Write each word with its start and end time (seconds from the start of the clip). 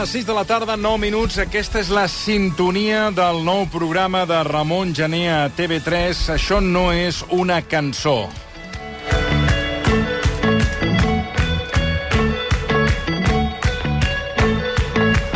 les 0.00 0.08
6 0.08 0.26
de 0.26 0.32
la 0.32 0.44
tarda, 0.44 0.76
9 0.76 0.98
minuts. 0.98 1.36
Aquesta 1.42 1.80
és 1.82 1.90
la 1.92 2.06
sintonia 2.08 3.10
del 3.12 3.42
nou 3.44 3.66
programa 3.68 4.22
de 4.24 4.38
Ramon 4.46 4.94
Gené 4.96 5.26
a 5.28 5.50
TV3. 5.52 6.22
Això 6.32 6.60
no 6.64 6.86
és 6.92 7.20
una 7.28 7.60
cançó. 7.60 8.30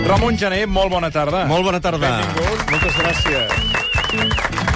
Ramon 0.07 0.39
Gené, 0.41 0.65
molt 0.65 0.97
bona 0.97 1.11
tarda. 1.13 1.45
Molt 1.51 1.69
bona 1.69 1.81
tarda. 1.85 2.17
Benvingut. 2.23 2.71
Moltes 2.71 2.97
gràcies. 3.03 4.74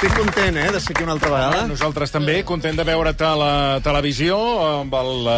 Estic 0.00 0.16
content, 0.16 0.56
eh, 0.56 0.72
de 0.72 0.80
ser 0.80 0.94
aquí 0.94 1.02
una 1.04 1.12
altra 1.12 1.28
vegada. 1.28 1.66
Nosaltres 1.68 2.08
també, 2.08 2.38
content 2.48 2.78
de 2.78 2.84
veure't 2.88 3.20
a 3.20 3.32
la 3.36 3.80
televisió 3.84 4.38
amb 4.64 4.94
el 4.96 5.10
uh, 5.26 5.34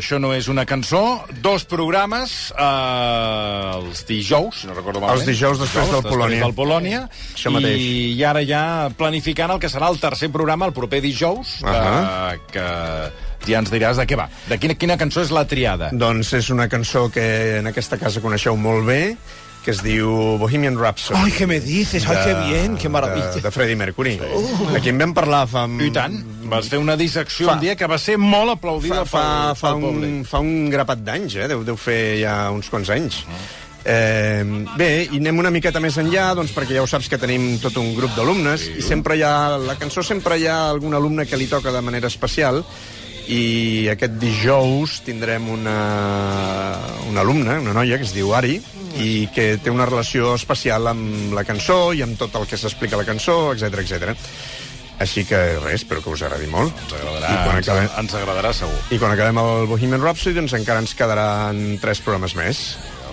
Això 0.00 0.18
no 0.18 0.32
és 0.34 0.48
una 0.50 0.64
cançó. 0.66 1.22
Dos 1.38 1.62
programes, 1.70 2.32
uh, 2.50 3.76
els 3.76 4.02
dijous, 4.08 4.64
si 4.64 4.66
no 4.66 4.74
recordo 4.74 4.98
malament. 4.98 5.22
Els 5.22 5.30
dijous 5.30 5.62
després 5.62 5.92
del 5.94 6.02
Polònia. 6.02 6.40
Després 6.40 6.42
del 6.42 6.56
Polònia. 6.58 7.04
Això 7.36 7.52
mateix. 7.54 7.84
I, 7.86 8.24
ara 8.26 8.42
ja 8.42 8.64
planificant 8.98 9.54
el 9.54 9.62
que 9.62 9.70
serà 9.70 9.92
el 9.94 10.02
tercer 10.02 10.32
programa, 10.34 10.66
el 10.66 10.74
proper 10.74 10.98
dijous, 11.06 11.60
uh. 11.62 11.68
-huh. 11.70 12.40
que, 12.50 12.58
que 12.58 13.52
ja 13.52 13.62
ens 13.62 13.70
diràs 13.70 13.94
de 13.94 14.08
què 14.10 14.18
va. 14.18 14.26
De 14.48 14.58
quina, 14.58 14.74
quina 14.74 14.98
cançó 14.98 15.22
és 15.22 15.30
la 15.30 15.46
triada? 15.46 15.90
Doncs 15.92 16.32
és 16.32 16.50
una 16.50 16.66
cançó 16.66 17.12
que 17.14 17.60
en 17.62 17.70
aquesta 17.70 17.96
casa 17.96 18.20
coneixeu 18.20 18.56
molt 18.56 18.90
bé, 18.90 19.16
que 19.64 19.70
es 19.74 19.82
diu 19.84 20.08
Bohemian 20.40 20.78
Rhapsody. 20.78 21.20
Ay, 21.20 21.32
¿qué 21.36 21.46
me 21.46 21.60
dices? 21.60 22.06
Ay, 22.08 22.16
qué 22.24 22.34
bien, 22.48 22.76
qué 22.78 22.88
maravilla. 22.88 23.30
De, 23.34 23.40
de 23.40 23.50
Freddie 23.50 23.76
Mercury. 23.76 24.18
Uh. 24.20 24.76
Aquí 24.76 24.88
en 24.88 24.98
vam 24.98 25.12
parlar 25.14 25.46
fa... 25.50 25.66
I 25.68 25.90
tant, 25.92 26.16
vas 26.50 26.68
fer 26.72 26.80
una 26.80 26.96
dissecció 26.96 27.48
Fa- 27.50 27.58
un 27.58 27.64
dia 27.64 27.76
que 27.76 27.86
va 27.90 27.98
ser 28.00 28.16
molt 28.18 28.56
aplaudida 28.56 29.04
Fa, 29.04 29.10
fa, 29.10 29.24
pel, 29.52 29.56
fa, 29.60 29.72
pel 29.74 29.82
un, 29.84 29.88
públic. 30.00 30.28
fa 30.30 30.40
un 30.40 30.70
grapat 30.72 31.02
d'anys, 31.04 31.36
eh? 31.44 31.48
Deu, 31.52 31.64
deu 31.68 31.76
fer 31.80 32.00
ja 32.22 32.36
uns 32.54 32.70
quants 32.72 32.88
anys. 32.96 33.24
Eh, 33.80 34.44
bé, 34.76 34.90
i 35.08 35.16
anem 35.16 35.38
una 35.40 35.48
miqueta 35.52 35.80
més 35.80 35.96
enllà, 36.00 36.34
doncs 36.36 36.52
perquè 36.52 36.76
ja 36.76 36.82
ho 36.84 36.88
saps 36.90 37.08
que 37.08 37.16
tenim 37.20 37.54
tot 37.62 37.78
un 37.80 37.94
grup 37.96 38.12
d'alumnes, 38.16 38.66
i 38.76 38.82
sempre 38.84 39.16
hi 39.16 39.22
ha, 39.24 39.56
la 39.56 39.76
cançó 39.80 40.04
sempre 40.04 40.36
hi 40.36 40.44
ha 40.50 40.58
algun 40.68 40.92
alumne 40.98 41.24
que 41.24 41.38
li 41.40 41.46
toca 41.48 41.72
de 41.72 41.80
manera 41.80 42.10
especial, 42.12 42.60
i 43.30 43.86
aquest 43.92 44.16
dijous 44.18 44.98
tindrem 45.06 45.46
una, 45.52 45.76
una 47.08 47.22
alumna, 47.22 47.58
una 47.62 47.74
noia, 47.76 47.98
que 48.00 48.06
es 48.08 48.14
diu 48.16 48.32
Ari, 48.34 48.56
i 48.98 49.28
que 49.34 49.52
té 49.62 49.70
una 49.70 49.86
relació 49.86 50.32
especial 50.34 50.88
amb 50.90 51.34
la 51.36 51.44
cançó 51.46 51.92
i 51.94 52.02
amb 52.02 52.18
tot 52.18 52.34
el 52.40 52.48
que 52.50 52.58
s'explica 52.58 52.98
a 52.98 53.02
la 53.04 53.06
cançó, 53.06 53.52
etc 53.54 53.78
etc. 53.84 54.16
Així 55.00 55.22
que 55.24 55.38
res, 55.62 55.78
espero 55.80 56.02
que 56.04 56.10
us 56.12 56.20
agradi 56.26 56.48
molt. 56.50 56.74
Ens 56.84 56.92
agradarà, 56.98 57.30
I 57.30 57.36
quan 57.46 57.56
ens, 57.56 57.68
acabem, 57.70 57.86
ens 58.02 58.14
agradarà 58.18 58.50
segur. 58.52 58.80
i 58.92 58.98
quan 59.00 59.14
acabem 59.14 59.38
el 59.40 59.66
Bohemian 59.70 60.02
Rhapsody, 60.02 60.34
doncs 60.36 60.52
encara 60.58 60.82
ens 60.82 60.92
quedaran 60.98 61.62
tres 61.80 62.02
programes 62.04 62.34
més. 62.36 62.64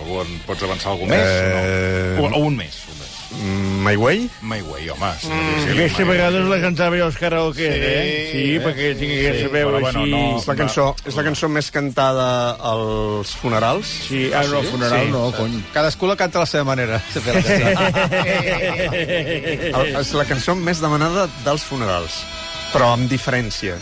Algú, 0.02 0.20
pots 0.46 0.66
avançar 0.66 0.92
alguna 0.92 1.14
més? 1.14 1.30
Eh, 1.62 2.18
O, 2.20 2.28
no? 2.28 2.36
o, 2.36 2.42
o 2.42 2.50
un 2.50 2.58
més. 2.58 2.82
Un 2.90 2.97
més. 2.97 2.97
My 3.30 3.94
Way? 3.96 4.30
My 4.42 4.62
Way, 4.62 4.88
home. 4.88 5.10
Sí, 5.20 5.28
Mm, 5.28 5.72
Aquesta 5.74 6.04
vegada 6.04 6.40
la 6.40 6.58
cantava 6.62 6.96
als 7.04 7.16
karaoke, 7.20 7.66
eh? 7.68 8.30
Sí, 8.32 8.44
perquè 8.64 8.94
tinc 8.98 9.12
que 9.12 9.32
saber 9.44 9.64
però 9.66 9.76
així... 9.82 9.98
bueno, 9.98 10.06
no- 10.06 10.38
És 10.38 10.46
la, 10.48 10.54
cançó, 10.56 10.86
és 11.04 11.14
la 11.18 11.24
cançó 11.26 11.48
més 11.52 11.70
cantada 11.70 12.28
als 12.56 13.34
funerals. 13.36 13.86
Sí, 14.08 14.30
ah, 14.32 14.42
no, 14.48 14.62
funeral 14.62 15.04
Sí. 15.06 15.10
no, 15.12 15.26
cony. 15.36 15.60
Cadascú 15.74 16.06
la 16.08 16.16
canta 16.16 16.38
a 16.38 16.42
la 16.46 16.46
seva 16.46 16.64
manera. 16.64 17.02
és 20.00 20.12
la 20.16 20.24
cançó 20.28 20.54
més 20.56 20.80
demanada 20.80 21.28
dels 21.44 21.62
funerals, 21.68 22.22
però 22.72 22.92
amb 22.96 23.08
diferència. 23.10 23.76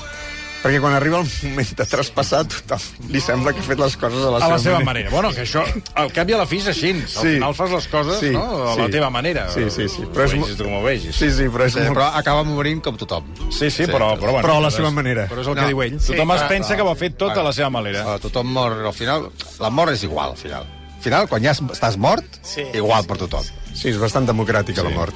Perquè 0.66 0.81
quan 0.82 0.93
arriba 0.97 1.21
el 1.22 1.27
moment 1.49 1.69
de 1.78 1.84
traspassar, 1.87 2.43
tothom 2.50 2.81
li 3.12 3.21
sembla 3.22 3.53
que 3.54 3.60
ha 3.62 3.66
fet 3.66 3.78
les 3.78 3.97
coses 3.97 4.25
a 4.27 4.31
la, 4.34 4.41
A 4.44 4.49
la 4.50 4.59
seva 4.59 4.81
manera. 4.81 5.10
Bueno, 5.10 5.31
que 5.32 5.43
això, 5.47 5.62
al 5.94 6.10
cap 6.12 6.28
i 6.28 6.34
a 6.34 6.38
la 6.43 6.47
fi 6.50 6.59
és 6.59 6.66
així. 6.72 6.91
Al 6.91 7.09
Sí. 7.09 7.34
final 7.37 7.54
fas 7.54 7.71
les 7.71 7.87
coses 7.88 8.19
Sí, 8.21 8.31
no? 8.31 8.43
a 8.72 8.76
la 8.76 8.84
sí. 8.87 8.91
teva 8.91 9.10
manera. 9.10 9.49
Sí, 9.55 9.71
sí, 9.71 9.88
sí. 9.88 10.03
Però 10.12 10.25
és 10.26 10.32
vegis 10.32 10.56
com 10.60 10.75
ho 10.75 10.82
vegis. 10.82 11.15
Sí, 11.16 11.31
sí, 11.31 11.47
però 11.49 11.66
és 11.66 11.72
Sí, 11.76 11.81
però 11.81 12.10
acaba 12.15 12.43
morint 12.44 12.82
com 12.82 12.97
tothom. 12.97 13.25
Sí, 13.50 13.71
sí, 13.71 13.84
però, 13.87 14.16
però, 14.19 14.32
bueno, 14.32 14.43
Però 14.49 14.56
a 14.56 14.60
la 14.60 14.69
és- 14.69 14.75
seva 14.75 14.91
manera. 14.91 15.28
Però 15.28 15.41
és 15.41 15.47
el 15.47 15.55
No. 15.55 15.60
que 15.62 15.66
diu 15.69 15.82
ell. 15.82 16.00
Sí, 16.00 16.12
Tothom 16.12 16.32
es 16.32 16.43
pensa 16.43 16.69
clar. 16.69 16.76
que 16.78 16.82
ho 16.82 16.91
ha 16.91 16.97
fet 16.97 17.16
tot 17.16 17.37
a 17.37 17.43
la 17.43 17.53
seva 17.53 17.71
manera. 17.71 18.19
Tothom 18.19 18.47
mor 18.53 18.72
al 18.72 18.93
final. 18.94 19.31
La 19.60 19.71
mort 19.71 19.93
és 19.93 20.03
igual, 20.03 20.31
al 20.31 20.37
final. 20.37 20.62
Al 20.97 21.03
final, 21.03 21.28
quan 21.28 21.43
ja 21.43 21.53
estàs 21.53 21.97
mort, 21.97 22.25
sí, 22.43 22.62
igual 22.75 23.06
per 23.06 23.16
tothom. 23.19 23.43
Sí, 23.44 23.53
és 23.84 23.98
bastant 24.00 24.25
democràtica, 24.26 24.82
la 24.82 24.91
mort. 24.91 25.14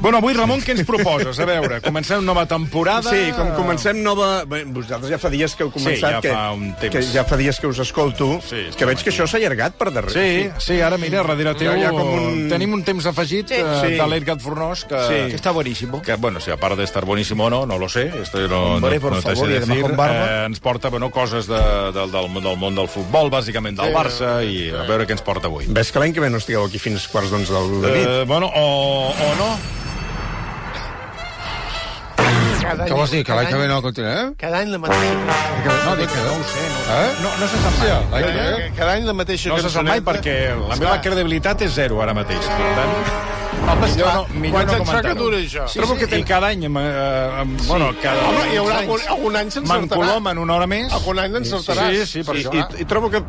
Bueno, 0.00 0.18
avui, 0.22 0.32
Ramon, 0.34 0.62
què 0.64 0.72
ens 0.72 0.86
proposes? 0.88 1.38
A 1.38 1.44
veure, 1.48 1.80
comencem 1.84 2.24
nova 2.24 2.46
temporada... 2.48 3.10
Sí, 3.10 3.32
com 3.36 3.50
comencem 3.56 4.00
nova... 4.02 4.44
Bé, 4.48 4.62
vosaltres 4.64 5.10
ja 5.12 5.18
fa 5.20 5.28
dies 5.30 5.54
que 5.54 5.66
heu 5.66 5.70
començat, 5.74 6.16
ja 6.18 6.20
que, 6.24 6.32
fa 6.32 6.52
un 6.56 6.72
temps. 6.80 6.94
que 6.94 7.02
ja 7.12 7.24
fa 7.28 7.36
dies 7.36 7.58
que 7.60 7.66
us 7.68 7.78
escolto, 7.84 8.40
Sí, 8.48 8.64
que 8.76 8.86
veig 8.88 9.02
que 9.04 9.10
això 9.12 9.26
s'ha 9.28 9.36
allargat 9.40 9.76
per 9.78 9.90
darrere. 9.92 10.14
Sí, 10.14 10.50
sí, 10.64 10.80
ara 10.80 10.96
mira, 10.98 11.20
darrere 11.22 11.54
teu 11.58 11.74
Hi 11.76 11.84
ha 11.84 11.90
com 11.92 12.08
un- 12.14 12.48
tenim 12.48 12.72
un 12.74 12.82
temps 12.86 13.06
afegit 13.06 13.52
sí. 13.52 13.60
Sí. 13.82 13.92
de 13.98 14.06
l'Edgar 14.08 14.38
Fornós 14.40 14.84
que, 14.88 14.98
Sí. 15.08 15.20
Que 15.30 15.36
está 15.36 15.50
buenísimo. 15.50 16.00
que, 16.02 16.14
bueno, 16.16 16.40
si 16.40 16.50
a 16.50 16.56
part 16.56 16.76
de 16.76 16.84
estar 16.84 17.04
buenísimo 17.04 17.44
o 17.46 17.50
no, 17.50 17.66
no 17.66 17.78
lo 17.78 17.88
sé, 17.88 18.10
esto 18.22 18.38
no, 18.48 18.76
Hombre, 18.76 18.94
no, 18.96 19.00
por 19.00 19.12
no 19.16 19.22
favor, 19.22 19.48
decir, 19.48 19.82
con 19.82 19.96
barba. 19.96 20.42
eh, 20.42 20.46
ens 20.46 20.60
porta 20.60 20.88
bueno, 20.88 21.10
coses 21.10 21.46
de, 21.46 21.58
del, 21.92 22.10
del, 22.10 22.42
del 22.42 22.56
món 22.56 22.74
del 22.74 22.88
futbol, 22.88 23.30
bàsicament 23.30 23.76
del 23.76 23.92
Barça, 23.94 24.38
i 24.44 24.70
a 24.70 24.82
veure 24.88 25.06
què 25.06 25.12
ens 25.16 25.22
porta 25.22 25.48
avui. 25.48 25.66
Ves 25.68 25.90
que 25.92 25.98
l'any 25.98 26.12
que 26.14 26.20
ve 26.20 26.30
no 26.30 26.38
estigueu 26.38 26.64
aquí 26.64 26.78
fins 26.78 27.06
quarts 27.08 27.30
d'onze 27.30 27.52
del 27.52 27.80
de 27.82 27.92
nit. 27.98 28.08
Eh, 28.08 28.24
bueno, 28.30 28.46
o, 28.54 29.10
o 29.10 29.28
no. 29.42 29.50
Cada 32.68 32.84
Què 32.84 32.92
vols 32.98 33.12
dir? 33.14 33.22
Que 33.24 33.32
l'any 33.36 33.46
que 33.48 33.58
ve 33.62 33.66
no 33.70 33.78
continuem? 33.80 34.32
Cada 34.40 34.58
any 34.60 34.72
la 34.74 34.78
mateixa... 34.82 35.36
No, 35.86 35.94
dic 35.96 36.10
que 36.12 36.24
no. 36.26 36.32
ho 36.34 36.42
sé, 36.50 36.64
no, 36.68 36.80
Eh? 36.98 37.06
no, 37.22 37.30
no 37.40 37.46
se 37.48 37.60
sap 37.62 37.78
mai. 38.12 38.24
Que 38.26 38.32
ve? 38.34 38.66
Cada 38.76 38.90
any 38.98 39.06
la 39.08 39.14
mateixa 39.16 39.48
No 39.54 39.60
se 39.64 39.70
sap 39.72 39.86
mai 39.88 40.02
perquè 40.04 40.34
la 40.58 40.76
meva 40.76 40.98
credibilitat 41.04 41.62
és 41.64 41.72
zero 41.78 42.02
ara 42.04 42.12
mateix. 42.18 42.44
Per 42.58 42.74
tant, 42.76 42.92
Home, 43.68 43.86
millor 43.92 44.14
no, 44.14 44.22
millor 44.40 44.54
Quants 44.54 44.72
no 44.72 44.78
anys 44.78 44.90
fa 44.90 45.00
que 45.04 45.14
dura 45.18 45.36
això? 45.38 45.66
Sí, 45.68 45.78
Trobo 45.78 45.96
que 46.00 46.18
I 46.18 46.22
cada 46.24 46.48
any, 46.54 46.64
em, 46.64 46.76
eh, 46.80 47.42
em, 47.42 47.56
bueno, 47.66 47.90
cada 48.02 48.28
Home, 48.28 48.44
hi 48.52 48.56
haurà 48.62 48.78
algun, 48.82 49.00
algun 49.16 49.36
any 49.36 49.50
s'encertarà. 49.50 49.80
m'encolomen 49.84 50.38
una 50.38 50.54
hora 50.56 50.66
més. 50.66 50.92
Algun 50.92 51.18
any 51.18 51.36
encertaràs. 51.42 51.90
Sí, 51.98 52.06
sí, 52.06 52.22
per 52.24 52.36
I, 52.36 52.44
això. 52.44 52.54
i, 52.78 52.82
I 52.82 52.84
trobo 52.88 53.10
que 53.12 53.22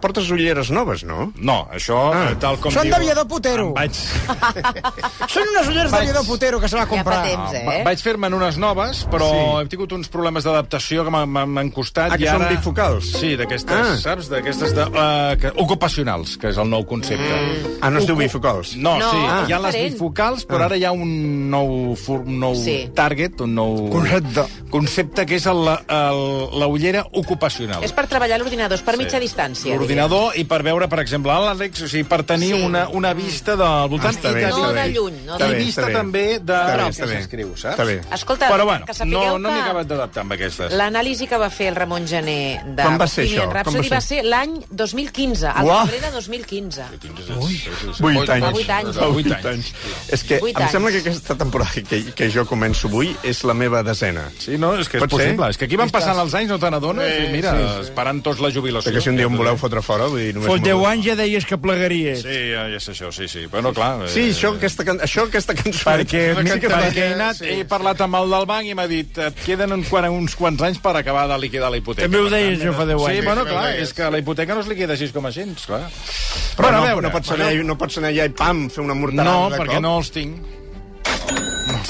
portes 0.00 0.28
ulleres 0.30 0.70
noves, 0.70 1.04
no? 1.04 1.32
No, 1.36 1.58
això, 1.72 1.98
ah. 2.14 2.34
tal 2.40 2.58
com 2.60 2.72
Són 2.72 2.82
diu... 2.88 2.92
d'aviador 2.94 3.26
putero. 3.28 3.68
Em 3.68 3.74
Vaig, 3.74 3.94
Són 5.32 5.48
unes 5.54 5.68
ulleres 5.68 5.92
d'aviador 5.92 6.24
putero 6.26 6.60
que 6.60 6.68
se 6.68 6.76
va 6.76 6.84
Ja 6.84 6.88
fa 6.88 6.94
comprar. 6.94 7.22
temps, 7.24 7.52
va- 7.66 7.74
eh? 7.78 7.82
vaig 7.86 8.02
fer-me'n 8.04 8.34
unes 8.34 8.58
noves, 8.60 9.02
però 9.10 9.28
sí. 9.30 9.42
he 9.62 9.68
tingut 9.72 9.92
uns 9.96 10.08
problemes 10.12 10.44
d'adaptació 10.44 11.04
que 11.04 11.10
m'han- 11.14 11.72
costat. 11.74 12.12
Ah, 12.12 12.16
que 12.18 12.24
i 12.24 12.30
són 12.30 12.42
ara... 12.44 12.50
bifocals? 12.54 13.10
Sí, 13.20 13.34
d'aquestes, 13.36 13.74
Ah. 13.76 13.92
ah. 13.94 13.96
saps? 14.00 14.28
D'aquestes 14.32 14.74
de, 14.76 14.84
uh, 14.88 15.36
que, 15.40 15.52
ocupacionals, 15.64 16.36
que 16.40 16.48
és 16.52 16.58
el 16.58 16.68
nou 16.70 16.84
concepte. 16.88 17.22
Mm. 17.24 17.78
Ah, 17.82 17.90
no 17.90 18.00
es 18.02 18.06
diu 18.08 18.16
bifocals? 18.16 18.74
No, 18.76 18.96
No, 18.98 19.10
sí, 19.12 19.24
ah. 19.28 19.44
hi 19.48 19.52
ha 19.52 19.60
les 19.62 19.77
diferent. 19.78 19.94
bifocals, 19.94 20.46
però 20.46 20.64
ara 20.64 20.76
hi 20.76 20.84
ha 20.84 20.92
un 20.92 21.50
nou, 21.50 21.94
fur- 21.96 22.20
un 22.26 22.38
nou 22.40 22.54
Sí. 22.54 22.90
target, 22.94 23.40
un 23.40 23.54
nou 23.54 23.88
Concepte. 23.90 24.44
concepte 24.70 25.26
que 25.26 25.36
és 25.36 25.46
el, 25.46 25.66
el, 25.66 26.58
la 26.58 26.66
ullera 26.66 27.06
ocupacional. 27.12 27.82
És 27.84 27.92
per 27.92 28.06
treballar 28.06 28.36
a 28.36 28.38
l'ordinador, 28.38 28.76
és 28.78 28.82
per 28.84 28.96
mitja 28.98 29.18
distància. 29.20 29.74
L'ordinador 29.76 30.36
i 30.36 30.44
per 30.44 30.62
veure, 30.62 30.88
per 30.88 31.00
exemple, 31.00 31.32
l'Àlex, 31.32 31.82
o 31.84 31.88
sigui, 31.88 32.04
per 32.04 32.22
tenir 32.24 32.54
Sí. 32.54 32.62
una, 32.62 32.88
una 32.88 33.12
vista 33.14 33.56
del 33.56 33.88
voltant. 33.88 34.14
Està 34.14 34.30
i 34.30 34.34
bé, 34.34 34.44
està 34.48 34.56
No 34.58 34.72
bé. 34.72 34.82
de 34.82 34.88
lluny, 34.92 35.14
no 35.26 35.34
I 35.36 35.38
de 35.38 35.44
Està 35.44 35.48
bé, 35.50 35.58
vista 35.64 35.82
està 35.82 35.86
bé. 35.86 35.92
també 35.94 36.24
de... 36.38 36.52
Està 36.52 36.76
bé, 36.76 36.88
està 36.88 37.06
bé. 37.06 37.16
s'escriu, 37.18 37.56
saps? 37.56 37.78
Està 37.78 37.84
bé. 37.86 38.00
Escolta, 38.12 38.48
Però 38.50 38.64
bueno, 38.64 38.84
que 38.86 38.92
no, 38.92 38.94
sapigueu 38.98 39.38
no 39.38 39.48
m'he 39.50 39.54
que 39.56 39.62
acabat 39.62 39.86
d'adaptar 39.86 40.20
amb 40.22 40.32
aquestes. 40.32 40.72
l'anàlisi 40.72 41.26
que 41.28 41.36
va 41.36 41.50
fer 41.50 41.68
el 41.68 41.76
Ramon 41.76 42.06
Gené 42.06 42.62
de 42.66 42.82
Quan 42.82 42.98
va 43.00 43.06
ser 43.06 43.24
Bohemian 43.24 43.48
això? 43.48 43.52
Rhapsody 43.52 43.88
va 43.88 43.96
va 43.96 44.00
ser? 44.00 44.18
ser 44.18 44.24
l'any 44.24 44.64
2015, 44.70 45.46
al 45.46 45.66
Uah. 45.66 45.84
febrer 45.86 46.00
de 46.00 46.10
2015. 46.10 46.82
Vuit 48.00 48.28
anys. 48.28 48.44
Fa 48.44 48.50
vuit 48.52 48.70
anys. 48.70 48.96
Fa 48.96 49.06
vuit 49.08 49.32
anys. 49.32 49.67
Anys. 49.72 50.12
És 50.12 50.22
que 50.24 50.38
Vuit 50.40 50.56
em 50.56 50.62
anys. 50.62 50.72
sembla 50.72 50.90
que 50.94 50.98
aquesta 51.04 51.34
temporada 51.38 51.82
que, 51.88 52.00
que 52.14 52.30
jo 52.30 52.44
començo 52.48 52.88
avui 52.88 53.10
és 53.22 53.42
la 53.44 53.54
meva 53.54 53.82
desena. 53.82 54.28
Sí, 54.38 54.56
no, 54.58 54.74
és 54.78 54.88
que 54.88 54.98
és 54.98 55.02
Pot 55.04 55.10
ser? 55.16 55.28
possible. 55.28 55.50
És 55.50 55.58
que 55.58 55.64
aquí 55.68 55.76
van 55.76 55.90
passant 55.90 56.18
els 56.18 56.34
anys, 56.34 56.48
no 56.50 56.58
te 56.58 56.70
n'adones? 56.70 57.08
Sí, 57.16 57.24
I 57.28 57.32
mira, 57.32 57.52
sí, 57.52 57.64
sí. 57.74 57.80
esperant 57.90 58.22
tots 58.22 58.40
la 58.40 58.50
jubilació. 58.54 58.90
Perquè 58.90 59.02
si 59.04 59.10
un 59.12 59.16
dia 59.20 59.26
em 59.26 59.36
voleu 59.36 59.56
fotre 59.60 59.82
fora, 59.82 60.06
vull 60.08 60.20
dir... 60.20 60.34
només 60.34 60.48
Fos 60.48 60.60
m'ho- 60.60 60.66
10 60.66 60.86
anys 60.92 61.04
ja 61.06 61.16
deies 61.16 61.46
que 61.46 61.58
plegaries. 61.58 62.22
Sí, 62.22 62.38
ja, 62.52 62.66
ja 62.72 62.76
és 62.80 62.88
això, 62.88 63.12
sí, 63.12 63.28
sí. 63.28 63.46
Però 63.50 63.62
no, 63.62 63.72
clar... 63.76 64.08
Sí, 64.08 64.28
eh, 64.28 64.32
això, 64.34 64.54
aquesta, 64.56 64.84
can- 64.84 65.00
això, 65.04 65.26
aquesta 65.28 65.54
cançó... 65.58 65.84
Perquè, 65.90 66.24
sí 66.54 66.60
que 66.60 66.68
perquè 66.72 67.04
he, 67.10 67.14
anat, 67.14 67.42
he 67.42 67.64
parlat 67.68 68.00
amb 68.06 68.18
el 68.20 68.30
del 68.30 68.46
banc 68.48 68.66
i 68.68 68.74
m'ha 68.78 68.86
dit 68.90 69.18
et 69.18 69.42
queden 69.44 69.72
uns, 69.78 69.88
quan- 69.88 70.08
uns 70.10 70.34
quants 70.38 70.62
anys 70.62 70.78
per 70.82 70.96
acabar 70.96 71.26
de 71.28 71.38
liquidar 71.38 71.70
la 71.70 71.78
hipoteca. 71.80 72.06
També 72.08 72.20
ho 72.24 72.30
deies 72.32 72.58
jo 72.62 72.72
fa 72.76 72.86
10 72.88 72.98
Sí, 72.98 73.10
anys. 73.18 73.24
bueno, 73.24 73.44
clar, 73.48 73.66
és 73.78 73.92
que 73.94 74.10
la 74.10 74.18
hipoteca 74.18 74.54
no 74.54 74.60
es 74.64 74.68
liquida 74.70 74.92
així 74.96 75.08
com 75.14 75.26
així, 75.26 75.44
clar. 75.66 75.84
Però 76.58 76.66
Bueno, 76.66 76.78
a 76.78 76.80
no, 76.80 76.86
veure, 76.90 77.06
no, 77.06 77.12
pots 77.14 77.30
anar, 77.30 77.46
allà- 77.52 77.64
no 77.68 77.76
pots 77.78 77.98
anar 78.00 78.08
allà 78.10 78.24
i 78.26 78.32
pam, 78.34 78.64
fer 78.74 78.82
una 78.82 78.94
morterada 78.98 79.30
No, 79.30 79.50
perquè 79.54 79.76
cop. 79.78 79.84
no 79.84 79.92
els 80.00 80.10
tinc. 80.10 80.40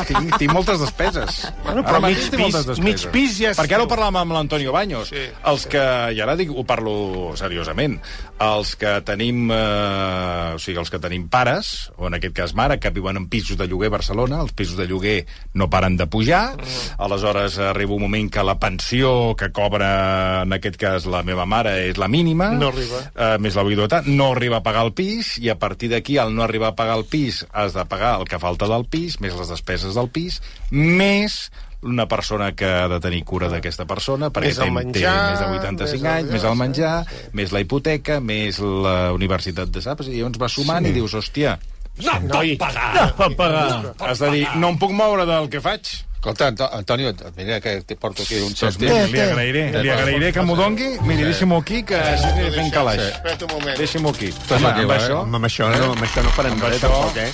Tinc, 0.08 0.36
tinc 0.40 0.52
moltes 0.52 0.80
despeses. 0.80 1.42
Bueno, 1.64 1.82
però 1.84 2.00
mig 2.02 2.18
tinc 2.30 2.40
moltes 2.40 2.64
pis- 2.64 2.70
despeses. 2.72 2.84
mig 2.84 3.12
pis 3.12 3.36
ja 3.38 3.50
és 3.52 3.58
Perquè 3.58 3.74
ara 3.76 3.84
ho 3.84 3.88
parlàvem 3.90 4.16
amb 4.22 4.32
l'Antonio 4.32 4.72
Baños. 4.72 5.08
Sí. 5.12 5.26
Els 5.44 5.66
que, 5.66 5.82
i 6.16 6.20
ara 6.24 6.34
dic, 6.36 6.50
ho 6.50 6.64
parlo 6.64 7.34
seriosament, 7.36 7.98
els 8.40 8.74
que 8.76 9.00
tenim, 9.04 9.50
eh, 9.52 10.52
o 10.54 10.58
sigui, 10.58 10.78
els 10.78 10.90
que 10.90 10.98
tenim 11.02 11.28
pares, 11.28 11.90
o 11.96 12.06
en 12.08 12.14
aquest 12.18 12.34
cas 12.34 12.54
mare, 12.54 12.78
que 12.80 12.90
viuen 12.90 13.16
en 13.16 13.28
pisos 13.28 13.56
de 13.58 13.66
lloguer 13.68 13.88
a 13.92 13.96
Barcelona, 13.98 14.40
els 14.40 14.52
pisos 14.52 14.76
de 14.78 14.86
lloguer 14.86 15.26
no 15.54 15.68
paren 15.70 15.96
de 15.96 16.06
pujar, 16.06 16.56
aleshores 16.98 17.58
arriba 17.58 17.94
un 17.94 18.02
moment 18.02 18.30
que 18.32 18.42
la 18.42 18.58
pensió 18.58 19.34
que 19.36 19.50
cobra, 19.52 20.42
en 20.42 20.52
aquest 20.52 20.76
cas, 20.80 21.06
la 21.06 21.22
meva 21.22 21.46
mare 21.46 21.88
és 21.88 21.98
la 21.98 22.08
mínima, 22.08 22.50
No 22.52 22.68
arriba. 22.68 23.02
eh, 23.14 23.36
més 23.38 23.54
la 23.56 23.62
viduïtat, 23.64 24.06
no 24.06 24.32
arriba 24.32 24.58
a 24.58 24.62
pagar 24.62 24.84
el 24.86 24.92
pis, 24.92 25.36
i 25.38 25.48
a 25.50 25.58
partir 25.58 25.90
d'aquí, 25.90 26.18
al 26.18 26.34
no 26.34 26.42
arribar 26.42 26.68
a 26.72 26.76
pagar 26.76 26.96
el 26.98 27.04
pis, 27.04 27.44
has 27.52 27.74
de 27.74 27.84
pagar 27.84 28.20
el 28.20 28.26
que 28.28 28.38
falta 28.38 28.66
del 28.68 28.84
pis, 28.86 29.20
més 29.20 29.34
les 29.34 29.48
despeses 29.48 29.94
del 29.98 30.08
pis, 30.14 30.40
més 30.70 31.48
una 31.86 32.08
persona 32.10 32.50
que 32.58 32.66
ha 32.66 32.88
de 32.90 32.98
tenir 32.98 33.20
cura 33.22 33.46
d'aquesta 33.52 33.84
persona, 33.86 34.32
perquè 34.34 34.50
Més 34.50 34.56
té, 34.58 34.70
menjar, 34.74 35.12
té 35.14 35.30
més 35.30 35.38
de 35.38 35.50
86 35.60 36.00
més 36.02 36.12
anys, 36.12 36.30
més 36.34 36.46
el 36.48 36.56
menjar, 36.58 36.94
sí, 37.06 37.28
més 37.38 37.52
la 37.54 37.60
hipoteca, 37.62 38.18
més 38.18 38.58
la 38.58 38.96
Universitat 39.14 39.70
de 39.70 39.82
Saps, 39.84 40.08
i 40.10 40.18
llavors 40.18 40.40
vas 40.42 40.56
sumant 40.58 40.88
i 40.90 40.94
dius, 40.96 41.14
hòstia, 41.14 41.58
No, 41.98 42.12
noi, 42.30 42.52
No 42.54 43.06
pot 43.18 43.32
pagar. 43.34 43.94
has 44.06 44.20
de 44.22 44.28
dir, 44.30 44.44
no 44.62 44.68
em 44.70 44.76
puc 44.78 44.92
moure 44.94 45.24
del 45.26 45.48
que 45.50 45.58
faig. 45.60 45.88
Escolta, 46.18 46.48
Anto- 46.48 46.68
Antonio, 46.74 47.14
mira 47.36 47.60
que 47.60 47.80
te 47.82 47.94
porto 47.94 48.24
aquí 48.24 48.34
un 48.34 48.48
Doncs 48.52 48.58
test. 48.58 48.80
mira, 48.80 49.06
li 49.06 49.20
agrairé, 49.20 49.82
li 49.82 49.88
agrairé 49.88 50.32
que 50.32 50.42
m'ho 50.42 50.56
dongui. 50.56 50.88
Miri, 51.06 51.22
deixi-m'ho 51.22 51.58
aquí, 51.62 51.84
que 51.86 51.94
estic 51.94 52.54
fent 52.56 52.72
calaix. 52.74 52.98
Espera't 53.04 53.44
un 53.46 53.52
moment. 53.54 53.78
Deixi-m'ho 53.78 54.10
aquí. 54.10 54.32
Home, 54.50 54.66
aquí, 54.66 54.80
amb 54.82 54.90
això, 54.96 55.20
Home, 55.22 55.36
amb 55.38 55.46
això 55.46 55.68
no, 55.70 55.92
amb 55.92 56.02
això 56.02 56.24
no 56.26 56.30
farem 56.34 56.52
Amb 56.56 56.62
res, 56.64 56.82
això- 56.82 56.90
tampoc, 56.90 57.16
eh? 57.22 57.30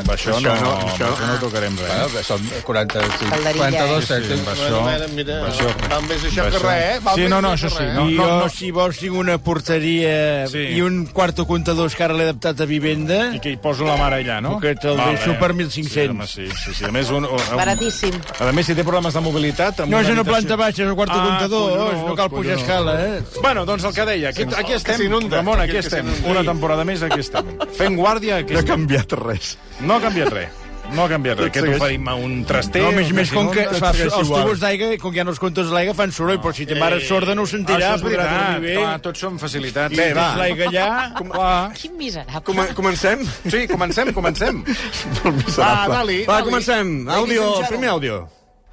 amb 0.00 0.10
això, 0.12 0.34
Això 0.36 0.40
no, 0.42 0.60
no, 0.60 0.70
amb 0.76 0.84
això- 0.90 1.08
això 1.16 1.26
no 1.26 1.38
tocarem 1.40 1.78
res. 1.78 1.88
Bueno, 1.88 2.08
que 2.12 2.22
són 2.24 2.50
45, 2.66 3.30
Calderilla, 3.30 3.56
42 3.56 4.04
eh? 4.04 4.14
cèntims. 4.14 4.40
amb 4.40 4.48
això- 4.52 5.08
mira, 5.16 5.38
amb 5.40 5.48
això- 5.48 5.88
val 5.88 6.02
més 6.02 6.24
això 6.24 6.50
que 6.50 6.58
res, 6.58 6.96
eh? 6.96 7.00
Sí, 7.14 7.28
no, 7.32 7.40
no, 7.40 7.52
això 7.54 7.70
sí. 7.70 7.84
No, 7.94 8.10
I 8.10 8.14
no, 8.16 8.48
si 8.50 8.70
vols, 8.70 8.98
tinc 8.98 9.14
una 9.14 9.38
porteria 9.38 10.46
Sí. 10.46 10.58
i 10.76 10.80
un 10.82 11.06
quarto 11.06 11.46
comptador 11.46 11.90
que 11.90 12.04
ara 12.04 12.12
l'he 12.12 12.24
adaptat 12.24 12.60
a 12.60 12.66
vivenda. 12.66 13.34
I 13.34 13.40
que 13.40 13.48
hi 13.50 13.56
poso 13.56 13.84
la 13.86 13.96
mare 13.96 14.16
allà, 14.22 14.42
no? 14.42 14.60
Que 14.60 14.74
te'l 14.74 14.96
deixo 14.98 15.38
per 15.40 15.52
Sí, 15.52 15.56
1.500. 15.56 16.10
home, 16.10 16.26
sí, 16.26 16.46
sí, 16.66 16.74
sí. 16.74 16.84
A 16.84 16.92
més, 16.92 17.08
un, 17.08 17.24
un, 17.24 17.40
Baratíssim. 17.56 18.12
A 18.40 18.52
més, 18.52 18.66
si 18.66 18.74
té 18.74 18.84
problemes 18.84 19.14
de 19.14 19.20
mobilitat... 19.24 19.80
amb 19.80 19.90
No, 19.92 20.00
és 20.00 20.08
una 20.10 20.20
habitació- 20.20 20.32
planta 20.32 20.56
baixa, 20.60 20.82
és 20.82 20.88
el 20.90 20.94
quarto 20.98 21.14
Ah, 21.16 21.24
comptador, 21.28 21.70
collons, 21.70 22.04
no 22.06 22.14
cal 22.18 22.30
pujar 22.30 22.58
escala, 22.58 22.94
eh? 23.06 23.22
Bueno, 23.40 23.64
doncs 23.64 23.84
el 23.84 23.94
que 23.94 24.04
deia, 24.10 24.28
aquí, 24.30 24.42
aquí 24.56 24.72
estem, 24.72 25.00
Ramon, 25.30 25.60
aquí 25.60 25.76
estem. 25.78 26.06
Una 26.26 26.44
temporada 26.44 26.84
més, 26.84 27.02
aquí 27.02 27.20
estem. 27.20 27.56
Fent 27.78 27.96
guàrdia, 27.96 28.38
aquí 28.42 28.52
No 28.52 28.58
ha 28.60 28.62
estem. 28.66 28.74
canviat 28.86 29.12
res. 29.22 29.56
No 29.80 29.94
ha 29.96 30.00
canviat 30.00 30.32
res. 30.32 30.48
No 30.94 31.04
ha 31.04 31.08
canviat 31.10 31.40
res. 31.40 31.50
Què 31.54 31.62
t'oferim? 31.64 32.06
Un 32.22 32.36
traster? 32.48 32.82
No, 32.84 32.92
a 32.92 32.96
més, 32.96 33.10
més, 33.16 33.32
com 33.34 33.50
que 33.54 33.64
fa, 33.80 33.90
els 33.96 34.30
tubos 34.30 34.62
d'aigua, 34.62 34.92
com 35.02 35.12
que 35.12 35.18
hi 35.18 35.24
ha 35.24 35.26
els 35.32 35.40
comptes 35.42 35.72
d'aigua, 35.72 35.94
fan 35.98 36.14
soroll, 36.14 36.38
però 36.42 36.52
si 36.56 36.66
té 36.68 36.78
mare 36.78 37.00
sorda 37.04 37.34
no 37.36 37.44
ho 37.46 37.50
sentirà, 37.50 37.92
Això 37.92 37.98
és 37.98 38.06
veritat, 38.06 38.68
clar, 38.68 38.94
tots 39.04 39.24
són 39.26 39.40
facilitats. 39.42 39.96
Bé, 39.98 40.12
va. 40.16 40.28
L'aigua 40.40 40.70
allà... 40.70 40.86
Clar. 41.16 41.58
Quin 41.80 41.96
miserable. 41.98 42.44
Com 42.46 42.62
comencem? 42.78 43.26
Sí, 43.50 43.66
comencem, 43.72 44.12
comencem. 44.16 44.62
Miserable. 45.42 45.94
dali, 45.96 46.22
Va, 46.28 46.40
comencem. 46.46 46.96
Àudio, 47.10 47.50
el 47.60 47.68
primer 47.72 47.92
àudio. 47.96 48.22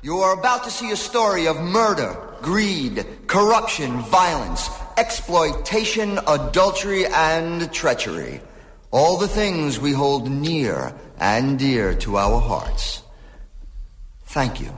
You 0.03 0.19
are 0.21 0.33
about 0.33 0.63
to 0.65 0.71
see 0.71 0.91
a 0.91 0.97
story 0.97 1.47
of 1.47 1.61
murder, 1.61 2.11
greed, 2.41 3.05
corruption, 3.27 4.01
violence, 4.11 4.69
exploitation, 4.97 6.19
adultery, 6.27 7.05
and 7.05 7.71
treachery. 7.71 8.41
All 8.93 9.17
the 9.17 9.27
things 9.27 9.79
we 9.79 9.91
hold 9.91 10.29
near 10.29 10.93
and 11.17 11.57
dear 11.57 11.95
to 11.95 12.15
our 12.17 12.39
hearts. 12.39 13.01
Thank 14.25 14.61
you. 14.61 14.69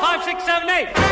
Five, 0.00 0.22
six, 0.24 0.44
seven, 0.44 0.70
eight. 0.70 1.09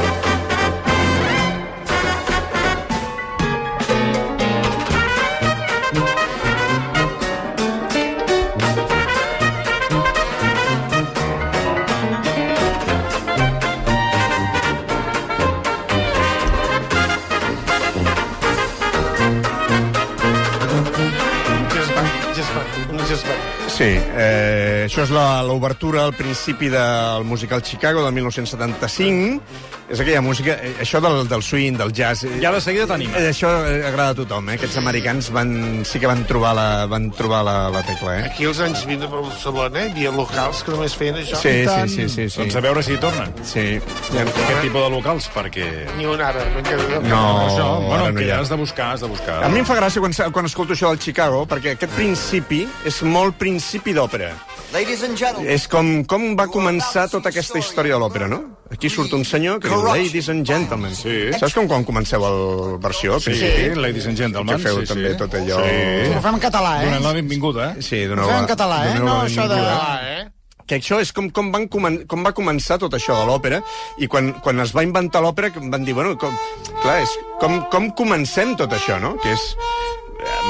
Això 24.88 25.05
és 25.06 25.11
la- 25.14 25.43
l'obertura 25.46 26.02
al 26.08 26.14
principi 26.17 26.69
del 26.73 27.25
musical 27.25 27.62
Chicago 27.62 28.02
del 28.05 28.12
1975. 28.17 29.43
És 29.88 30.00
aquella 30.02 30.20
música, 30.20 30.52
eh, 30.61 30.75
això 30.82 31.00
del, 31.00 31.23
del 31.31 31.43
swing, 31.43 31.79
del 31.81 31.93
jazz... 31.96 32.23
eh, 32.25 32.35
Ja 32.43 32.50
de 32.52 32.61
seguida 32.61 32.85
t'anima. 32.87 33.17
Eh, 33.17 33.31
això 33.31 33.49
agrada 33.88 34.11
a 34.12 34.17
tothom, 34.19 34.50
eh? 34.50 34.58
Aquests 34.58 34.76
americans 34.76 35.31
van, 35.32 35.81
sí 35.88 35.96
que 35.99 36.06
van 36.11 36.26
trobar 36.29 36.50
la, 36.58 36.67
van 36.87 37.06
trobar 37.17 37.40
la, 37.46 37.55
la 37.73 37.81
tecla, 37.88 38.19
eh? 38.19 38.26
Aquí 38.29 38.44
als 38.44 38.61
anys 38.61 38.82
20 38.85 39.06
a 39.06 39.08
Barcelona 39.14 39.87
eh, 39.87 39.87
hi 39.88 40.05
havia 40.05 40.12
locals 40.12 40.61
que 40.67 40.75
només 40.75 40.93
feien 40.94 41.17
això. 41.23 41.40
Sí, 41.40 41.55
tant. 41.64 41.88
sí, 41.88 42.02
sí, 42.05 42.08
sí, 42.08 42.26
sí. 42.29 42.43
Doncs 42.43 42.58
a 42.61 42.64
veure 42.67 42.82
si 42.85 42.93
hi 42.99 43.00
tornen. 43.00 43.32
Sí. 43.49 43.64
Aquest 44.12 44.61
tipus 44.67 44.82
de 44.85 44.90
locals, 44.93 45.31
perquè... 45.32 45.70
Ni 45.96 46.05
un 46.05 46.20
ara, 46.20 46.44
no 46.52 46.61
No, 47.08 47.23
això, 47.49 47.70
bueno, 47.87 48.02
ara 48.02 48.12
no 48.12 48.19
que 48.20 48.26
hi 48.26 48.31
ha. 48.31 48.40
has 48.43 48.52
de 48.52 48.56
buscar, 48.61 48.90
has 48.93 49.00
de 49.00 49.08
buscar. 49.08 49.40
A 49.44 49.49
mi 49.49 49.62
em 49.64 49.64
fa 49.69 49.79
gràcia 49.81 50.05
quan, 50.05 50.12
quan 50.37 50.44
escolto 50.52 50.76
això 50.76 50.93
del 50.93 51.00
Chicago, 51.00 51.46
perquè 51.49 51.79
aquest 51.79 51.96
principi 51.96 52.67
és 52.85 53.00
molt 53.08 53.40
principi 53.40 53.96
d'òpera. 53.96 54.35
Ladies 54.72 55.02
and 55.02 55.16
gentlemen, 55.16 55.48
És 55.48 55.64
com, 55.70 55.86
com 56.04 56.34
va 56.36 56.44
començar 56.52 57.06
tota 57.08 57.30
aquesta 57.32 57.56
història 57.56 57.96
de 57.96 58.00
l'òpera, 58.02 58.26
no? 58.28 58.42
Aquí 58.68 58.90
surt 58.92 59.14
un 59.16 59.24
senyor 59.24 59.62
que 59.64 59.70
diu 59.72 59.80
Ladies 59.86 60.28
and 60.28 60.44
Gentlemen. 60.44 60.92
Sí. 60.94 61.32
Saps 61.40 61.56
com 61.56 61.68
quan 61.70 61.86
comenceu 61.88 62.24
el 62.28 62.76
versió? 62.82 63.16
Sí, 63.16 63.32
principi? 63.32 63.80
ladies 63.80 64.06
and 64.10 64.20
gentlemen. 64.20 64.58
Que 64.58 64.68
feu 64.68 64.82
sí, 64.82 64.90
també 64.92 65.14
sí. 65.14 65.20
tot 65.22 65.36
allò... 65.40 65.62
Sí. 65.64 66.10
Ho 66.12 66.20
fem 66.26 66.36
en 66.36 66.42
català, 66.42 66.74
eh? 66.82 66.90
Donant 66.90 67.06
la 67.08 67.14
benvinguda, 67.16 67.70
eh? 67.70 67.87
Sí, 67.87 68.02
Ho 68.04 68.10
doneu 68.12 68.28
fem 68.28 68.37
la- 68.37 68.42
en 68.44 68.50
català, 68.52 68.82
eh? 68.90 68.98
No 69.00 69.22
això 69.22 69.48
de... 69.48 69.62
Ah, 69.62 70.00
eh? 70.04 70.26
que 70.68 70.76
això 70.76 70.98
és 71.00 71.14
com, 71.16 71.30
com, 71.32 71.48
van 71.48 71.64
comen 71.72 72.02
com 72.04 72.20
va 72.26 72.34
començar 72.37 72.76
tot 72.76 72.92
això 72.92 73.14
de 73.16 73.25
l'òpera, 73.25 73.62
i 73.96 74.06
quan, 74.12 74.34
quan 74.44 74.60
es 74.60 74.75
va 74.76 74.84
inventar 74.84 75.22
l'òpera 75.25 75.48
van 75.56 75.87
dir, 75.87 75.94
bueno, 75.96 76.12
com, 76.20 76.34
clar, 76.82 76.98
és 77.06 77.14
com, 77.40 77.62
com 77.72 77.88
comencem 77.96 78.52
tot 78.60 78.76
això, 78.76 79.00
no? 79.00 79.14
Que 79.22 79.32
és... 79.32 79.46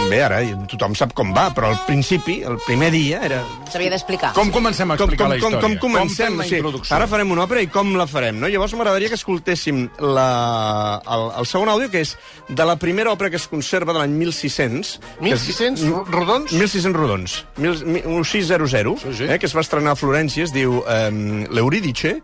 Bé, 0.09 0.23
ara 0.25 0.39
tothom 0.71 0.95
sap 0.97 1.11
com 1.17 1.35
va, 1.37 1.49
però 1.53 1.69
al 1.69 1.77
principi, 1.85 2.39
el 2.49 2.57
primer 2.65 2.89
dia, 2.95 3.19
era... 3.27 3.43
S'havia 3.69 3.91
d'explicar. 3.93 4.31
Com 4.37 4.49
comencem 4.55 4.89
a 4.89 4.97
Com, 4.97 5.11
explicar 5.11 5.27
com, 5.27 5.35
la 5.35 5.41
com, 5.43 5.51
història? 5.53 5.61
com 5.61 5.75
comencem? 5.83 6.31
Com 6.39 6.47
fem 6.47 6.71
la 6.81 6.85
sí, 6.87 6.95
ara 6.97 7.09
farem 7.11 7.35
una 7.35 7.45
òpera 7.45 7.61
i 7.61 7.69
com 7.73 7.91
la 7.99 8.07
farem, 8.09 8.39
no? 8.41 8.49
Llavors 8.49 8.73
m'agradaria 8.79 9.11
que 9.13 9.19
escoltéssim 9.19 9.83
la, 10.01 11.03
el, 11.05 11.27
el 11.43 11.49
segon 11.51 11.69
àudio, 11.75 11.91
que 11.93 12.01
és 12.07 12.15
de 12.49 12.65
la 12.71 12.79
primera 12.81 13.13
òpera 13.13 13.29
que 13.35 13.37
es 13.37 13.45
conserva 13.53 13.93
de 13.93 14.01
l'any 14.01 14.17
1600. 14.17 14.95
que 15.21 15.35
es- 15.35 15.45
1.600 15.51 16.09
rodons? 16.15 16.53
1600 16.57 16.97
rodons, 17.03 17.37
mil, 17.59 17.77
mil, 17.85 18.09
1600, 18.23 19.03
Sí, 19.03 19.13
sí. 19.19 19.29
Eh, 19.29 19.37
que 19.39 19.47
es 19.51 19.57
va 19.57 19.61
estrenar 19.67 19.93
a 19.93 20.01
Florència, 20.01 20.45
es 20.49 20.55
diu 20.57 20.81
eh, 20.89 21.11
L'Euridice, 21.53 22.23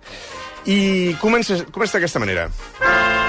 i 0.64 1.12
comença, 1.20 1.60
comença 1.70 1.98
d'aquesta 1.98 2.22
manera. 2.22 2.48
Spar 2.80 3.23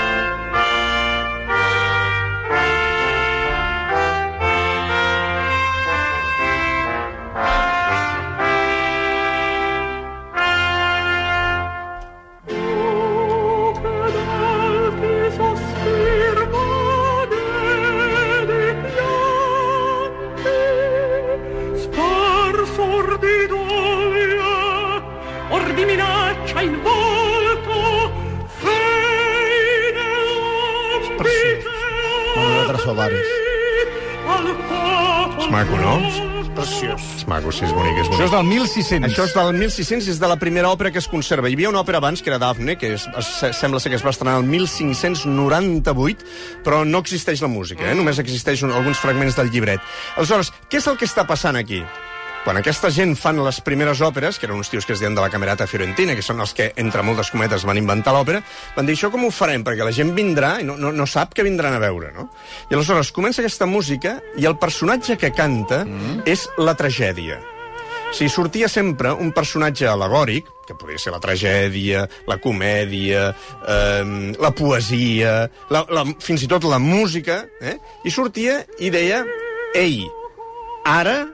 del 38.36 38.48
1600. 38.50 39.08
Això 39.08 39.26
és 39.30 39.34
del 39.36 39.54
1600 39.56 40.08
i 40.10 40.12
és 40.16 40.20
de 40.20 40.28
la 40.28 40.36
primera 40.40 40.72
òpera 40.74 40.92
que 40.92 41.00
es 41.00 41.08
conserva. 41.08 41.48
Hi 41.48 41.56
havia 41.56 41.70
una 41.72 41.82
òpera 41.84 42.02
abans, 42.02 42.22
que 42.22 42.32
era 42.32 42.40
Daphne, 42.42 42.76
que 42.80 42.96
és, 42.98 43.06
es, 43.22 43.30
sembla 43.56 43.80
ser 43.80 43.94
que 43.94 44.00
es 44.00 44.04
va 44.04 44.12
estrenar 44.12 44.40
el 44.42 44.50
1598, 44.50 46.26
però 46.66 46.84
no 46.88 47.00
existeix 47.06 47.44
la 47.46 47.52
música, 47.52 47.88
eh? 47.88 47.96
només 47.96 48.20
existeix 48.20 48.66
un, 48.68 48.74
alguns 48.76 49.00
fragments 49.00 49.40
del 49.40 49.54
llibret. 49.54 49.80
Aleshores, 50.18 50.52
què 50.68 50.82
és 50.82 50.90
el 50.92 51.00
que 51.00 51.08
està 51.08 51.24
passant 51.30 51.56
aquí? 51.56 51.80
Quan 52.46 52.60
aquesta 52.60 52.92
gent 52.94 53.16
fan 53.18 53.40
les 53.42 53.58
primeres 53.66 54.04
òperes, 54.06 54.38
que 54.38 54.46
eren 54.46 54.60
uns 54.60 54.70
tios 54.70 54.86
que 54.86 54.94
es 54.94 55.00
deien 55.02 55.16
de 55.16 55.24
la 55.24 55.32
Camerata 55.34 55.66
Fiorentina, 55.66 56.14
que 56.14 56.22
són 56.22 56.44
els 56.44 56.54
que, 56.54 56.70
entre 56.78 57.02
moltes 57.08 57.32
cometes, 57.34 57.66
van 57.66 57.80
inventar 57.80 58.14
l'òpera, 58.14 58.44
van 58.76 58.86
dir, 58.86 59.00
això 59.00 59.10
com 59.10 59.26
ho 59.26 59.32
farem? 59.34 59.64
Perquè 59.66 59.88
la 59.88 59.96
gent 59.96 60.12
vindrà 60.14 60.60
i 60.62 60.68
no, 60.68 60.76
no, 60.78 60.92
no 60.94 61.08
sap 61.10 61.34
què 61.34 61.48
vindran 61.48 61.74
a 61.74 61.82
veure, 61.82 62.12
no? 62.14 62.28
I 62.70 62.78
aleshores 62.78 63.16
comença 63.16 63.42
aquesta 63.42 63.66
música 63.66 64.20
i 64.38 64.46
el 64.46 64.60
personatge 64.62 65.18
que 65.18 65.34
canta 65.34 65.86
mm. 65.88 66.26
és 66.30 66.46
la 66.62 66.78
tragèdia. 66.78 67.42
Sigui, 68.16 68.32
sortia 68.32 68.70
sempre 68.72 69.10
un 69.12 69.34
personatge 69.36 69.90
alegòric, 69.92 70.48
que 70.64 70.76
podria 70.80 71.02
ser 71.04 71.12
la 71.12 71.20
tragèdia, 71.20 72.06
la 72.30 72.38
comèdia, 72.40 73.26
eh, 73.68 74.06
la 74.40 74.52
poesia, 74.56 75.34
la, 75.68 75.82
la, 75.92 76.06
fins 76.24 76.46
i 76.46 76.48
tot 76.48 76.64
la 76.64 76.80
música, 76.80 77.42
eh? 77.60 77.76
i 78.08 78.14
sortia 78.16 78.62
i 78.80 78.94
deia, 78.94 79.20
ei, 79.76 80.06
ara 80.88 81.26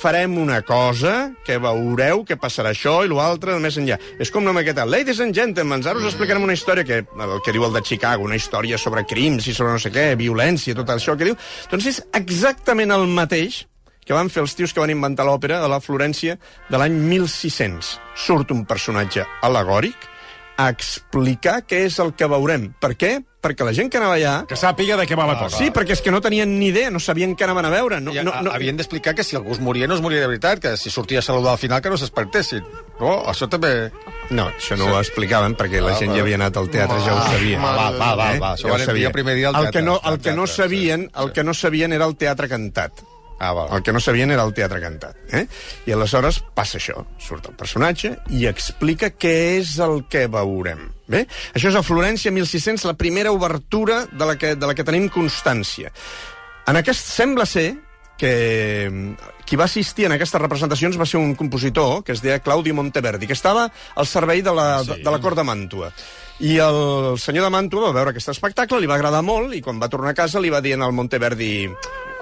farem 0.00 0.38
una 0.40 0.62
cosa, 0.64 1.34
que 1.44 1.58
veureu 1.60 2.24
que 2.24 2.40
passarà 2.40 2.72
això 2.72 3.02
i 3.04 3.10
l'altre 3.12 3.58
més 3.60 3.76
enllà. 3.76 3.98
És 4.16 4.32
com 4.32 4.46
una 4.46 4.54
maqueta. 4.56 4.86
Ladies 4.88 5.20
and 5.20 5.36
gentlemen, 5.36 5.84
ara 5.84 6.00
us 6.00 6.08
explicarem 6.08 6.46
una 6.46 6.56
història 6.56 6.88
que, 6.88 7.02
el 7.04 7.40
que 7.44 7.52
diu 7.52 7.66
el 7.68 7.76
de 7.76 7.84
Chicago, 7.84 8.24
una 8.24 8.40
història 8.40 8.80
sobre 8.80 9.04
crims 9.04 9.50
i 9.50 9.52
sobre 9.52 9.76
no 9.76 9.82
sé 9.82 9.92
què, 9.92 10.14
violència, 10.16 10.78
tot 10.78 10.88
això 10.94 11.18
que 11.20 11.28
diu. 11.28 11.36
Doncs 11.68 11.90
és 11.92 12.00
exactament 12.16 12.96
el 12.96 13.04
mateix 13.12 13.66
que 14.06 14.16
van 14.16 14.30
fer 14.32 14.42
els 14.44 14.54
tios 14.58 14.72
que 14.74 14.80
van 14.82 14.90
inventar 14.90 15.26
l'òpera 15.28 15.60
a 15.64 15.68
la 15.70 15.80
Florència 15.80 16.38
de 16.70 16.78
l'any 16.80 16.96
1600. 17.10 17.96
Surt 18.26 18.50
un 18.54 18.64
personatge 18.66 19.26
alegòric 19.46 20.08
a 20.60 20.68
explicar 20.68 21.62
què 21.64 21.86
és 21.86 21.98
el 22.02 22.12
que 22.18 22.26
veurem. 22.28 22.70
Per 22.80 22.92
què? 23.00 23.14
Perquè 23.40 23.64
la 23.64 23.72
gent 23.72 23.88
que 23.88 23.96
anava 23.96 24.18
allà... 24.18 24.32
Que 24.44 24.58
sàpiga 24.60 24.98
de 25.00 25.06
què 25.08 25.16
va 25.16 25.24
la 25.24 25.38
cosa. 25.40 25.56
Sí, 25.56 25.70
perquè 25.72 25.94
és 25.96 26.02
que 26.04 26.12
no 26.12 26.18
tenien 26.20 26.50
ni 26.58 26.66
idea, 26.68 26.90
no 26.92 27.00
sabien 27.00 27.32
què 27.32 27.46
anaven 27.46 27.64
a 27.64 27.70
veure. 27.72 28.00
No, 28.04 28.12
I, 28.12 28.20
no, 28.26 28.34
no... 28.44 28.52
Havien 28.52 28.76
d'explicar 28.76 29.14
que 29.16 29.24
si 29.24 29.38
algú 29.38 29.54
es 29.54 29.60
moria, 29.64 29.88
no 29.88 29.96
es 29.96 30.02
moria 30.04 30.20
de 30.20 30.26
veritat, 30.28 30.60
que 30.60 30.74
si 30.76 30.92
sortia 30.92 31.22
a 31.22 31.24
saludar 31.24 31.54
al 31.54 31.62
final, 31.62 31.80
que 31.80 31.88
no 31.88 31.96
s'espertessin. 31.96 32.66
Oh, 32.98 33.22
això 33.32 33.48
també... 33.48 33.70
No, 34.28 34.50
això 34.50 34.76
no 34.76 34.90
ho 34.90 34.98
explicaven 35.00 35.56
perquè 35.56 35.80
la 35.80 35.94
gent 35.96 36.12
ja 36.12 36.20
havia 36.20 36.36
anat 36.36 36.60
al 36.60 36.68
teatre, 36.68 37.00
ja 37.06 37.16
ho 37.16 37.24
sabia. 37.30 37.62
Va, 37.64 37.72
va, 37.78 37.88
va, 37.96 38.28
va, 38.36 38.52
això 38.52 38.68
Ja 38.68 38.76
ho 38.76 38.84
sabia. 38.84 39.08
el 39.08 39.16
primer 39.16 39.38
dia 39.40 39.48
al 39.48 39.56
El 39.56 39.70
que 39.70 39.78
teatre, 39.78 39.86
no, 39.88 39.96
al 40.04 40.18
el 40.18 40.20
que 40.20 40.36
no 40.36 40.44
teatre, 40.44 40.60
sabien, 40.60 41.08
el 41.24 41.32
que 41.32 41.46
no 41.48 41.56
sabien 41.56 41.96
era 41.96 42.10
el 42.10 42.18
teatre 42.20 42.52
cantat. 42.52 43.00
Ah, 43.40 43.54
val. 43.56 43.70
El 43.72 43.82
que 43.82 43.92
no 43.92 44.00
sabien 44.04 44.30
era 44.30 44.44
el 44.44 44.52
teatre 44.52 44.82
cantat. 44.82 45.16
Eh? 45.32 45.46
I 45.88 45.94
aleshores 45.96 46.42
passa 46.54 46.76
això. 46.76 47.00
Surt 47.16 47.48
el 47.48 47.56
personatge 47.56 48.12
i 48.36 48.44
explica 48.50 49.08
què 49.16 49.36
és 49.56 49.78
el 49.80 50.02
que 50.12 50.26
veurem. 50.28 50.82
Bé? 51.08 51.24
Això 51.56 51.72
és 51.72 51.78
a 51.78 51.82
Florència, 51.82 52.30
1600, 52.36 52.84
la 52.84 52.98
primera 53.00 53.32
obertura 53.32 54.02
de 54.12 54.28
la 54.28 54.36
que, 54.36 54.52
de 54.60 54.68
la 54.68 54.76
que 54.76 54.84
tenim 54.84 55.08
constància. 55.08 55.88
En 56.68 56.76
aquest 56.76 57.08
sembla 57.16 57.48
ser 57.48 57.70
que 58.20 58.90
mm, 58.92 59.32
qui 59.48 59.56
va 59.56 59.64
assistir 59.64 60.04
en 60.06 60.18
aquestes 60.18 60.42
representacions 60.42 61.00
va 61.00 61.08
ser 61.08 61.18
un 61.18 61.32
compositor 61.34 62.04
que 62.04 62.12
es 62.12 62.20
deia 62.20 62.42
Claudio 62.44 62.76
Monteverdi, 62.76 63.26
que 63.26 63.38
estava 63.38 63.70
al 63.96 64.06
servei 64.06 64.44
de 64.44 64.52
la, 64.52 64.68
sí. 64.84 64.92
de, 64.92 65.00
de 65.00 65.16
la 65.16 65.22
cort 65.24 65.40
de 65.40 65.48
Màntua. 65.48 65.88
I 66.44 66.58
el 66.60 67.16
senyor 67.20 67.48
de 67.48 67.54
Màntua 67.56 67.88
va 67.88 67.96
veure 67.96 68.12
aquest 68.12 68.36
espectacle, 68.36 68.84
li 68.84 68.88
va 68.88 69.00
agradar 69.00 69.24
molt, 69.24 69.56
i 69.56 69.64
quan 69.64 69.80
va 69.80 69.88
tornar 69.88 70.12
a 70.12 70.20
casa 70.20 70.44
li 70.44 70.52
va 70.52 70.60
dir 70.60 70.76
al 70.76 70.92
Monteverdi 70.92 71.54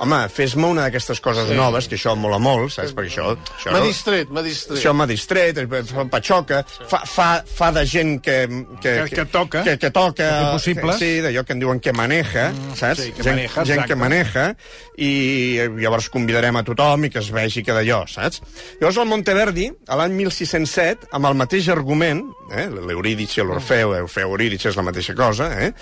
home, 0.00 0.19
fes-me 0.33 0.67
una 0.71 0.87
d'aquestes 0.87 1.21
coses 1.25 1.49
sí. 1.50 1.57
noves, 1.59 1.88
que 1.88 1.97
això 1.99 2.14
mola 2.19 2.38
molt, 2.43 2.73
saps? 2.75 2.93
Perquè 2.97 3.12
això... 3.12 3.33
això 3.57 3.73
M'ha 3.75 3.81
distret, 3.85 4.31
m'ha 4.31 4.43
distret. 4.47 4.78
això 4.78 4.93
m'ha 4.95 5.07
distret, 5.11 5.59
eh, 5.62 5.83
fa 5.90 6.05
patxoca, 6.11 6.62
fa, 6.88 7.02
fa, 7.09 7.28
fa 7.47 7.71
de 7.76 7.85
gent 7.87 8.17
que... 8.25 8.38
Que, 8.83 8.95
Que- 9.09 9.17
que 9.19 9.25
toca. 9.26 9.62
Que, 9.67 9.76
que 9.78 9.90
toca. 9.90 10.28
Que, 10.59 10.61
sí, 10.99 11.11
d'allò 11.25 11.45
que 11.45 11.52
en 11.57 11.61
diuen 11.62 11.81
que 11.81 11.93
maneja, 11.93 12.49
saps? 12.78 13.02
sí, 13.02 13.12
que 13.12 13.23
gent, 13.26 13.37
maneja, 13.37 13.64
gent 13.64 13.81
exacte. 13.83 13.88
que 13.93 13.97
maneja, 13.99 14.47
i 14.99 15.11
llavors 15.78 16.09
convidarem 16.12 16.57
a 16.59 16.64
tothom 16.67 17.07
i 17.09 17.11
que 17.12 17.21
es 17.23 17.31
vegi 17.35 17.62
que 17.67 17.75
d'allò, 17.76 18.05
saps? 18.11 18.40
Llavors 18.81 18.99
el 19.02 19.09
Monteverdi, 19.11 19.69
a 19.88 19.99
l'any 20.00 20.14
1607, 20.19 21.11
amb 21.17 21.28
el 21.31 21.37
mateix 21.38 21.69
argument, 21.75 22.23
eh, 22.52 22.67
l'Eurídice 22.71 23.40
i 23.40 23.47
l'Orfeu, 23.47 23.95
Orfeu 24.05 24.31
Eurídice 24.33 24.71
és 24.73 24.78
la 24.78 24.85
mateixa 24.87 25.14
cosa, 25.19 25.50
eh, 25.61 25.73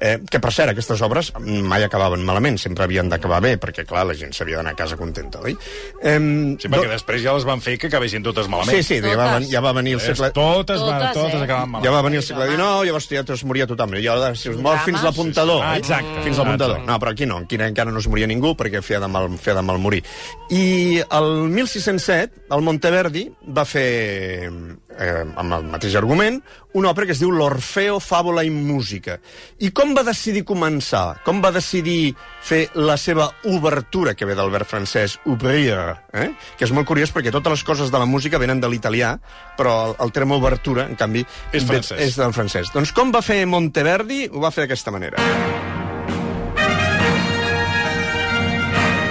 eh, 0.00 0.16
que 0.30 0.40
per 0.42 0.52
cert, 0.54 0.72
aquestes 0.74 1.02
obres 1.04 1.32
mai 1.40 1.84
acabaven 1.84 2.24
malament, 2.24 2.58
sempre 2.60 2.84
havien 2.86 3.08
d'acabar 3.12 3.40
bé, 3.44 3.56
perquè 3.64 3.86
clar, 3.88 4.04
la 4.06 4.14
gent 4.18 4.36
s'havia 4.36 4.60
d'anar 4.60 4.76
a 4.76 4.78
casa 4.78 4.96
contenta, 5.00 5.40
oi? 5.40 5.56
Eh, 6.02 6.20
Sí, 6.60 6.68
perquè 6.68 6.90
després 6.92 7.22
ja 7.24 7.32
les 7.34 7.44
van 7.48 7.60
fer 7.64 7.78
que 7.80 7.88
acabessin 7.88 8.22
totes 8.22 8.46
malament. 8.52 8.76
Sí, 8.76 8.82
sí, 8.84 9.00
ja 9.02 9.16
va, 9.18 9.30
ven- 9.38 9.48
ja 9.50 9.60
va 9.64 9.72
venir 9.72 9.94
el 9.96 10.00
segle... 10.04 10.30
totes, 10.36 10.80
van, 10.84 11.00
Totes, 11.08 11.14
totes 11.16 11.40
eh? 11.40 11.44
acaben 11.48 11.70
malament. 11.72 11.84
Ja 11.88 11.94
va 11.96 12.02
venir 12.06 12.20
el 12.20 12.26
segle 12.28 12.46
XIX, 12.50 12.84
llavors 12.86 13.08
ja 13.10 13.24
es 13.34 13.44
moria 13.48 13.66
tothom. 13.66 13.94
I 13.98 14.06
ara 14.12 14.34
si 14.36 14.48
es 14.52 14.56
mor 14.56 14.74
Drama. 14.76 14.84
fins 14.84 15.02
l'apuntador. 15.02 15.62
Ah, 15.64 15.76
exacte. 15.80 16.22
Fins 16.24 16.38
l'apuntador. 16.38 16.80
No, 16.84 16.98
però 17.00 17.10
aquí 17.16 17.26
no, 17.26 17.38
aquí 17.44 17.56
encara 17.60 17.90
no 17.90 17.98
es 18.02 18.08
moria 18.08 18.26
ningú 18.30 18.54
perquè 18.58 18.82
feia 18.84 19.00
de 19.00 19.08
mal, 19.08 19.30
feia 19.38 19.56
de 19.56 19.62
mal 19.62 19.78
morir. 19.78 20.02
I 20.50 21.00
el 21.08 21.30
1607, 21.50 22.44
el 22.54 22.62
Monteverdi 22.66 23.24
va 23.56 23.64
fer, 23.64 24.50
eh, 24.98 25.24
amb 25.36 25.52
el 25.58 25.64
mateix 25.72 25.94
argument, 25.98 26.40
una 26.74 26.90
òpera 26.90 27.06
que 27.06 27.14
es 27.14 27.20
diu 27.22 27.30
L'Orfeo, 27.30 28.00
Fàbula 28.02 28.42
i 28.44 28.50
Música. 28.50 29.18
I 29.62 29.70
com 29.70 29.94
va 29.96 30.02
decidir 30.06 30.42
començar? 30.44 31.20
Com 31.24 31.40
va 31.42 31.52
decidir 31.54 32.14
fer 32.42 32.64
la 32.74 32.96
seva 32.98 33.28
obertura, 33.56 34.14
que 34.14 34.24
ve 34.28 34.34
del 34.34 34.50
verb 34.50 34.66
francès, 34.66 35.18
ouvrir, 35.24 35.72
eh? 36.12 36.30
que 36.58 36.64
és 36.66 36.72
molt 36.74 36.86
curiós 36.88 37.12
perquè 37.14 37.32
totes 37.32 37.52
les 37.56 37.64
coses 37.64 37.90
de 37.90 37.98
la 37.98 38.06
música 38.06 38.38
venen 38.38 38.60
de 38.60 38.68
l'italià, 38.68 39.14
però 39.58 39.74
el, 39.90 39.96
el 40.06 40.12
terme 40.12 40.34
obertura, 40.36 40.86
en 40.88 40.94
canvi, 40.96 41.24
És 41.52 41.64
ve- 41.66 41.78
francès. 41.80 42.00
és 42.00 42.16
del 42.20 42.32
francès. 42.36 42.72
Doncs 42.74 42.92
com 42.92 43.12
va 43.14 43.22
fer 43.22 43.44
Monteverdi? 43.46 44.28
Ho 44.32 44.40
va 44.44 44.50
fer 44.54 44.64
d'aquesta 44.66 44.90
manera. 44.94 45.18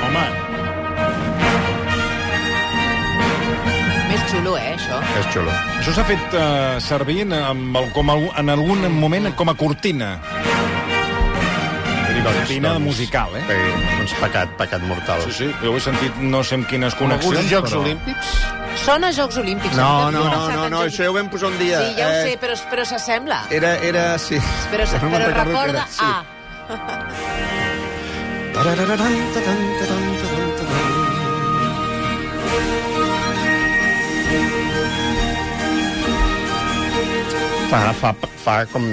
Home, 0.03 0.25
Més 4.09 4.23
xulo, 4.29 4.55
eh, 4.57 4.73
això? 4.75 4.99
És 5.19 5.27
xulo. 5.33 5.51
això 5.79 5.93
s'ha 5.95 6.05
fet 6.07 6.35
uh, 6.37 6.79
servir 6.83 7.21
en, 7.25 7.33
amb 7.33 7.77
el, 7.79 7.89
com 7.95 8.09
a, 8.13 8.17
en 8.41 8.49
algun 8.53 8.85
moment 8.99 9.31
com 9.39 9.49
a 9.49 9.55
cortina. 9.57 10.15
Cortina 12.23 12.79
musical, 12.79 13.35
eh? 13.35 13.43
Bé, 13.47 13.57
doncs 13.97 14.13
pecat, 14.21 14.51
pecat 14.59 14.83
mortal. 14.87 15.21
Sí, 15.27 15.31
sí, 15.37 15.47
jo 15.61 15.73
ho 15.73 15.77
he 15.77 15.83
sentit 15.83 16.19
no 16.23 16.43
sé 16.43 16.59
amb 16.59 16.67
quines 16.69 16.95
connexions, 16.99 17.37
alguns 17.37 17.51
Jocs 17.51 17.71
però... 17.71 17.81
Olímpics. 17.83 18.33
Sona 18.83 19.11
Jocs 19.13 19.37
Olímpics. 19.37 19.75
No, 19.77 20.09
no, 20.11 20.23
no, 20.27 20.43
no, 20.55 20.69
no, 20.71 20.83
això 20.87 21.05
ja 21.05 21.11
ho 21.11 21.17
vam 21.17 21.29
posar 21.31 21.51
un 21.51 21.57
dia. 21.59 21.81
Sí, 21.83 21.97
ja 21.99 22.07
ho 22.07 22.13
eh, 22.15 22.23
sé, 22.29 22.37
però, 22.41 22.57
però 22.71 22.87
s'assembla. 22.87 23.43
Era, 23.53 23.75
era, 23.85 24.05
sí. 24.17 24.39
Però, 24.71 24.87
però 24.87 25.27
recorda... 25.29 25.83
era, 25.83 25.87
sí. 25.91 26.03
Ah, 26.03 26.23
Fa, 37.73 37.91
fa, 37.97 38.13
fa 38.37 38.65
com... 38.69 38.85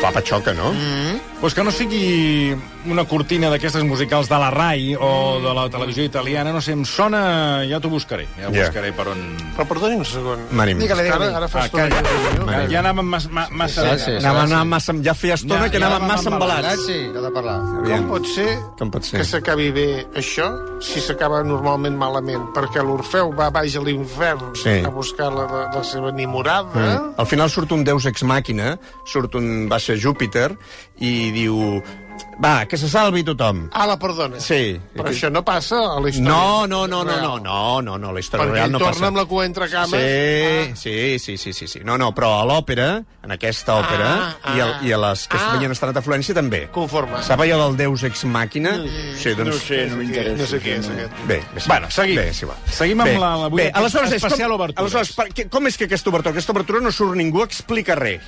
Fa 0.00 0.10
patxoca, 0.12 0.54
no? 0.56 0.72
Mm. 0.72 1.18
Pues 1.40 1.54
que 1.54 1.62
no 1.64 1.70
sigui 1.72 2.54
una 2.88 3.04
cortina 3.08 3.48
d'aquestes 3.52 3.82
musicals 3.84 4.28
de 4.28 4.36
la 4.40 4.48
RAI 4.52 4.94
o 4.96 5.40
de 5.40 5.52
la 5.56 5.66
televisió 5.72 6.04
italiana, 6.04 6.52
no 6.52 6.60
sé, 6.64 6.72
em 6.76 6.82
sona... 6.88 7.62
Ja 7.68 7.78
t'ho 7.80 7.88
buscaré, 7.92 8.26
ja 8.38 8.48
Ja. 8.48 8.64
buscaré 8.64 8.92
per 8.96 9.06
on... 9.12 9.20
Però 9.56 9.66
perdoni 9.68 9.96
un 10.00 10.04
segon. 10.04 10.40
Mani, 10.56 10.74
Digue-li, 10.80 11.04
Ara, 11.08 11.18
digue-li. 11.18 11.34
ara 11.36 11.48
fa 11.48 11.62
Ah, 11.62 11.66
estona. 11.68 12.66
Ja 12.72 12.80
anàvem 12.80 13.08
mas, 13.12 13.26
ma, 13.32 13.46
massa... 13.50 13.84
Sí, 13.84 13.98
sí, 13.98 14.04
sí. 14.04 14.16
Anava, 14.24 14.42
anava 14.48 14.64
massa, 14.68 14.94
ja 15.04 15.14
feia 15.16 15.34
estona 15.36 15.66
Ja, 15.66 15.70
que 15.72 15.78
ja 15.80 15.86
anàvem 15.86 16.04
anàvem 16.04 16.12
massa 16.16 16.30
embalats. 16.30 16.60
embalats. 16.60 16.86
sí, 16.86 16.98
ha 17.16 17.24
de 17.26 17.32
parlar. 17.36 17.58
Com 17.88 18.08
pot 18.12 18.26
ser 18.34 18.48
Com 18.78 18.90
pot 18.96 19.04
ser? 19.08 19.20
que 19.20 19.24
s'acabi 19.28 19.70
bé 19.76 19.86
això 20.16 20.48
si 20.80 21.00
s'acaba 21.04 21.42
normalment 21.44 21.96
malament? 22.00 22.48
Perquè 22.56 22.84
l'Orfeu 22.84 23.32
va 23.36 23.50
baix 23.50 23.76
a 23.76 23.80
l'infern 23.84 24.52
Sí. 24.56 24.80
a 24.84 24.88
buscar 24.92 25.32
la, 25.32 25.44
la, 25.48 25.62
la 25.74 25.84
seva 25.84 26.08
enamorada. 26.12 26.68
Mm. 26.74 27.14
Al 27.20 27.26
final 27.26 27.48
surt 27.52 27.72
un 27.72 27.84
deus 27.84 28.04
ex 28.06 28.22
màquina, 28.24 28.76
surt 29.04 29.34
un 29.36 29.68
baixa 29.90 30.00
Júpiter 30.02 30.52
i 31.00 31.30
diu... 31.34 31.82
Va, 32.40 32.66
que 32.68 32.76
se 32.76 32.88
salvi 32.88 33.22
tothom. 33.24 33.62
Ah, 33.72 33.86
la 33.88 33.94
perdona. 34.00 34.36
Sí. 34.44 34.74
Però 34.92 35.08
això 35.08 35.30
no 35.32 35.40
passa 35.44 35.76
a 35.94 36.00
la 36.00 36.08
història. 36.10 36.28
No, 36.28 36.66
no, 36.68 36.82
no, 36.88 36.98
no, 37.04 37.12
real. 37.14 37.22
no, 37.22 37.38
no, 37.40 37.80
no, 37.84 37.94
no, 38.00 38.10
la 38.12 38.20
història 38.20 38.44
Perquè 38.46 38.56
real 38.58 38.72
no 38.74 38.78
torna 38.80 38.92
passa. 38.92 39.08
amb 39.08 39.16
la 39.20 39.24
cua 39.28 39.44
entre 39.48 39.68
cames. 39.72 40.74
Sí, 40.76 41.18
sí, 41.18 41.18
sí, 41.18 41.36
sí, 41.40 41.52
sí, 41.56 41.68
sí. 41.68 41.80
No, 41.84 41.96
no, 42.00 42.10
però 42.16 42.30
a 42.40 42.44
l'òpera, 42.48 42.88
en 43.24 43.32
aquesta 43.36 43.78
òpera, 43.80 44.10
Ah, 44.42 44.54
i, 44.56 44.60
a, 44.60 44.66
ah. 44.66 44.80
i 44.84 44.92
a 44.92 44.98
les 45.00 45.24
que 45.28 45.36
Ah. 45.40 45.54
havien 45.54 45.72
estat 45.72 45.96
a 45.96 46.02
Florència 46.04 46.36
també. 46.36 46.66
Conforme. 46.72 47.22
Sap 47.24 47.40
allò 47.40 47.56
del 47.66 47.76
Deus 47.80 48.04
Ex 48.04 48.24
Màquina? 48.28 48.76
Sí, 49.16 49.32
doncs... 49.36 49.48
No 49.54 49.58
sé, 49.60 49.82
no 49.88 49.96
m'interessa. 50.00 50.36
No 50.42 50.46
sé 50.52 50.60
què 50.64 50.76
és 50.78 50.88
aquest. 50.92 51.24
Bé, 51.26 51.40
bé, 51.54 51.60
sí. 51.60 51.68
Bueno, 51.68 51.90
seguim. 51.90 52.16
Bé, 52.20 52.32
sí, 52.36 52.44
va. 52.48 52.56
Seguim 52.68 53.00
amb 53.00 53.10
Bé, 53.14 53.18
la- 53.18 53.36
la- 53.46 53.48
Bé, 53.48 53.70
aleshores, 53.74 54.12
especial 54.12 54.50
com, 54.50 54.60
obertures. 54.60 54.80
aleshores 54.84 55.12
per, 55.16 55.48
com 55.48 55.66
és 55.72 55.76
que 55.80 55.88
aquesta 55.88 56.10
obertura? 56.12 56.32
Aquesta 56.36 56.52
obertura 56.52 56.80
no 56.84 56.92
surt 56.92 57.16
ningú, 57.16 57.42
explica 57.44 57.96
res. 57.96 58.20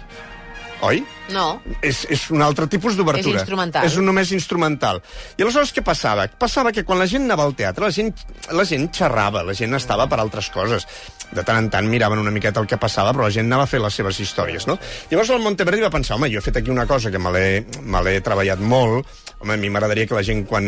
Oi? 0.82 1.02
No. 1.32 1.46
És, 1.80 2.02
és 2.12 2.24
un 2.34 2.42
altre 2.44 2.66
tipus 2.70 2.96
d'obertura. 2.98 3.38
És 3.38 3.42
instrumental. 3.44 3.86
És 3.88 3.96
un 4.00 4.06
només 4.08 4.32
instrumental. 4.34 5.00
I 5.38 5.46
aleshores 5.46 5.72
què 5.74 5.84
passava? 5.86 6.26
Passava 6.38 6.72
que 6.74 6.84
quan 6.84 7.00
la 7.00 7.08
gent 7.10 7.24
anava 7.28 7.46
al 7.48 7.56
teatre, 7.58 7.86
la 7.86 7.94
gent, 7.94 8.12
la 8.52 8.66
gent 8.68 8.88
xerrava, 8.94 9.44
la 9.46 9.56
gent 9.56 9.78
estava 9.78 10.08
per 10.10 10.20
altres 10.20 10.50
coses. 10.54 10.86
De 11.32 11.44
tant 11.46 11.62
en 11.62 11.70
tant 11.72 11.88
miraven 11.88 12.20
una 12.20 12.34
miqueta 12.34 12.60
el 12.60 12.68
que 12.68 12.80
passava, 12.80 13.14
però 13.14 13.28
la 13.28 13.34
gent 13.34 13.48
anava 13.48 13.64
a 13.64 13.70
fer 13.70 13.80
les 13.80 13.94
seves 13.96 14.18
històries, 14.20 14.66
no? 14.68 14.76
Llavors 15.10 15.32
el 15.32 15.40
Monteverdi 15.44 15.86
va 15.86 15.92
pensar, 15.94 16.18
home, 16.18 16.28
jo 16.32 16.42
he 16.42 16.44
fet 16.44 16.60
aquí 16.60 16.74
una 16.74 16.86
cosa 16.90 17.10
que 17.10 17.22
me 17.22 17.32
l'he 17.32 18.20
treballat 18.20 18.60
molt, 18.60 19.08
home, 19.42 19.54
a 19.54 19.60
mi 19.60 19.70
m'agradaria 19.70 20.06
que 20.06 20.16
la 20.16 20.22
gent 20.26 20.44
quan 20.48 20.66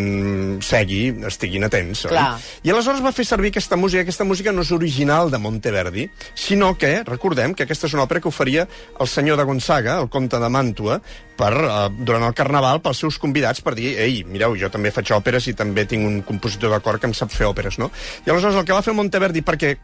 segui 0.64 1.08
estiguin 1.28 1.66
atents, 1.66 2.04
oi? 2.08 2.12
Clar. 2.12 2.26
I 2.66 2.72
aleshores 2.74 3.02
va 3.04 3.14
fer 3.14 3.26
servir 3.28 3.52
aquesta 3.52 3.78
música. 3.80 4.02
Aquesta 4.04 4.26
música 4.26 4.52
no 4.52 4.64
és 4.66 4.72
original 4.74 5.30
de 5.32 5.40
Monteverdi, 5.40 6.08
sinó 6.34 6.74
que, 6.78 6.96
recordem, 7.06 7.54
que 7.54 7.64
aquesta 7.64 7.88
és 7.88 7.96
una 7.96 8.04
òpera 8.04 8.20
que 8.20 8.30
oferia 8.30 8.66
el 9.00 9.10
senyor 9.10 9.38
de 9.40 9.46
Gonzaga, 9.48 9.98
el 10.02 10.10
comte 10.12 10.40
de 10.42 10.50
Màntua, 10.50 11.00
per, 11.38 11.52
eh, 11.54 11.88
durant 12.04 12.28
el 12.28 12.36
Carnaval 12.36 12.82
pels 12.84 13.00
seus 13.06 13.18
convidats 13.18 13.62
per 13.64 13.74
dir, 13.78 13.94
ei, 13.98 14.22
mireu, 14.28 14.58
jo 14.58 14.70
també 14.70 14.92
faig 14.94 15.14
òperes 15.16 15.48
i 15.48 15.56
també 15.58 15.86
tinc 15.86 16.06
un 16.06 16.22
compositor 16.26 16.74
de 16.74 16.80
cor 16.84 17.00
que 17.00 17.10
em 17.10 17.14
sap 17.16 17.32
fer 17.34 17.48
òperes, 17.48 17.78
no? 17.78 17.90
I 18.26 18.30
aleshores 18.30 18.60
el 18.60 18.66
que 18.66 18.76
va 18.76 18.84
fer 18.84 18.94
Monteverdi, 18.94 19.42
perquè 19.42 19.76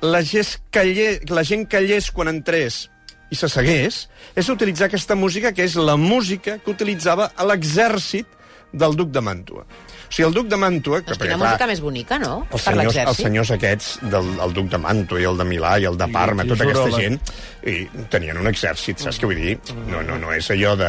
la 0.00 0.22
gent, 0.22 0.58
callé, 0.70 1.18
la 1.28 1.44
gent 1.44 1.66
callés 1.66 2.12
quan 2.14 2.30
entrés 2.30 2.86
i 3.28 3.36
se 3.36 3.48
segués, 3.52 4.06
és 4.38 4.48
utilitzar 4.48 4.88
aquesta 4.88 5.16
música, 5.18 5.52
que 5.52 5.66
és 5.66 5.76
la 5.76 5.98
música 6.00 6.56
que 6.62 6.72
utilitzava 6.72 7.28
l'exèrcit 7.44 8.37
del 8.72 8.96
duc 8.96 9.10
de 9.14 9.20
Màntua. 9.20 9.64
O 10.08 10.12
sigui, 10.12 10.26
el 10.28 10.34
duc 10.34 10.46
de 10.48 10.56
Màntua... 10.56 11.00
Que, 11.02 11.10
Doncs 11.12 11.18
perquè, 11.20 11.28
quina 11.28 11.38
clar, 11.38 11.50
música 11.52 11.66
més 11.68 11.80
bonica, 11.84 12.18
no? 12.18 12.46
els 12.48 12.62
per 12.64 12.72
senyors, 12.74 12.96
els 13.12 13.18
senyors 13.20 13.50
aquests, 13.58 13.88
del 14.08 14.28
el 14.46 14.54
duc 14.56 14.70
de 14.72 14.78
Mantua 14.80 15.20
i 15.20 15.26
el 15.28 15.36
de 15.36 15.44
Milà 15.44 15.74
i 15.82 15.84
el 15.90 15.98
de 16.00 16.08
Parma, 16.14 16.46
I 16.46 16.48
tota 16.48 16.64
aquesta 16.64 16.86
Girola. 16.88 17.02
gent, 17.02 17.20
i 17.68 18.04
tenien 18.08 18.38
un 18.40 18.48
exèrcit, 18.48 19.02
saps 19.04 19.18
què 19.20 19.28
vull 19.28 19.36
dir? 19.42 19.56
No, 19.90 20.00
no, 20.06 20.16
no 20.22 20.32
és 20.32 20.48
allò 20.54 20.72
de... 20.80 20.88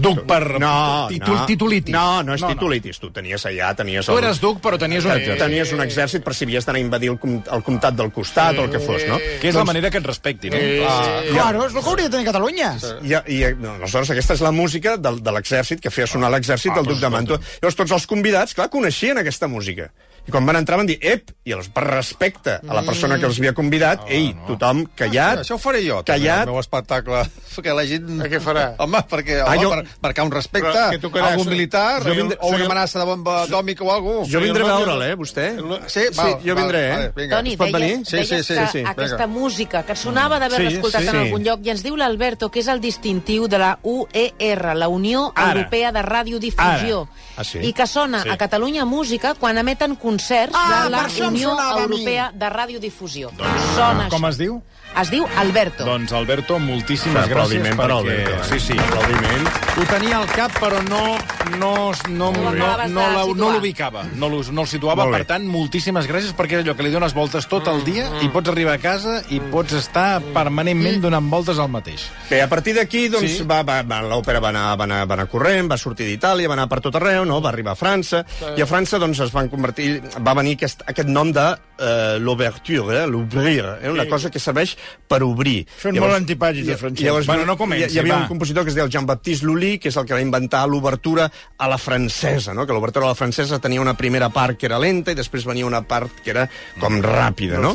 Duc 0.00 0.22
per 0.26 0.40
No, 0.62 0.72
titul- 1.12 1.36
no. 1.36 1.44
titulitis. 1.50 1.92
No, 1.92 2.22
no 2.24 2.34
és 2.38 2.40
No, 2.40 2.48
no. 2.48 2.54
titulitis. 2.54 2.98
Tu 3.02 3.10
tenies 3.12 3.44
allà, 3.50 3.74
tenies... 3.76 4.06
Tu 4.08 4.16
el- 4.16 4.22
eres 4.24 4.40
duc, 4.40 4.62
però 4.64 4.78
tenies 4.80 5.04
un 5.04 5.12
exèrcit. 5.12 5.42
Tenies 5.44 5.72
un 5.76 5.84
exèrcit 5.84 6.24
per 6.24 6.34
si 6.34 6.48
havies 6.48 6.64
d'anar 6.64 6.80
a 6.80 6.84
invadir 6.86 7.10
el, 7.12 7.18
com, 7.20 7.36
el 7.44 7.62
comtat 7.66 7.98
del 8.00 8.10
costat 8.16 8.56
o 8.58 8.64
el 8.64 8.72
que 8.72 8.80
fos, 8.80 9.04
no? 9.10 9.18
Que 9.42 9.52
és 9.52 9.58
la 9.60 9.66
manera 9.68 9.90
que 9.92 10.00
et 10.00 10.08
respecti, 10.08 10.48
no? 10.54 10.62
Ah, 10.88 11.20
Claro, 11.28 11.66
és 11.68 11.74
el 11.76 11.82
que 11.82 11.90
hauria 11.92 12.08
de 12.08 12.14
tenir 12.16 12.26
Catalunya. 12.30 12.72
i, 13.04 13.12
i, 13.36 13.42
no, 13.60 13.74
aleshores, 13.76 14.10
aquesta 14.16 14.38
és 14.38 14.40
la 14.46 14.54
música 14.54 14.96
del, 14.96 15.20
de 15.22 15.32
l'exèrcit, 15.36 15.82
que 15.84 15.90
feia 15.92 16.06
sonar 16.08 16.30
l'exèrcit 16.32 16.72
del 16.74 16.86
duc 16.88 17.02
de 17.02 17.10
Mantua. 17.12 17.38
Llavors, 17.60 17.76
tots 17.82 17.92
els 17.98 18.06
convidats, 18.08 18.53
clar, 18.54 18.70
coneixien 18.72 19.18
aquesta 19.20 19.48
música. 19.50 19.90
I 20.26 20.32
quan 20.32 20.46
van 20.46 20.56
entrar 20.56 20.78
van 20.80 20.86
dir, 20.88 20.96
ep, 21.04 21.30
i 21.44 21.50
llavors, 21.52 21.68
per 21.68 21.82
respecte 21.84 22.54
a 22.66 22.74
la 22.74 22.80
persona 22.82 23.18
que 23.20 23.26
els 23.28 23.36
havia 23.38 23.52
convidat, 23.52 24.06
ei, 24.08 24.30
tothom 24.46 24.86
callat, 24.96 25.42
Això 25.42 25.58
ho 25.58 25.60
faré 25.60 25.82
jo, 25.84 25.98
també, 26.02 26.24
callat, 26.24 26.46
el 26.46 26.52
meu 26.54 26.60
espectacle. 26.62 27.18
Que 27.62 27.74
la 27.76 27.84
gent... 27.86 28.08
A 28.24 28.28
què 28.32 28.40
farà? 28.40 28.62
Home, 28.80 29.02
perquè, 29.10 29.36
Ah, 29.44 29.52
home, 29.52 29.62
jo- 29.62 29.70
per, 29.70 29.84
marcar 30.02 30.24
un 30.24 30.32
respecte, 30.32 30.98
tocarà? 31.02 31.34
algun 31.34 31.48
militar, 31.52 32.02
Jo 32.02 32.14
vindré- 32.16 32.38
o 32.40 32.48
una 32.48 32.64
amenaça 32.64 32.98
de 32.98 33.04
bomba 33.04 33.42
atòmica 33.44 33.84
o 33.84 33.92
alguna 33.92 34.24
Jo 34.26 34.40
vindré 34.40 34.64
a 34.64 34.78
veure'l, 34.78 35.02
eh, 35.10 35.14
vostè? 35.14 35.46
Sí, 35.86 36.00
sí 36.10 36.30
jo 36.48 36.56
vindré, 36.56 36.80
eh? 36.88 36.96
Vale, 36.96 37.12
vinga. 37.14 37.36
Toni, 37.36 37.56
pot 37.56 37.68
deies, 37.68 37.78
venir? 37.80 38.06
Sí, 38.06 38.16
deies 38.16 38.28
sí, 38.28 38.42
sí, 38.42 38.54
que 38.54 38.66
sí, 38.72 38.82
aquesta 38.94 39.26
música 39.26 39.82
que 39.84 39.94
sonava 39.94 40.38
d'haver-la 40.40 40.70
Sí, 40.70 40.76
escoltat 40.80 41.02
sí, 41.02 41.08
en 41.08 41.16
algun 41.16 41.44
lloc, 41.44 41.60
i 41.66 41.70
ens 41.70 41.82
diu 41.84 41.96
l'Alberto 42.00 42.50
que 42.50 42.60
és 42.64 42.68
el 42.72 42.80
distintiu 42.80 43.46
de 43.46 43.58
la 43.58 43.78
UER, 43.82 44.74
la 44.74 44.88
Unió 44.88 45.30
Ara. 45.36 45.52
Europea 45.52 45.92
de 45.92 46.02
Radiodifusió, 46.02 47.02
Ara. 47.02 47.30
Ah, 47.36 47.44
sí? 47.44 47.58
i 47.60 47.72
que 47.74 47.86
sona 47.86 48.22
Sí. 48.22 48.28
a 48.30 48.36
Catalunya 48.38 48.84
Música 48.84 49.34
quan 49.34 49.58
emeten 49.58 49.94
concerts 49.96 50.13
Ah, 50.54 50.84
de 50.84 50.90
la 50.90 51.06
Unió. 51.28 51.56
Europea 51.78 52.30
de 52.34 52.50
Radiodifusió. 52.50 53.30
Sona 53.74 54.08
Com 54.08 54.22
això. 54.22 54.28
es 54.30 54.38
diu? 54.38 54.62
Es 54.94 55.10
diu 55.10 55.24
Alberto. 55.36 55.82
Doncs, 55.84 56.12
Alberto, 56.14 56.56
moltíssimes 56.62 57.26
gràcies 57.26 57.62
per 57.64 57.74
perquè... 57.74 57.94
Alberto, 57.96 58.30
eh? 58.30 58.44
Sí, 58.46 58.60
sí. 58.60 58.76
Aplaudiment. 58.78 59.48
Ho 59.74 59.86
tenia 59.90 60.18
al 60.20 60.26
cap, 60.30 60.52
però 60.60 60.78
no, 60.86 61.16
no, 61.58 61.90
no, 62.10 62.30
No 62.30 62.52
no, 62.52 62.86
no, 62.86 63.34
no 63.34 63.48
l'ubicava. 63.56 64.04
No, 64.14 64.28
l'us- 64.28 64.52
no 64.54 64.62
el 64.62 64.68
situava, 64.68 65.02
Molt 65.02 65.10
bé. 65.16 65.24
per 65.24 65.26
tant, 65.32 65.48
moltíssimes 65.50 66.06
gràcies, 66.06 66.30
perquè 66.38 66.60
és 66.60 66.62
allò 66.64 66.76
que 66.78 66.86
li 66.86 66.92
dones 66.94 67.12
voltes 67.12 67.48
tot 67.50 67.66
el 67.72 67.82
dia 67.82 68.06
i 68.22 68.28
pots 68.28 68.52
arribar 68.52 68.74
a 68.74 68.78
casa 68.78 69.16
i 69.34 69.40
pots 69.40 69.72
estar 69.80 70.20
permanentment 70.32 71.00
donant 71.02 71.26
voltes 71.28 71.58
al 71.58 71.72
mateix. 71.74 72.06
Bé, 72.30 72.40
a 72.42 72.48
partir 72.48 72.76
d'aquí, 72.78 73.08
doncs, 73.08 73.24
Sí. 73.32 73.38
sí. 73.38 73.42
va, 73.50 73.64
va, 73.66 73.82
va, 73.82 73.98
l'òpera 74.00 74.38
va 74.38 74.50
anar, 74.54 74.76
va, 74.78 74.84
anar, 74.84 75.00
va 75.10 75.14
anar 75.18 75.26
corrent, 75.26 75.66
va 75.72 75.76
sortir 75.76 76.06
d'Itàlia, 76.06 76.46
va 76.46 76.54
anar 76.54 76.68
per 76.68 76.80
tot 76.80 76.94
arreu, 76.94 77.24
no? 77.24 77.40
va 77.42 77.48
arribar 77.50 77.72
a 77.72 77.74
França, 77.74 78.24
i 78.56 78.62
a 78.62 78.66
França 78.66 79.00
doncs, 79.02 79.18
es 79.26 79.32
van 79.32 79.48
convertir, 79.48 80.03
va 80.24 80.34
venir 80.38 80.56
aquest, 80.58 80.84
aquest 80.90 81.08
nom 81.08 81.30
de 81.34 81.44
uh, 81.54 82.18
l'ouverture, 82.20 83.02
eh? 83.02 83.06
l'ouvrir, 83.10 83.64
eh? 83.82 83.90
una 83.90 84.06
cosa 84.10 84.30
que 84.30 84.42
serveix 84.42 84.74
per 85.08 85.22
obrir. 85.26 85.64
Són 85.80 85.98
molt 86.00 86.16
antipàtics, 86.16 86.68
els 86.68 86.80
francesos. 86.80 87.06
Llavors, 87.06 87.28
Bueno, 87.30 87.46
no 87.48 87.56
hi, 87.56 87.60
comenci, 87.60 87.88
hi 87.96 88.02
havia 88.02 88.14
va. 88.14 88.20
un 88.24 88.28
compositor 88.30 88.64
que 88.64 88.72
es 88.72 88.78
deia 88.78 88.88
Jean-Baptiste 88.90 89.46
Lully, 89.46 89.78
que 89.82 89.90
és 89.90 89.98
el 90.00 90.06
que 90.08 90.16
va 90.16 90.22
inventar 90.22 90.64
l'obertura 90.70 91.28
a 91.58 91.68
la 91.70 91.78
francesa, 91.78 92.54
no? 92.54 92.66
que 92.66 92.76
l'obertura 92.76 93.08
a 93.08 93.12
la 93.14 93.18
francesa 93.18 93.58
tenia 93.62 93.82
una 93.82 93.96
primera 93.98 94.28
part 94.34 94.58
que 94.58 94.68
era 94.70 94.78
lenta 94.82 95.14
i 95.14 95.18
després 95.18 95.46
venia 95.48 95.66
una 95.66 95.82
part 95.88 96.22
que 96.24 96.34
era 96.34 96.46
com 96.80 97.00
ràpida. 97.02 97.60
No? 97.62 97.74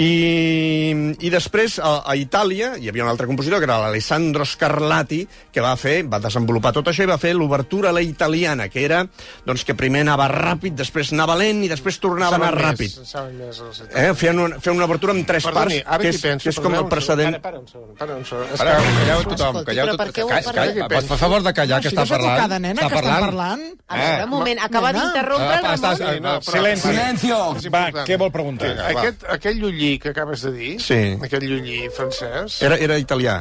I, 0.00 1.14
I 1.20 1.32
després, 1.32 1.78
a, 1.82 1.96
a 2.06 2.16
Itàlia, 2.18 2.74
hi 2.80 2.88
havia 2.90 3.04
un 3.04 3.12
altre 3.12 3.28
compositor, 3.30 3.60
que 3.60 3.68
era 3.68 3.80
l'Alessandro 3.82 4.46
Scarlatti, 4.48 5.24
que 5.52 5.64
va 5.64 5.74
fer, 5.80 6.02
va 6.10 6.22
desenvolupar 6.22 6.74
tot 6.76 6.90
això 6.90 7.04
i 7.04 7.10
va 7.10 7.20
fer 7.20 7.34
l'obertura 7.36 7.90
a 7.90 7.96
la 7.96 8.02
italiana, 8.04 8.68
que 8.72 8.84
era 8.84 9.04
doncs, 9.46 9.64
que 9.66 9.76
primer 9.78 10.04
anava 10.04 10.28
ràpid, 10.30 10.76
després 10.78 11.12
anava 11.14 11.36
lent 11.38 11.63
i 11.64 11.68
després 11.72 11.98
tornava 12.02 12.36
a 12.36 12.40
anar 12.40 12.52
ràpid. 12.54 12.92
Saben 13.08 13.38
més 13.40 13.60
Eh? 13.94 14.12
Feien, 14.14 14.38
una, 14.38 14.58
feien 14.60 14.76
una 14.76 14.86
obertura 14.86 15.12
amb 15.16 15.26
tres 15.26 15.44
Perdoni, 15.48 15.80
parts, 15.82 16.02
que 16.02 16.08
és, 16.12 16.20
penso... 16.22 16.42
que 16.44 16.50
és 16.52 16.60
com 16.60 16.74
el 16.78 16.86
precedent. 16.92 17.38
Para, 17.40 17.42
para 17.42 17.58
un 17.60 17.66
segon, 17.68 17.94
para 17.98 18.16
un 18.16 18.24
segon. 18.24 18.46
Para, 18.56 18.74
calleu 18.76 19.22
tothom, 19.24 19.58
Escolti, 19.60 19.64
calleu 19.70 19.86
tothom. 19.94 20.06
ho- 20.06 20.54
Calla, 20.54 20.88
per 20.88 21.18
favor 21.24 21.42
de 21.42 21.52
callar, 21.54 21.80
que 21.82 21.88
està 21.92 22.06
parlant. 22.08 22.48
de 22.54 22.58
nena, 22.60 22.82
Està 22.82 22.88
que 22.88 23.00
estan 23.00 23.12
parlant. 23.12 23.26
parlant. 23.26 23.64
A 23.88 23.98
veure, 24.02 24.24
un 24.24 24.30
moment, 24.30 24.60
acaba 24.68 24.92
d'interrompre 24.92 25.58
el 25.58 25.64
Ah, 25.64 25.76
Ramon. 25.76 25.96
Sí, 25.96 26.20
no, 26.20 26.34
però- 26.40 26.56
Silenci. 26.58 26.88
Silencio! 26.88 27.38
Va, 27.74 27.84
què 28.04 28.18
vol 28.18 28.32
preguntar? 28.32 28.72
Aquest, 28.90 29.24
aquell 29.28 29.58
llullí 29.60 29.98
que 29.98 30.10
acabes 30.10 30.42
de 30.42 30.52
dir, 30.52 30.80
Sí. 30.80 31.00
aquest 31.22 31.42
llullí 31.42 31.88
francès... 31.90 32.60
Era, 32.62 32.76
era 32.76 32.98
italià. 32.98 33.40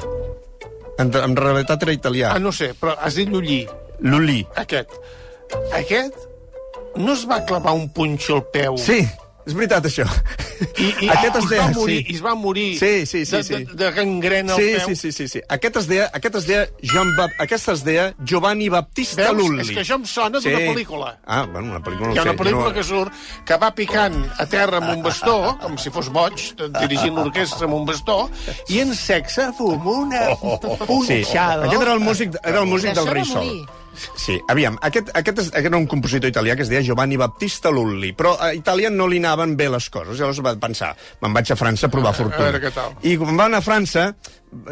En, 0.99 1.09
en 1.15 1.35
realitat 1.35 1.81
era 1.83 1.91
italià. 1.93 2.31
Ah, 2.35 2.39
no 2.39 2.51
sé, 2.51 2.73
però 2.79 2.95
has 2.99 3.15
dit 3.15 3.27
llullí, 3.29 3.63
Lully. 3.99 4.45
aquest. 4.55 4.89
Aquest 5.73 6.15
no 6.97 7.13
es 7.13 7.27
va 7.29 7.43
clavar 7.45 7.73
un 7.73 7.89
punxo 7.93 8.35
al 8.41 8.47
peu 8.53 8.77
Sí, 8.77 9.01
és 9.45 9.53
veritat, 9.57 9.83
això. 9.89 10.05
i, 10.79 10.85
i, 11.03 11.07
Aquest 11.11 11.35
i 11.35 11.37
es 11.39 11.43
es 11.43 11.49
deia... 11.49 11.63
va 11.65 11.71
morir, 11.75 11.97
sí. 11.99 12.11
i 12.11 12.15
es 12.15 12.21
va 12.23 12.33
morir 12.39 12.67
Sí, 12.79 12.91
sí, 13.05 13.25
sí, 13.25 13.35
de, 13.35 13.43
sí. 13.43 13.53
de, 13.65 13.73
de 13.81 13.89
gangrena 13.91 14.53
al 14.53 14.61
Sí, 14.61 14.69
peu. 14.77 14.85
sí, 14.87 14.95
sí, 14.95 15.11
sí, 15.11 15.27
sí. 15.27 15.41
Aquest 15.51 15.75
es 15.81 15.87
deia, 15.89 16.05
aquest 16.15 16.37
es 16.39 16.47
deia, 16.47 16.61
Joan 16.93 17.11
Bap 17.17 17.31
aquest 17.43 17.67
es 17.73 17.83
deia 17.83 18.05
Giovanni 18.23 18.69
Battista 18.71 19.25
Veus? 19.33 19.41
Lully. 19.41 19.65
És 19.65 19.71
que 19.75 19.81
això 19.83 19.97
em 19.99 20.05
sona 20.07 20.39
d'una 20.39 20.61
pel·lícula. 20.69 21.09
Ah, 21.25 21.41
bueno, 21.51 21.73
una 21.73 21.81
pel·lícula 21.83 22.07
no 22.07 22.15
Hi 22.15 22.21
ha 22.21 22.25
una 22.29 22.37
pel·lícula 22.39 22.69
no... 22.69 22.73
que 22.77 22.83
surt 22.87 23.11
que 23.49 23.57
va 23.65 23.73
picant 23.75 24.17
a 24.39 24.45
terra 24.47 24.79
amb 24.79 24.93
un 24.95 25.03
bastó, 25.03 25.35
com 25.59 25.75
si 25.81 25.91
fos 25.91 26.07
boig, 26.13 26.39
dirigint 26.79 27.19
l'orquestra 27.19 27.67
amb 27.67 27.81
un 27.81 27.85
bastó, 27.89 28.29
i 28.71 28.79
en 28.85 28.95
sexe 28.95 29.49
fum 29.59 29.83
una 29.97 30.27
Sí, 30.39 30.85
punxada. 30.87 31.65
aquest 31.67 31.81
era 31.81 31.93
el 31.99 31.99
músic, 31.99 32.39
era 32.45 32.61
el 32.63 32.67
músic 32.71 32.95
del 32.95 33.07
Rei 33.11 33.25
Sol. 33.25 33.43
morir. 33.43 33.65
Sí, 33.93 34.39
aviam, 34.49 34.77
aquest, 34.81 35.11
aquest, 35.13 35.41
és, 35.43 35.49
aquest 35.53 35.69
era 35.69 35.79
un 35.79 35.87
compositor 35.89 36.31
italià 36.31 36.55
que 36.57 36.65
es 36.65 36.71
deia 36.71 36.83
Giovanni 36.85 37.17
Battista 37.19 37.71
Lully, 37.73 38.13
però 38.17 38.33
a 38.41 38.51
Itàlia 38.57 38.91
no 38.93 39.07
li 39.09 39.21
anaven 39.21 39.55
bé 39.59 39.69
les 39.71 39.89
coses, 39.93 40.17
llavors 40.19 40.41
va 40.45 40.55
pensar, 40.61 40.93
me'n 41.21 41.35
vaig 41.35 41.53
a 41.53 41.59
França 41.59 41.89
a 41.89 41.93
provar 41.93 42.15
fortuna. 42.17 42.49
veure 42.49 42.63
què 42.63 42.73
tal. 42.73 42.95
I 43.05 43.15
quan 43.21 43.37
va 43.39 43.47
anar 43.51 43.61
a 43.61 43.65
França, 43.65 44.09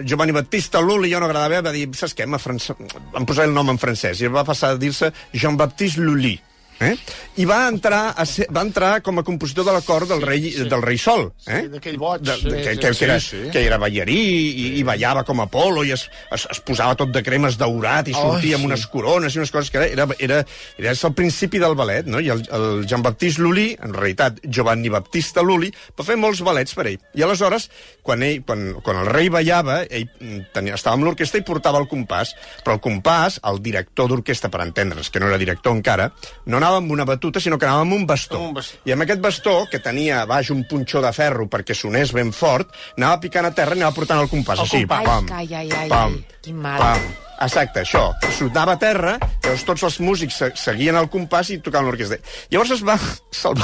Giovanni 0.04 0.36
Battista 0.36 0.82
Lully, 0.82 1.12
jo 1.14 1.22
no 1.22 1.30
agradava 1.30 1.62
va 1.66 1.76
dir, 1.76 1.88
saps 1.98 2.16
què, 2.18 2.28
a 2.28 2.42
França... 2.42 2.78
van 3.14 3.28
posar 3.30 3.50
el 3.50 3.54
nom 3.54 3.70
en 3.74 3.82
francès, 3.82 4.22
i 4.22 4.32
va 4.32 4.46
passar 4.48 4.74
a 4.76 4.82
dir-se 4.82 5.12
Jean-Baptiste 5.34 6.02
Lully. 6.02 6.38
Eh? 6.82 6.96
I 7.42 7.46
va 7.48 7.62
entrar, 7.70 8.02
a 8.18 8.26
ser, 8.26 8.48
va 8.54 8.64
entrar 8.66 8.94
com 9.06 9.22
a 9.22 9.26
compositor 9.26 9.68
de 9.68 9.76
la 9.76 9.84
cort 9.86 10.10
del 10.10 10.24
rei, 10.26 10.50
del 10.66 10.82
rei 10.82 10.98
Sol. 11.02 11.28
Eh? 11.46 11.64
Sí, 11.66 11.72
d'aquell 11.76 12.00
boig. 12.02 12.26
De, 12.26 12.38
de, 12.42 12.52
Sí, 12.52 12.58
que, 12.58 12.74
sí, 12.74 12.80
que, 12.80 12.94
sí, 12.94 13.00
que, 13.00 13.06
era, 13.06 13.20
sí. 13.20 13.42
que 13.52 13.62
era 13.66 13.78
ballarí 13.82 14.18
i, 14.18 14.66
i 14.80 14.84
ballava 14.88 15.24
com 15.28 15.42
Apolo 15.44 15.84
i 15.88 15.94
es, 15.96 16.08
es, 16.34 16.46
es 16.52 16.62
posava 16.66 16.96
tot 17.00 17.12
de 17.14 17.22
cremes 17.26 17.58
daurat 17.60 18.08
i 18.10 18.16
sortia 18.16 18.58
amb 18.58 18.68
unes 18.68 18.86
corones 18.92 19.36
i 19.36 19.42
unes 19.42 19.52
coses 19.54 19.72
que 19.72 19.82
era, 19.82 19.88
era, 19.92 20.08
era, 20.20 20.40
era 20.78 20.94
el 20.94 21.16
principi 21.18 21.62
del 21.62 21.76
ballet, 21.78 22.08
no? 22.10 22.20
I 22.22 22.32
el, 22.34 22.44
el 22.54 22.86
Jean-Baptiste 22.90 23.42
Lully, 23.42 23.72
en 23.82 23.94
realitat 23.96 24.42
Giovanni 24.48 24.92
Battista 24.94 25.44
Lully, 25.46 25.72
va 25.98 26.06
fer 26.08 26.18
molts 26.20 26.44
ballets 26.46 26.76
per 26.78 26.88
ell. 26.92 27.00
I 27.18 27.26
aleshores, 27.26 27.70
quan, 28.06 28.24
ell, 28.26 28.42
quan, 28.48 28.68
quan 28.86 29.02
el 29.04 29.10
rei 29.12 29.32
ballava, 29.34 29.82
ell 29.90 30.08
mm, 30.08 30.52
tenia, 30.56 30.78
estava 30.80 30.98
amb 30.98 31.08
l'orquestra 31.08 31.42
i 31.42 31.48
portava 31.48 31.82
el 31.82 31.90
compàs, 31.92 32.34
però 32.66 32.78
el 32.78 32.84
compàs, 32.84 33.42
el 33.52 33.62
director 33.64 34.12
d'orquestra, 34.12 34.52
per 34.54 34.64
entendre's, 34.66 35.12
que 35.12 35.22
no 35.22 35.30
era 35.30 35.42
director 35.42 35.76
encara, 35.76 36.12
no 36.46 36.62
anava 36.62 36.71
amb 36.78 36.92
una 36.92 37.06
batuta, 37.06 37.40
sinó 37.40 37.58
que 37.60 37.66
anava 37.66 37.82
amb 37.82 37.94
un 37.94 38.06
bastó. 38.08 38.38
Amb 38.38 38.48
un 38.48 38.54
bastó. 38.54 38.78
I 38.86 38.92
amb 38.96 39.02
aquest 39.04 39.22
bastó, 39.22 39.56
que 39.72 39.80
tenia 39.80 40.22
a 40.22 40.26
baix 40.26 40.50
un 40.54 40.64
punxó 40.70 41.02
de 41.02 41.12
ferro 41.14 41.48
perquè 41.50 41.76
sonés 41.76 42.14
ben 42.14 42.32
fort, 42.34 42.70
anava 42.98 43.20
picant 43.20 43.46
a 43.46 43.52
terra 43.58 43.76
i 43.76 43.80
anava 43.82 43.96
portant 43.96 44.22
el 44.24 44.30
compàs. 44.32 44.60
El 44.60 44.66
així, 44.70 44.84
compàs. 44.86 45.04
pam, 45.06 45.28
Ai, 45.32 45.48
ai, 45.54 45.68
ai, 45.72 45.80
ai, 45.86 45.90
pam, 45.90 46.18
quin 46.42 46.56
mal. 46.62 46.80
pam. 46.80 47.12
Exacte, 47.42 47.82
això. 47.82 48.04
Sonava 48.38 48.74
a 48.74 48.80
terra, 48.80 49.16
llavors 49.44 49.64
tots 49.66 49.84
els 49.84 50.00
músics 50.00 50.36
se- 50.38 50.52
seguien 50.56 50.96
el 51.00 51.10
compàs 51.10 51.50
i 51.50 51.58
tocaven 51.60 51.90
l'orquestra. 51.90 52.20
Llavors 52.52 52.72
es 52.78 52.84
va... 52.86 53.00
Se'l 53.32 53.58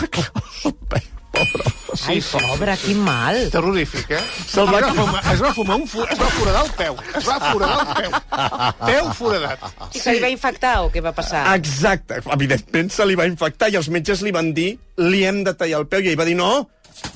va 1.37 1.47
clavar 1.51 1.71
al 1.71 1.73
peu, 1.73 1.87
pobre. 1.87 2.07
Ai, 2.07 2.21
pobre, 2.31 2.75
quin 2.83 3.01
mal. 3.03 3.39
Terrorífic, 3.53 4.13
eh? 4.17 4.21
Se'l 4.47 4.69
va 4.69 4.81
fumar, 4.93 5.21
es 5.33 5.43
va 5.43 5.51
fumar 5.55 5.77
un 5.81 5.87
fu 5.89 6.03
es 6.05 6.19
va 6.19 6.29
foradar 6.35 6.63
el 6.65 6.71
peu. 6.77 7.01
Es 7.17 7.27
va 7.27 7.37
foradar 7.41 7.79
el 7.81 7.91
peu. 7.99 8.15
Peu 8.83 9.11
foradat. 9.17 9.67
I 9.93 10.01
se 10.03 10.15
li 10.15 10.23
va 10.23 10.31
infectar 10.33 10.73
o 10.85 10.89
què 10.93 11.03
va 11.03 11.13
passar? 11.17 11.43
Exacte. 11.57 12.21
Evidentment 12.37 12.93
se 12.93 13.05
li 13.07 13.17
va 13.19 13.27
infectar 13.29 13.71
i 13.73 13.77
els 13.79 13.91
metges 13.93 14.23
li 14.25 14.33
van 14.35 14.53
dir 14.57 14.73
li 15.01 15.23
hem 15.27 15.43
de 15.47 15.53
tallar 15.57 15.83
el 15.83 15.91
peu. 15.91 16.03
I 16.03 16.13
ell 16.13 16.19
va 16.19 16.27
dir 16.27 16.37
no, 16.39 16.51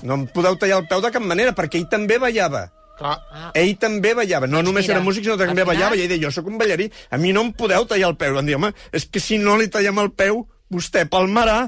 no 0.04 0.20
em 0.20 0.28
podeu 0.34 0.58
tallar 0.62 0.82
el 0.84 0.88
peu 0.92 1.04
de 1.04 1.12
cap 1.14 1.26
manera, 1.26 1.56
perquè 1.58 1.82
ell 1.82 1.90
també 1.92 2.20
ballava. 2.22 2.68
Clar. 3.02 3.18
Ah. 3.34 3.50
Ell 3.58 3.74
també 3.82 4.14
ballava, 4.18 4.46
no 4.50 4.62
només 4.62 4.86
mira, 4.86 5.00
era 5.00 5.06
músic, 5.06 5.26
sinó 5.26 5.38
que 5.40 5.48
també 5.50 5.66
ballava, 5.66 5.98
i 5.98 6.04
ell 6.04 6.12
deia, 6.12 6.28
jo 6.28 6.34
sóc 6.36 6.50
un 6.52 6.60
ballarí, 6.62 6.86
a 7.10 7.18
mi 7.18 7.32
no 7.34 7.42
em 7.48 7.54
podeu 7.58 7.88
tallar 7.90 8.12
el 8.12 8.18
peu. 8.20 8.36
Van 8.38 8.46
dir, 8.46 8.58
home, 8.60 8.74
és 8.94 9.08
que 9.10 9.24
si 9.24 9.40
no 9.42 9.58
li 9.58 9.72
tallem 9.74 10.02
el 10.04 10.12
peu, 10.14 10.44
vostè 10.72 11.08
palmarà. 11.10 11.64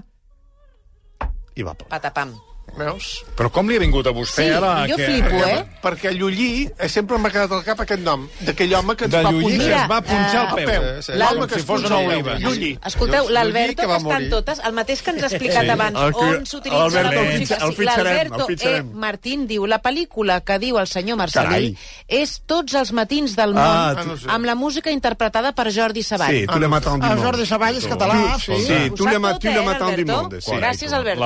I 1.56 1.64
va 1.64 1.74
palmar. 1.78 1.94
Patapam. 1.98 2.53
Veus? 2.74 3.24
Però 3.38 3.52
com 3.54 3.68
li 3.70 3.76
ha 3.78 3.82
vingut 3.84 4.08
a 4.08 4.12
vostè 4.16 4.48
Sí, 4.48 4.50
ara? 4.50 4.88
jo 4.90 4.96
que... 4.98 5.06
flipo, 5.06 5.36
eh? 5.46 5.60
Perquè 5.84 6.10
Llullí 6.18 6.66
eh, 6.74 6.88
sempre 6.90 7.20
m'ha 7.22 7.30
quedat 7.30 7.52
al 7.54 7.62
cap 7.64 7.80
aquest 7.84 8.02
nom, 8.02 8.24
d'aquell 8.42 8.74
home 8.74 8.96
que 8.98 9.06
ens 9.06 9.14
De 9.14 9.22
va 9.22 9.30
Llullí, 9.32 9.44
que 9.46 9.60
punxar. 9.60 9.82
es 9.84 9.90
va 9.92 10.00
punxar 10.02 10.42
eh, 10.42 10.48
el 10.48 10.56
peu. 10.56 10.72
peu. 10.72 11.02
Sí, 11.06 11.12
L'home 11.20 11.38
com 11.44 11.48
que 11.48 11.54
si 11.54 11.60
es 11.60 11.66
fos 11.68 11.82
punxa 11.84 11.94
una 11.94 12.02
el 12.02 12.08
peu. 12.24 12.32
oliva. 12.34 12.50
Llullí. 12.50 12.72
Escolteu, 12.90 13.30
l'Alberto, 13.30 13.76
que 13.84 13.88
que 13.88 13.94
estan 13.98 14.04
morir. 14.08 14.30
totes, 14.32 14.62
el 14.66 14.74
mateix 14.74 15.02
que 15.04 15.12
ens 15.12 15.22
ha 15.22 15.28
explicat 15.28 15.70
abans, 15.70 16.00
El 16.02 16.14
que- 16.14 16.20
on 16.40 16.46
s'utilitza 16.48 17.04
la 17.04 17.12
Sí, 17.12 17.38
fitxarem, 17.44 17.86
L'Alberto 17.86 18.40
el 18.40 18.46
fitxarem. 18.48 18.90
E. 18.90 18.96
Martín 19.06 19.46
diu, 19.48 19.66
la 19.68 19.82
pel·lícula 19.84 20.42
que 20.44 20.58
diu 20.58 20.80
el 20.80 20.88
senyor 20.88 21.18
Marcelí 21.18 21.46
Carai. 21.46 21.78
és 22.08 22.42
Tots 22.48 22.74
els 22.74 22.92
matins 22.92 23.36
del 23.36 23.54
món, 23.54 23.62
Ah, 23.64 23.94
tu- 24.02 24.30
amb 24.30 24.46
la 24.46 24.56
música 24.56 24.90
interpretada 24.90 25.52
per 25.54 25.70
Jordi 25.72 26.02
Savall. 26.02 26.34
Sí, 26.34 26.48
tu 26.48 26.58
l'he 26.60 26.68
matat 26.68 26.94
El 27.04 27.20
Jordi 27.20 27.46
Savall 27.46 27.76
és 27.78 27.86
català, 27.88 28.40
sí. 28.40 28.58
Sí, 28.66 28.90
tu 28.96 29.06
l'he 29.06 29.20
matat, 29.20 29.46
eh, 29.46 29.62
matat 29.62 29.96
du 29.96 30.12
Alberto? 30.14 30.42
Sí. 30.42 30.52
Gràcies, 30.58 30.92
Alberto. 30.92 31.20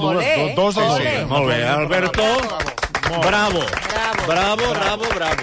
Alberto. 0.00 0.10
dues, 0.14 0.26
Olé, 0.26 0.54
do- 0.54 0.62
dos 0.62 0.74
de 0.74 0.80
olé. 0.82 1.20
dos. 1.20 1.28
Molt 1.28 1.46
bé, 1.48 1.68
Alberto. 1.68 2.22
Bravo. 2.22 3.22
Bravo. 3.22 3.60
Bravo, 4.26 4.74
bravo, 4.74 5.04
bravo. 5.14 5.42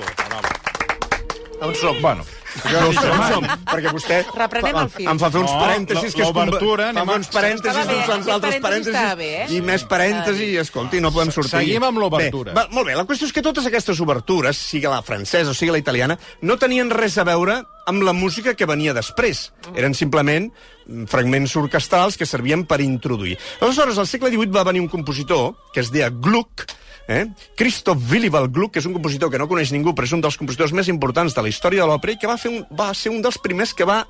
On 1.62 1.74
som? 1.76 2.00
Bueno, 2.02 2.24
No 2.56 2.91
som, 2.94 3.10
no 3.12 3.26
som, 3.28 3.46
perquè 3.68 3.91
vostè 3.91 4.18
Reprenem 4.36 4.76
fa- 4.78 4.84
el 4.86 4.89
fil. 4.94 5.08
em 5.12 5.20
fa 5.20 5.30
fer 5.34 5.41
uns 5.41 5.52
No, 5.52 5.60
parèntesis 5.60 6.15
que 6.15 6.24
és 6.24 6.30
com... 6.32 6.39
l'obertura, 6.46 6.88
Fa 6.96 7.04
uns 7.04 7.28
parèntesis, 7.34 7.82
uns 7.86 7.91
aquest 7.91 8.30
altres 8.36 8.56
parèntesi 8.63 8.94
parèntesis, 8.96 9.18
bé, 9.20 9.30
eh? 9.44 9.48
i 9.58 9.62
més 9.62 9.84
parèntesis, 9.89 10.48
i 10.54 10.58
escolti, 10.62 11.02
no 11.04 11.12
podem 11.12 11.32
sortir. 11.36 11.52
Seguim 11.60 11.84
amb 11.84 12.00
l'obertura. 12.00 12.54
Molt 12.72 12.88
bé, 12.88 12.96
la 12.96 13.04
qüestió 13.10 13.28
és 13.28 13.34
que 13.36 13.44
totes 13.46 13.68
aquestes 13.68 14.00
obertures, 14.04 14.58
sigui 14.72 14.88
la 14.88 15.02
francesa 15.06 15.52
o 15.52 15.58
sigui 15.58 15.74
la 15.76 15.82
italiana, 15.82 16.18
no 16.41 16.56
tenien 16.62 16.89
res 16.96 17.18
a 17.20 17.26
veure 17.28 17.60
amb 17.86 18.02
la 18.08 18.13
música 18.18 18.56
que 18.58 18.65
venia 18.65 18.96
després. 18.98 19.50
Eren 19.76 19.94
simplement 19.94 20.48
mm, 20.88 21.06
fragments 21.12 21.54
orquestrals 21.60 22.18
que 22.18 22.26
servien 22.26 22.63
per 22.65 22.80
introduir. 22.82 23.36
Aleshores, 23.60 24.00
al 24.00 24.08
segle 24.08 24.32
XVIII 24.32 24.56
va 24.56 24.63
venir 24.65 24.82
un 24.82 24.89
compositor 24.89 25.54
que 25.74 25.84
es 25.84 25.91
deia 25.94 26.10
Gluck, 26.10 26.65
eh? 27.08 27.26
Christoph 27.58 28.12
Willibald 28.12 28.54
Gluck, 28.54 28.74
que 28.76 28.84
és 28.84 28.89
un 28.89 28.96
compositor 28.98 29.32
que 29.32 29.41
no 29.41 29.50
coneix 29.52 29.74
ningú, 29.76 29.94
però 29.96 30.08
és 30.08 30.15
un 30.18 30.24
dels 30.26 30.38
compositors 30.39 30.74
més 30.78 30.89
importants 30.91 31.36
de 31.36 31.46
la 31.46 31.52
història 31.52 31.84
de 31.84 31.89
l'òpera 31.91 32.15
i 32.15 32.20
que 32.22 32.30
va, 32.30 32.39
fer 32.41 32.54
un, 32.54 32.63
va 32.76 32.91
ser 32.98 33.13
un 33.13 33.22
dels 33.26 33.39
primers 33.41 33.74
que 33.78 33.88
va, 33.88 34.02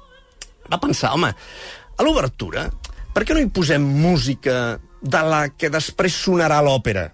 va 0.69 0.81
pensar, 0.81 1.13
home, 1.17 1.33
a 1.95 2.07
l'obertura, 2.07 2.69
per 3.15 3.23
què 3.23 3.35
no 3.35 3.43
hi 3.43 3.51
posem 3.53 3.83
música 3.83 4.79
de 5.01 5.21
la 5.27 5.45
que 5.55 5.69
després 5.71 6.23
sonarà 6.25 6.63
l'òpera? 6.65 7.09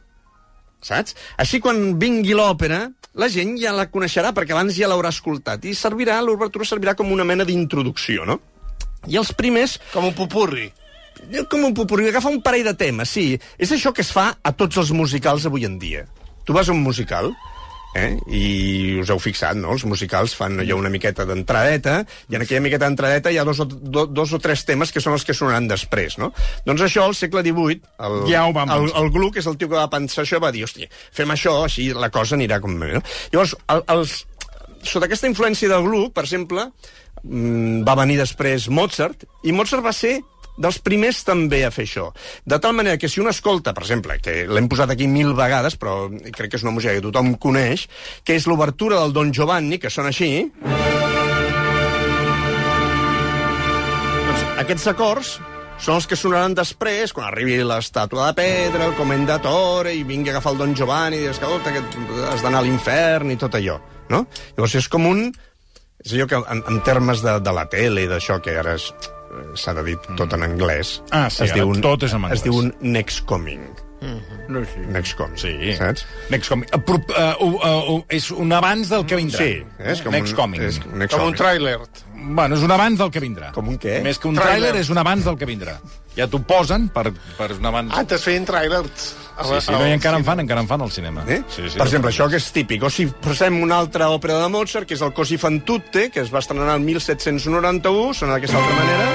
saps? 0.81 1.15
Així, 1.39 1.61
quan 1.61 1.95
vingui 2.01 2.35
l'òpera, 2.37 2.83
la 3.21 3.29
gent 3.31 3.55
ja 3.61 3.73
la 3.75 3.87
coneixerà, 3.91 4.33
perquè 4.35 4.55
abans 4.55 4.75
ja 4.77 4.89
l'haurà 4.89 5.11
escoltat, 5.13 5.65
i 5.65 5.75
servirà, 5.77 6.19
l'obertura 6.25 6.67
servirà 6.67 6.95
com 6.97 7.11
una 7.13 7.27
mena 7.27 7.45
d'introducció, 7.47 8.25
no? 8.25 8.39
I 9.09 9.17
els 9.17 9.31
primers, 9.33 9.79
Com 9.93 10.09
un 10.09 10.17
pupurri. 10.17 10.69
Com 11.51 11.63
un 11.67 11.75
popurrí, 11.77 12.09
agafa 12.09 12.31
un 12.31 12.41
parell 12.43 12.67
de 12.71 12.75
temes, 12.79 13.09
sí. 13.09 13.25
És 13.57 13.71
això 13.71 13.93
que 13.93 14.03
es 14.05 14.11
fa 14.13 14.31
a 14.41 14.53
tots 14.57 14.81
els 14.81 14.91
musicals 14.95 15.45
avui 15.47 15.67
en 15.67 15.79
dia. 15.79 16.05
Tu 16.45 16.53
vas 16.53 16.69
a 16.69 16.75
un 16.75 16.81
musical, 16.83 17.31
eh? 17.93 18.15
i 18.27 18.43
us 19.01 19.11
heu 19.11 19.19
fixat, 19.21 19.57
no? 19.59 19.73
Els 19.75 19.83
musicals 19.87 20.33
fan 20.37 20.59
allò 20.63 20.77
una 20.79 20.91
miqueta 20.93 21.25
d'entradeta, 21.27 21.99
i 22.31 22.37
en 22.37 22.45
aquella 22.45 22.63
miqueta 22.63 22.87
d'entradeta 22.87 23.31
hi 23.31 23.39
ha 23.41 23.45
dos 23.47 23.61
o, 23.63 23.67
do, 23.67 24.05
dos 24.07 24.33
o 24.33 24.39
tres 24.43 24.63
temes 24.67 24.93
que 24.93 25.03
són 25.03 25.17
els 25.17 25.27
que 25.27 25.35
sonaran 25.37 25.69
després, 25.69 26.17
no? 26.21 26.31
Doncs 26.67 26.87
això, 26.87 27.05
al 27.07 27.17
segle 27.17 27.43
XVIII, 27.45 27.81
el, 28.07 28.17
Ja 28.31 28.45
ho 28.47 28.53
el, 28.53 28.57
pensar. 28.57 28.81
el 29.03 29.11
Gluck 29.13 29.39
és 29.41 29.51
el 29.51 29.59
tio 29.59 29.69
que 29.69 29.79
va 29.79 29.89
pensar 29.91 30.25
això, 30.25 30.41
va 30.43 30.53
dir, 30.55 30.65
hòstia, 30.67 30.89
fem 31.15 31.35
això, 31.35 31.57
així 31.67 31.91
la 31.93 32.11
cosa 32.13 32.37
anirà 32.39 32.61
com... 32.63 32.75
No? 32.81 33.03
Llavors, 33.33 33.55
el, 33.75 33.85
els, 33.95 34.17
sota 34.81 35.07
aquesta 35.07 35.29
influència 35.29 35.69
del 35.71 35.85
Gluck, 35.85 36.15
per 36.15 36.25
exemple, 36.25 36.69
mm, 37.23 37.83
va 37.87 37.97
venir 37.99 38.19
després 38.21 38.69
Mozart, 38.71 39.27
i 39.43 39.55
Mozart 39.55 39.85
va 39.85 39.95
ser 39.95 40.19
dels 40.61 40.77
primers 40.85 41.23
també 41.27 41.63
a 41.67 41.71
fer 41.73 41.87
això. 41.87 42.07
De 42.45 42.59
tal 42.61 42.73
manera 42.77 42.97
que 43.01 43.09
si 43.09 43.19
un 43.23 43.29
escolta, 43.31 43.73
per 43.73 43.83
exemple, 43.87 44.19
que 44.23 44.43
l'hem 44.47 44.69
posat 44.71 44.93
aquí 44.93 45.07
mil 45.09 45.33
vegades, 45.37 45.75
però 45.81 46.05
crec 46.31 46.53
que 46.53 46.59
és 46.61 46.63
una 46.67 46.75
música 46.77 46.93
que 46.95 47.03
tothom 47.07 47.33
coneix, 47.41 47.87
que 48.23 48.37
és 48.37 48.45
l'obertura 48.47 48.99
del 49.01 49.13
Don 49.17 49.33
Giovanni, 49.33 49.79
que 49.81 49.89
sona 49.89 50.13
així... 50.13 50.31
Doncs 54.27 54.43
aquests 54.63 54.87
acords 54.93 55.31
són 55.81 55.95
els 55.97 56.05
que 56.05 56.17
sonaran 56.19 56.53
després, 56.53 57.09
quan 57.15 57.25
arribi 57.31 57.55
l'estàtua 57.65 58.27
de 58.29 58.35
pedra, 58.37 58.85
el 58.85 58.93
comendatore, 58.99 59.95
i 59.97 60.03
vingui 60.05 60.29
a 60.29 60.35
agafar 60.35 60.53
el 60.53 60.59
Don 60.61 60.75
Giovanni, 60.77 61.17
i 61.17 61.23
dius, 61.25 61.39
escolta, 61.39 61.73
que 61.73 61.81
has 62.29 62.43
d'anar 62.45 62.61
a 62.61 62.65
l'infern 62.67 63.33
i 63.33 63.37
tot 63.41 63.57
allò, 63.57 63.79
no? 64.13 64.25
Llavors 64.53 64.77
és 64.77 64.89
com 64.93 65.07
un... 65.09 65.31
És 66.01 66.13
allò 66.17 66.25
que 66.29 66.37
en, 66.53 66.61
en 66.69 66.79
termes 66.85 67.21
de, 67.25 67.33
de 67.45 67.51
la 67.53 67.65
tele 67.69 68.05
i 68.05 68.09
d'això, 68.09 68.37
que 68.41 68.53
ara 68.57 68.75
és- 68.77 68.91
s'ha 69.55 69.73
de 69.73 69.83
dir 69.83 69.97
tot 70.17 70.33
en 70.33 70.43
anglès, 70.43 71.01
Ah, 71.11 71.29
sí, 71.29 71.43
es 71.43 71.53
diu 71.53 71.69
un, 71.69 71.81
tot 71.81 72.03
és 72.03 72.13
en 72.13 72.23
anglès. 72.23 72.39
Es 72.39 72.43
diu 72.43 72.57
un 72.57 72.73
next 72.81 73.25
coming. 73.25 73.61
No, 74.49 74.63
sí. 74.65 74.79
Next 74.89 75.13
coming, 75.15 75.37
Sí. 75.37 75.75
saps? 75.77 76.05
Next 76.31 76.49
Coming. 76.49 76.65
Uh, 76.73 76.79
pro- 76.79 76.95
uh, 76.95 77.35
uh, 77.39 77.53
uh, 77.53 77.91
uh, 77.93 78.03
és 78.09 78.31
un 78.31 78.51
abans 78.51 78.89
del 78.89 79.05
que 79.05 79.15
vindrà. 79.15 79.37
Sí, 79.37 79.63
és 79.77 80.01
com 80.01 80.11
Next 80.11 80.33
un, 80.33 80.39
Coming. 80.39 80.61
És 80.63 80.79
un 80.83 80.97
next 80.97 81.15
Com 81.15 81.27
un 81.27 81.35
coming. 81.35 81.37
tràiler. 81.37 81.77
Bueno, 82.21 82.55
és 82.55 82.61
un 82.63 82.71
abans 82.71 82.99
del 82.99 83.09
que 83.11 83.19
vindrà. 83.23 83.49
Com 83.55 83.67
un 83.71 83.79
què? 83.81 83.97
Més 84.05 84.19
que 84.21 84.29
un 84.29 84.37
Tràiler. 84.37 84.75
és 84.77 84.89
un 84.93 84.99
abans 85.01 85.25
del 85.25 85.37
que 85.39 85.47
vindrà. 85.49 85.79
Ja 86.15 86.27
t'ho 86.27 86.41
posen 86.45 86.89
per, 86.93 87.07
per 87.37 87.47
un 87.55 87.65
abans... 87.65 87.93
Antes 87.97 88.23
feien 88.27 88.45
tràilers. 88.45 89.07
sí, 89.41 89.59
sí, 89.65 89.71
no, 89.71 89.79
i 89.87 89.95
encara 89.95 90.19
en 90.19 90.25
fan, 90.27 90.39
encara 90.43 90.61
en 90.61 90.67
fan 90.67 90.81
al 90.85 90.91
cinema. 90.91 91.23
Eh? 91.27 91.41
Sí, 91.49 91.69
sí, 91.69 91.77
per 91.79 91.87
exemple, 91.87 92.11
això 92.11 92.27
que 92.29 92.37
és 92.37 92.51
típic. 92.53 92.83
O 92.83 92.91
si 92.93 93.07
posem 93.23 93.61
una 93.63 93.79
altra 93.81 94.11
òpera 94.13 94.37
de 94.43 94.49
Mozart, 94.53 94.87
que 94.87 94.93
és 94.99 95.01
el 95.01 95.15
Così 95.17 95.39
fan 95.41 95.61
tutte, 95.65 96.09
que 96.11 96.21
es 96.21 96.33
va 96.33 96.43
estrenar 96.43 96.75
el 96.75 96.85
1791, 96.85 98.13
sona 98.13 98.37
d'aquesta 98.37 98.59
altra 98.59 98.75
manera. 98.83 99.09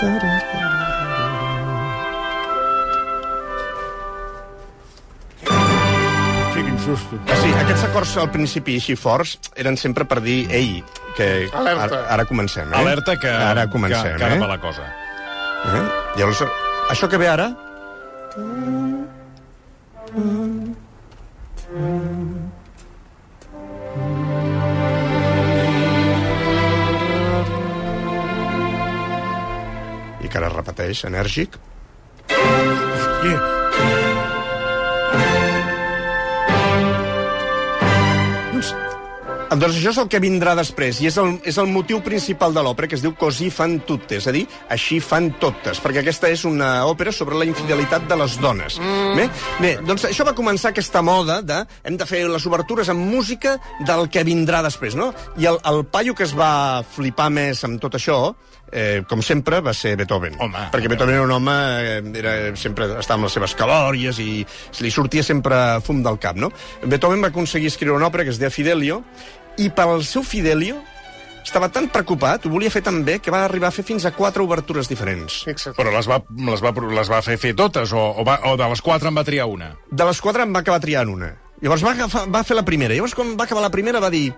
Sí, 0.00 0.06
susto. 6.96 7.18
Ah, 7.28 7.36
sí, 7.42 7.52
aquests 7.62 7.84
acords 7.88 8.16
al 8.22 8.30
principi 8.34 8.76
així 8.80 8.96
forts 8.96 9.36
eren 9.60 9.76
sempre 9.80 10.04
per 10.08 10.20
dir 10.24 10.44
ei, 10.50 10.82
que 11.16 11.48
Alerta. 11.52 11.84
ara, 11.88 12.00
ara 12.16 12.24
comencem, 12.30 12.70
eh? 12.72 12.76
Alerta 12.80 13.16
que, 13.20 13.30
ara 13.30 13.66
comencem, 13.70 14.12
que, 14.14 14.18
que 14.18 14.24
ara 14.30 14.36
eh? 14.36 14.42
va 14.42 14.50
la 14.54 14.60
cosa. 14.62 14.86
eh? 15.64 15.84
Llavors, 16.18 16.44
això 16.90 17.08
que 17.08 17.18
ve 17.18 17.28
ara... 17.28 17.50
I 30.24 30.28
que 30.30 30.38
ara 30.40 30.48
es 30.50 30.56
repeteix, 30.56 31.02
enèrgic. 31.10 31.58
Hòstia. 32.30 33.63
Doncs 39.54 39.76
això 39.78 39.92
és 39.92 39.98
el 40.02 40.08
que 40.10 40.18
vindrà 40.22 40.54
després, 40.58 40.98
i 41.02 41.08
és 41.10 41.16
el, 41.20 41.36
és 41.46 41.58
el 41.62 41.68
motiu 41.70 42.00
principal 42.02 42.54
de 42.56 42.62
l'òpera, 42.64 42.88
que 42.90 42.96
es 42.98 43.04
diu 43.04 43.12
Così 43.18 43.50
fan 43.54 43.76
tutte, 43.86 44.18
és 44.18 44.26
a 44.26 44.32
dir, 44.34 44.42
així 44.74 44.98
fan 45.04 45.30
totes, 45.42 45.78
perquè 45.82 46.02
aquesta 46.02 46.30
és 46.32 46.42
una 46.48 46.70
òpera 46.90 47.12
sobre 47.14 47.38
la 47.38 47.46
infidelitat 47.46 48.08
de 48.10 48.18
les 48.18 48.38
dones. 48.42 48.80
Mm. 48.80 49.14
Bé? 49.18 49.28
Bé, 49.60 49.72
doncs 49.86 50.08
això 50.10 50.26
va 50.26 50.34
començar 50.34 50.72
aquesta 50.72 51.04
moda 51.06 51.38
de 51.46 51.60
hem 51.84 51.98
de 52.00 52.08
fer 52.08 52.24
les 52.30 52.48
obertures 52.50 52.90
amb 52.90 53.06
música 53.14 53.56
del 53.86 54.08
que 54.10 54.24
vindrà 54.26 54.64
després, 54.66 54.98
no? 54.98 55.12
I 55.38 55.46
el, 55.52 55.60
el 55.70 55.84
paio 55.86 56.16
que 56.18 56.26
es 56.26 56.34
va 56.34 56.82
flipar 56.96 57.30
més 57.30 57.62
amb 57.68 57.78
tot 57.82 57.94
això, 58.00 58.18
eh, 58.74 59.04
com 59.08 59.22
sempre, 59.22 59.60
va 59.62 59.74
ser 59.76 59.94
Beethoven. 60.00 60.34
Home, 60.42 60.66
perquè 60.72 60.90
Beethoven 60.90 61.14
era 61.14 61.28
un 61.28 61.36
home, 61.36 61.54
eh, 61.54 62.02
era, 62.18 62.34
sempre 62.58 62.90
estava 62.98 63.20
amb 63.20 63.28
les 63.28 63.38
seves 63.38 63.54
calòries 63.58 64.18
i 64.18 64.42
li 64.80 64.90
sortia 64.90 65.22
sempre 65.22 65.80
fum 65.86 66.02
del 66.02 66.18
cap, 66.18 66.36
no? 66.36 66.50
Beethoven 66.82 67.22
va 67.22 67.30
aconseguir 67.30 67.70
escriure 67.70 67.96
una 67.96 68.10
òpera 68.10 68.26
que 68.26 68.34
es 68.34 68.42
deia 68.42 68.50
Fidelio, 68.50 69.02
i 69.58 69.70
pel 69.70 70.02
seu 70.06 70.22
Fidelio 70.26 70.80
estava 71.44 71.68
tan 71.68 71.90
preocupat, 71.92 72.46
ho 72.46 72.50
volia 72.50 72.70
fer 72.72 72.80
tan 72.82 73.02
bé, 73.04 73.18
que 73.20 73.30
va 73.30 73.42
arribar 73.44 73.68
a 73.68 73.74
fer 73.74 73.84
fins 73.84 74.06
a 74.08 74.14
quatre 74.16 74.42
obertures 74.42 74.88
diferents. 74.88 75.42
Fixa't. 75.44 75.74
Però 75.76 75.92
les 75.92 76.08
va, 76.08 76.22
les 76.48 76.62
va, 76.64 76.72
les 76.96 77.10
va 77.12 77.20
fer 77.22 77.36
fer 77.38 77.52
totes, 77.54 77.92
o, 77.92 78.00
o, 78.16 78.24
va, 78.24 78.38
o 78.48 78.56
de 78.56 78.68
les 78.72 78.80
quatre 78.82 79.12
en 79.12 79.18
va 79.20 79.24
triar 79.28 79.44
una? 79.52 79.74
De 79.92 80.06
les 80.08 80.20
quatre 80.24 80.42
en 80.46 80.54
va 80.56 80.62
acabar 80.64 80.80
triant 80.80 81.10
una. 81.12 81.34
Llavors 81.64 81.84
va, 81.84 81.92
agafar, 81.94 82.24
va 82.32 82.42
fer 82.44 82.56
la 82.58 82.64
primera. 82.64 82.92
Llavors, 82.96 83.14
quan 83.16 83.36
va 83.38 83.44
acabar 83.44 83.62
la 83.62 83.70
primera, 83.72 84.00
va 84.02 84.10
dir... 84.12 84.32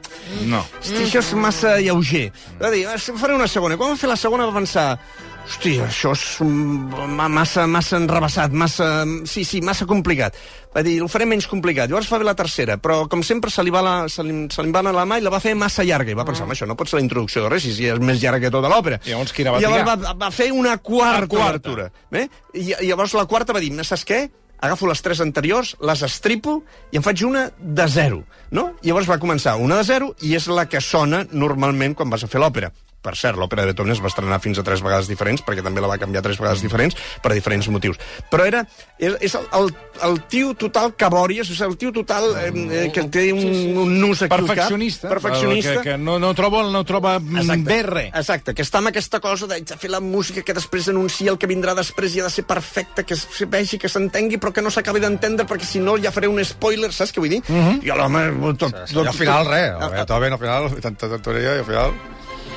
No. 0.46 0.60
Hosti, 0.80 1.06
això 1.06 1.22
és 1.22 1.30
massa 1.38 1.72
lleuger. 1.80 2.28
Va 2.60 2.70
dir, 2.70 2.84
"Ah, 2.86 2.98
faré 2.98 3.34
una 3.34 3.48
segona. 3.48 3.78
Quan 3.80 3.94
va 3.94 3.96
fer 3.98 4.10
la 4.10 4.18
segona 4.20 4.46
va 4.46 4.54
pensar... 4.54 4.98
Hosti, 5.46 5.76
això 5.78 6.10
és 6.10 6.22
massa, 6.42 7.66
massa 7.70 7.98
enrebaçat, 8.00 8.50
massa... 8.50 8.86
Sí, 9.30 9.44
sí, 9.46 9.60
massa 9.62 9.86
complicat. 9.86 10.34
Va 10.74 10.82
dir, 10.82 10.96
ho 11.04 11.06
faré 11.08 11.24
menys 11.28 11.46
complicat. 11.46 11.86
Llavors 11.88 12.08
fa 12.10 12.18
bé 12.18 12.26
la 12.26 12.34
tercera, 12.34 12.74
però 12.82 13.04
com 13.10 13.22
sempre 13.24 13.52
se 13.54 13.62
li 13.62 13.70
va, 13.70 13.82
la, 13.86 13.92
se 14.10 14.24
li, 14.26 14.34
se 14.52 14.64
li 14.66 14.72
va 14.74 14.82
anar 14.82 14.92
la 14.96 15.04
mà 15.06 15.20
i 15.20 15.24
la 15.24 15.30
va 15.30 15.38
fer 15.40 15.54
massa 15.56 15.84
llarga. 15.86 16.10
I 16.10 16.18
va 16.18 16.24
pensar, 16.26 16.44
"Home, 16.48 16.56
això 16.56 16.66
no 16.66 16.74
pot 16.76 16.90
ser 16.90 16.98
la 16.98 17.04
introducció 17.06 17.44
de 17.44 17.52
res, 17.54 17.62
si 17.62 17.86
és 17.86 17.98
més 18.02 18.18
llarga 18.20 18.40
que 18.48 18.50
tota 18.50 18.68
l'òpera. 18.68 18.98
I 19.06 19.10
llavors 19.14 19.32
quina 19.32 19.52
va 19.54 19.60
I 19.60 19.62
llavors 19.62 19.84
triar? 19.84 19.98
va, 20.02 20.14
va 20.24 20.30
fer 20.30 20.50
una 20.52 20.76
quarta, 20.78 21.26
quarta. 21.28 21.48
obertura. 21.70 21.92
Bé? 22.10 22.28
I, 22.54 22.74
I 22.82 22.88
llavors 22.90 23.14
la 23.14 23.24
quarta 23.26 23.52
va 23.52 23.60
dir, 23.60 23.70
saps 23.84 24.04
què? 24.04 24.28
Agafo 24.58 24.86
les 24.88 25.02
tres 25.02 25.20
anteriors, 25.20 25.76
les 25.80 26.02
estripo 26.02 26.62
i 26.90 26.96
en 26.96 27.02
faig 27.04 27.22
una 27.22 27.50
de 27.60 27.86
zero. 27.88 28.24
No? 28.50 28.72
Llavors 28.82 29.08
va 29.08 29.18
començar 29.20 29.56
una 29.60 29.76
de 29.76 29.84
zero 29.84 30.14
i 30.22 30.34
és 30.34 30.48
la 30.48 30.66
que 30.66 30.80
sona 30.80 31.26
normalment 31.30 31.94
quan 31.94 32.10
vas 32.10 32.24
a 32.24 32.26
fer 32.26 32.40
l'òpera. 32.40 32.72
Per 33.06 33.14
cert, 33.14 33.38
l'òpera 33.38 33.62
de 33.62 33.70
Beethoven 33.70 33.94
es 33.94 34.02
va 34.02 34.10
estrenar 34.10 34.40
fins 34.42 34.58
a 34.58 34.64
tres 34.66 34.82
vegades 34.82 35.06
diferents, 35.06 35.44
perquè 35.46 35.62
també 35.62 35.82
la 35.84 35.90
va 35.92 35.98
canviar 36.02 36.24
tres 36.26 36.40
vegades 36.42 36.64
diferents, 36.64 36.96
per 37.22 37.30
diferents 37.36 37.68
motius. 37.70 38.00
Però 38.32 38.46
era, 38.48 38.64
és, 38.98 39.14
és 39.22 39.36
el, 39.38 39.46
el, 39.54 39.70
el 40.08 40.18
tio 40.32 40.54
total 40.58 40.94
cabòries, 40.98 41.50
és 41.54 41.60
el 41.62 41.76
tio 41.78 41.92
total 41.94 42.26
eh, 42.40 42.48
eh, 42.50 42.86
que 42.94 43.06
té 43.12 43.28
un, 43.34 43.44
un 43.84 43.94
nus 44.00 44.24
aquí 44.26 44.34
Perfeccionista. 44.34 45.06
cap. 45.06 45.14
Perfeccionista. 45.16 45.76
Que, 45.78 45.92
que 45.92 45.98
no, 46.02 46.18
no 46.22 46.32
troba, 46.34 46.64
no 46.72 46.82
troba 46.88 47.16
Exacte. 47.20 47.68
bé 47.68 47.78
res. 47.86 48.10
Exacte, 48.10 48.56
que 48.56 48.66
està 48.66 48.82
amb 48.82 48.90
aquesta 48.90 49.20
cosa 49.22 49.46
de 49.50 49.60
fer 49.78 49.92
la 49.92 50.02
música 50.02 50.42
que 50.42 50.56
després 50.56 50.90
anuncia 50.90 51.30
el 51.30 51.38
que 51.38 51.50
vindrà 51.50 51.76
després 51.78 52.16
i 52.16 52.24
ha 52.24 52.26
de 52.26 52.34
ser 52.34 52.46
perfecta, 52.48 53.06
que 53.06 53.14
es 53.14 53.26
vegi, 53.52 53.78
que 53.78 53.90
s'entengui, 53.92 54.40
però 54.42 54.50
que 54.56 54.64
no 54.66 54.74
s'acabi 54.74 55.04
d'entendre, 55.04 55.46
perquè 55.46 55.68
si 55.68 55.82
no 55.82 55.94
ja 56.02 56.10
faré 56.14 56.30
un 56.32 56.42
spoiler, 56.44 56.90
saps 56.90 57.14
què 57.14 57.22
vull 57.22 57.36
dir? 57.38 57.42
I 57.46 57.94
l'home... 57.94 58.26
Tot, 58.56 58.72
tot, 58.72 59.04
I 59.04 59.06
al 59.06 59.14
final, 59.14 59.46
res. 59.46 59.78
Beethoven, 59.94 60.34
al 60.34 60.42
final, 60.42 60.70
tanta 60.82 61.10
tonteria, 61.14 61.54
i 61.58 61.62
al 61.62 61.68
final... 61.68 61.98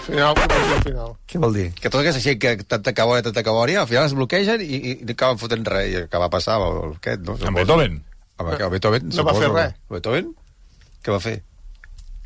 Final, 0.09 0.33
al 0.39 0.81
final. 0.83 1.11
Què 1.29 1.39
vol 1.41 1.53
dir? 1.53 1.67
Que 1.77 1.89
tot 1.91 1.99
aquesta 2.01 2.21
gent 2.23 2.39
que 2.41 2.53
tanta 2.65 2.93
cabòria, 2.97 3.23
tanta 3.27 3.43
cabòria, 3.45 3.83
al 3.83 3.87
final 3.91 4.07
es 4.09 4.15
bloquegen 4.17 4.61
i, 4.65 4.69
i, 4.79 4.93
i 5.05 5.11
acaben 5.13 5.37
fotent 5.41 5.65
res. 5.69 5.89
I 5.93 6.03
que 6.09 6.21
va 6.23 6.29
passar 6.33 6.55
amb 6.57 6.65
el, 6.69 6.95
aquest, 6.97 7.21
no? 7.27 7.35
Amb 7.45 7.59
Beethoven. 7.61 7.99
Amb 8.39 8.53
el 8.55 8.69
Beethoven, 8.73 9.09
No 9.13 9.25
va 9.27 9.35
fer 9.37 9.51
res. 9.53 9.77
Beethoven? 9.93 10.33
Què 11.05 11.13
va 11.13 11.19
fer? 11.23 11.35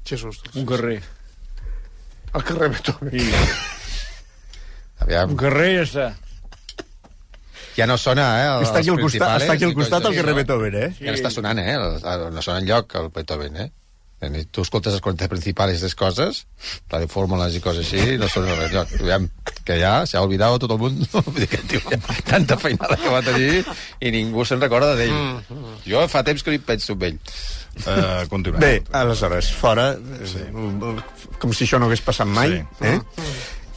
Jesús. 0.08 0.40
Un 0.56 0.66
carrer. 0.70 0.98
Al 2.34 2.44
carrer 2.48 2.72
Beethoven. 2.74 3.14
Sí. 3.14 3.30
Aviam, 5.04 5.34
Un 5.36 5.40
carrer 5.44 5.70
i 5.74 5.78
ja 5.82 5.84
està. 5.90 6.08
ja 7.76 7.88
no 7.90 7.98
sona, 8.00 8.26
eh? 8.40 8.50
el- 8.56 8.66
Està 8.70 8.80
aquí 8.80 8.92
al 8.94 9.00
costat, 9.02 9.42
està 9.42 9.56
aquí 9.58 9.66
al 9.68 9.74
i 9.74 9.76
costat 9.76 10.06
el 10.08 10.16
carrer 10.16 10.32
així, 10.36 10.40
Beethoven, 10.40 10.76
eh? 10.80 10.90
Ja 11.02 11.12
no 11.12 11.18
està 11.20 11.32
sonant, 11.34 11.60
eh? 11.60 11.74
El- 11.76 11.98
el- 12.14 12.28
No 12.36 12.42
sona 12.46 12.62
enlloc, 12.64 12.96
el 13.02 13.10
Beethoven, 13.16 13.58
eh? 13.66 13.72
I 14.24 14.46
tu 14.52 14.64
escoltes 14.64 14.96
els 14.96 15.04
40 15.04 15.30
principals 15.32 15.82
de 15.84 15.90
coses, 15.98 16.44
la 16.92 17.02
de 17.02 17.10
fórmules 17.12 17.56
i 17.58 17.62
coses 17.64 17.88
així, 17.88 18.18
no 18.22 18.30
sona 18.32 18.56
res 18.60 18.72
enlloc. 18.72 18.94
Aviam, 19.02 19.28
que 19.68 19.80
ja 19.82 19.94
s'ha 20.10 20.24
oblidat 20.24 20.60
tot 20.64 20.76
el 20.76 20.80
món. 20.82 21.02
Tanta 22.32 22.58
feinada 22.62 23.00
que 23.00 23.12
va 23.12 23.24
tenir 23.26 23.64
i 24.00 24.14
ningú 24.14 24.46
se'n 24.48 24.62
recorda 24.64 24.96
d'ell. 25.00 25.14
Mm. 25.14 25.82
Jo 25.88 26.06
fa 26.12 26.24
temps 26.28 26.44
que 26.44 26.54
li 26.54 26.62
penso 26.64 26.96
en 26.96 27.10
ell. 27.10 27.20
Uh, 27.74 28.28
continuem. 28.30 28.62
Bé, 28.62 28.74
aleshores, 28.94 29.50
fora, 29.58 29.96
sí. 30.30 30.46
com 31.42 31.56
si 31.58 31.66
això 31.66 31.80
no 31.82 31.90
hagués 31.90 32.04
passat 32.06 32.30
mai. 32.30 32.60
Sí. 32.78 32.92
Eh? 32.92 33.00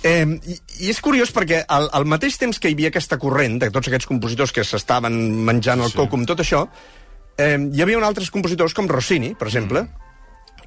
Eh, 0.06 0.26
i, 0.52 0.56
I 0.84 0.90
és 0.92 1.00
curiós 1.02 1.32
perquè 1.34 1.62
al, 1.72 1.88
al 1.96 2.04
mateix 2.06 2.36
temps 2.38 2.60
que 2.60 2.70
hi 2.70 2.76
havia 2.76 2.92
aquesta 2.92 3.18
corrent 3.18 3.56
de 3.62 3.72
tots 3.74 3.88
aquests 3.88 4.06
compositors 4.06 4.52
que 4.54 4.64
s'estaven 4.68 5.16
menjant 5.48 5.82
el 5.82 5.90
sí. 5.90 5.98
coco 5.98 6.20
amb 6.20 6.28
tot 6.28 6.44
això, 6.44 6.66
eh, 7.40 7.56
hi 7.56 7.82
havia 7.82 7.98
un 7.98 8.06
altres 8.06 8.30
compositors 8.34 8.76
com 8.76 8.90
Rossini, 8.90 9.32
per 9.38 9.48
exemple, 9.48 9.86
mm. 9.86 10.05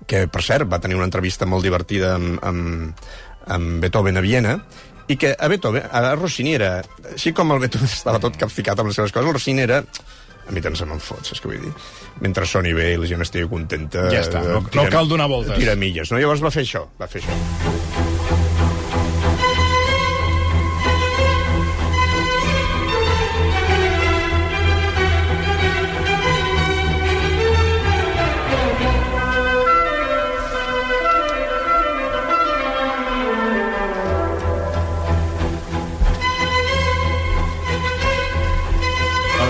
Que, 0.08 0.28
per 0.32 0.42
cert, 0.46 0.70
va 0.72 0.80
tenir 0.80 0.96
una 1.00 1.08
entrevista 1.10 1.46
molt 1.50 1.64
divertida 1.66 2.16
amb, 2.16 2.40
amb, 2.46 3.02
amb 3.48 3.82
Beethoven 3.84 4.18
a 4.18 4.24
Viena, 4.26 4.56
i 5.10 5.18
que 5.18 5.34
a 5.34 5.48
Beethoven, 5.50 5.84
a 5.92 6.16
Rossini 6.16 6.54
era... 6.56 6.80
Així 7.16 7.34
com 7.34 7.52
el 7.56 7.60
Beethoven 7.64 7.90
estava 7.90 8.20
tot 8.22 8.38
capficat 8.38 8.80
amb 8.80 8.92
les 8.92 9.00
seves 9.00 9.12
coses, 9.16 9.28
el 9.28 9.34
Rossini 9.40 9.66
era... 9.66 9.84
A 10.50 10.52
mi 10.52 10.64
tant 10.66 10.74
se 10.74 10.86
me'n 10.90 10.98
fot, 10.98 11.22
saps 11.30 11.44
què 11.44 11.52
vull 11.52 11.60
dir? 11.62 11.72
Mentre 12.26 12.48
soni 12.50 12.72
bé 12.74 12.96
i 12.96 12.98
la 12.98 13.06
gent 13.10 13.22
estigui 13.22 13.46
contenta... 13.52 14.08
Ja 14.10 14.24
està, 14.26 14.42
no- 14.42 14.64
eh, 14.64 14.78
no 14.80 14.88
cal 14.90 15.10
donar 15.12 15.30
voltes. 15.30 15.58
Tira 15.62 15.76
milles, 15.78 16.10
no? 16.10 16.18
Llavors 16.18 16.42
va 16.42 16.50
fer 16.54 16.66
això, 16.66 16.88
va 16.98 17.06
fer 17.12 17.22
això. 17.22 18.09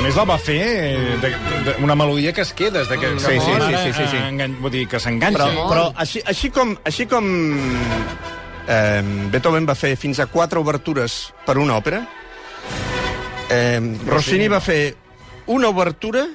Més, 0.10 0.18
la 0.18 0.26
va 0.28 0.38
fer 0.42 0.58
eh, 0.60 1.18
de, 1.22 1.30
de, 1.70 1.76
una 1.86 1.96
melodia 1.96 2.34
que 2.34 2.42
es 2.42 2.52
queda, 2.58 2.84
de 2.90 2.98
que, 3.00 3.14
Sí, 3.20 3.28
que 3.32 3.40
sí, 3.40 3.54
sí, 3.54 3.76
sí, 3.86 3.94
sí, 3.94 4.08
sí. 4.12 4.18
eh, 4.18 4.28
engan- 4.34 4.58
vull 4.60 4.74
dir, 4.74 4.88
que 4.90 5.00
s'enganxa. 5.00 5.46
Però, 5.54 5.68
però 5.70 5.86
així, 6.02 6.22
així 6.26 6.50
com, 6.56 6.76
així 6.90 7.06
com 7.10 7.28
eh, 8.68 9.02
Beethoven 9.32 9.68
va 9.70 9.76
fer 9.78 9.96
fins 9.98 10.20
a 10.20 10.28
quatre 10.32 10.60
obertures 10.60 11.20
per 11.46 11.58
una 11.62 11.78
òpera, 11.80 12.04
eh, 13.50 13.80
Rossini 14.08 14.48
va 14.52 14.60
fer 14.62 14.96
una 15.50 15.70
obertura 15.72 16.26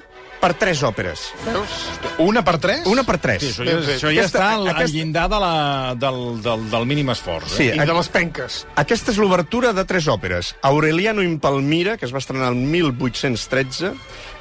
per 0.45 0.53
tres 0.61 0.83
òperes. 0.85 1.23
Veus? 1.47 1.75
Una 2.21 2.43
per 2.45 2.59
tres? 2.61 2.83
Una 2.91 3.01
per 3.09 3.17
tres. 3.23 3.41
Sí, 3.41 3.49
això, 3.55 3.65
ja, 3.65 3.79
això 3.95 4.11
ja 4.13 4.21
Aquesta- 4.21 4.39
està 4.43 4.49
al, 4.59 4.67
al 4.67 4.73
aquesta- 4.75 4.93
llindar 4.93 5.25
de 5.33 5.39
la, 5.41 5.55
del, 5.97 6.19
del, 6.45 6.67
del 6.71 6.85
mínim 6.91 7.09
esforç. 7.15 7.49
Sí, 7.57 7.71
Eh? 7.73 7.79
I 7.81 7.87
de 7.89 7.95
les 7.97 8.09
penques. 8.13 8.59
Aquesta 8.77 9.11
és 9.15 9.19
l'obertura 9.19 9.73
de 9.73 9.85
tres 9.89 10.07
òperes. 10.13 10.53
Aureliano 10.61 11.23
in 11.25 11.39
Palmira, 11.41 11.97
que 11.97 12.05
es 12.05 12.13
va 12.13 12.19
estrenar 12.21 12.51
el 12.53 12.57
1813, 12.61 13.95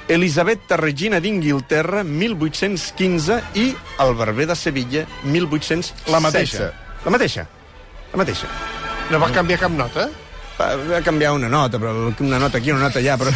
Elisabetta 0.09 0.75
Regina 0.75 1.21
d'Inglaterra, 1.23 2.03
1815, 2.03 3.39
i 3.55 3.69
El 4.03 4.13
barber 4.19 4.47
de 4.47 4.55
Sevilla, 4.59 5.05
1816. 5.23 6.11
La 6.11 6.19
mateixa. 6.19 6.73
La 7.05 7.11
mateixa. 7.11 7.47
La 8.11 8.17
mateixa. 8.17 8.47
No 9.09 9.19
va 9.23 9.31
canviar 9.31 9.59
cap 9.63 9.71
nota? 9.71 10.09
Va, 10.53 10.67
va 10.77 10.99
canviar 11.01 11.31
una 11.33 11.47
nota, 11.49 11.79
però 11.81 12.11
una 12.21 12.37
nota 12.37 12.59
aquí, 12.59 12.69
una 12.71 12.85
nota 12.85 12.99
allà, 12.99 13.15
però... 13.17 13.31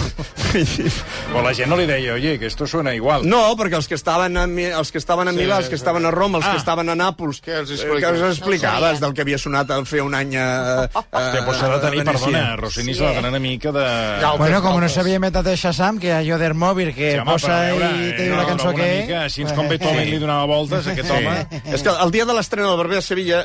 Però 1.28 1.42
la 1.44 1.52
gent 1.58 1.70
no 1.70 1.76
li 1.80 1.86
deia, 1.90 2.14
oye, 2.14 2.38
que 2.40 2.46
esto 2.46 2.68
suena 2.70 2.94
igual. 2.96 3.26
No, 3.28 3.42
perquè 3.58 3.76
els 3.80 3.88
que 3.90 3.96
estaven 3.98 4.38
a, 4.38 4.46
Mi- 4.48 4.68
els 4.70 4.92
que 4.94 5.00
estaven 5.02 5.28
a 5.28 5.34
Sí, 5.34 5.40
Milà, 5.40 5.58
els 5.64 5.68
que 5.72 5.76
sí. 5.78 5.82
estaven 5.82 6.06
a 6.06 6.12
Roma, 6.12 6.38
els 6.38 6.46
Ah. 6.48 6.52
que 6.54 6.58
estaven 6.62 6.90
a 6.90 6.96
Nàpols... 6.96 7.42
Què 7.44 7.56
els 7.60 7.72
eh, 7.72 7.76
expliques? 7.76 8.06
Què 8.06 8.22
els 8.28 8.38
explicaves 8.38 9.02
del 9.02 9.14
que 9.18 9.22
havia 9.26 9.38
sonat 9.42 9.70
el 9.76 9.86
fer 9.90 10.04
un 10.06 10.14
any 10.16 10.36
a... 10.38 10.46
a, 10.94 11.04
Que 11.34 11.42
pues, 11.44 11.58
s'ha 11.58 11.72
de 11.74 11.80
tenir, 11.84 12.02
a 12.02 12.06
perdona, 12.12 12.44
Rossini 12.62 12.94
és 12.94 13.02
la 13.02 13.12
gran 13.18 13.36
amica 13.36 13.72
de... 13.76 13.86
Galtes, 14.22 14.38
Bueno, 14.40 14.62
como 14.62 14.80
no 14.82 14.90
sabía 14.90 15.20
meter 15.20 15.44
de 15.44 15.56
Shazam, 15.56 15.98
que 16.00 16.14
a 16.14 16.22
Yoder 16.22 16.54
Móvil, 16.54 16.94
que 16.94 17.12
Sí, 17.14 17.18
home, 17.18 17.32
posa 17.32 17.58
a 17.58 17.66
veure, 17.72 17.90
i 18.08 18.14
té 18.16 18.30
una 18.32 18.44
no, 18.44 18.48
cançó 18.54 18.70
una 18.70 18.78
que... 18.84 19.02
Mica, 19.02 19.24
així 19.26 19.46
com 19.58 19.68
Beethoven 19.68 20.06
li 20.14 20.20
donava 20.22 20.46
voltes, 20.46 20.86
aquest 20.94 21.10
home... 21.18 21.36
És 21.74 21.82
que 21.84 21.90
el 21.98 22.12
dia 22.14 22.26
de 22.30 22.38
l'estrena 22.38 22.70
del 22.70 22.78
Barber 22.78 23.02
de 23.02 23.06
Sevilla, 23.06 23.42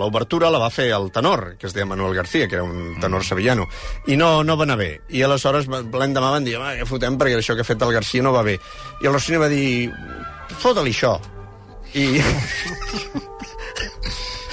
l'obertura 0.00 0.50
la 0.50 0.58
va 0.64 0.70
fer 0.72 0.88
el 0.96 1.10
tenor, 1.12 1.52
que 1.60 1.68
es 1.68 1.76
deia 1.76 1.84
Manuel 1.86 2.14
García, 2.16 2.48
que 2.48 2.56
era 2.56 2.64
un 2.64 2.96
tenor 3.02 3.11
sevillano, 3.20 3.66
i 4.08 4.16
no, 4.16 4.38
no 4.42 4.56
va 4.56 4.64
anar 4.64 4.78
bé. 4.80 4.88
I 5.12 5.20
aleshores, 5.26 5.68
l'endemà 5.68 6.30
van 6.32 6.48
dir, 6.48 6.56
home, 6.56 6.86
fotem, 6.88 7.18
perquè 7.20 7.36
això 7.36 7.58
que 7.58 7.66
ha 7.66 7.68
fet 7.68 7.84
el 7.84 7.92
García 7.92 8.24
no 8.24 8.32
va 8.32 8.46
bé. 8.46 8.56
I 9.02 9.10
el 9.10 9.12
Rossini 9.12 9.42
va 9.42 9.50
dir, 9.52 9.92
fota-li 10.62 10.96
això. 10.96 11.18
I, 11.92 12.08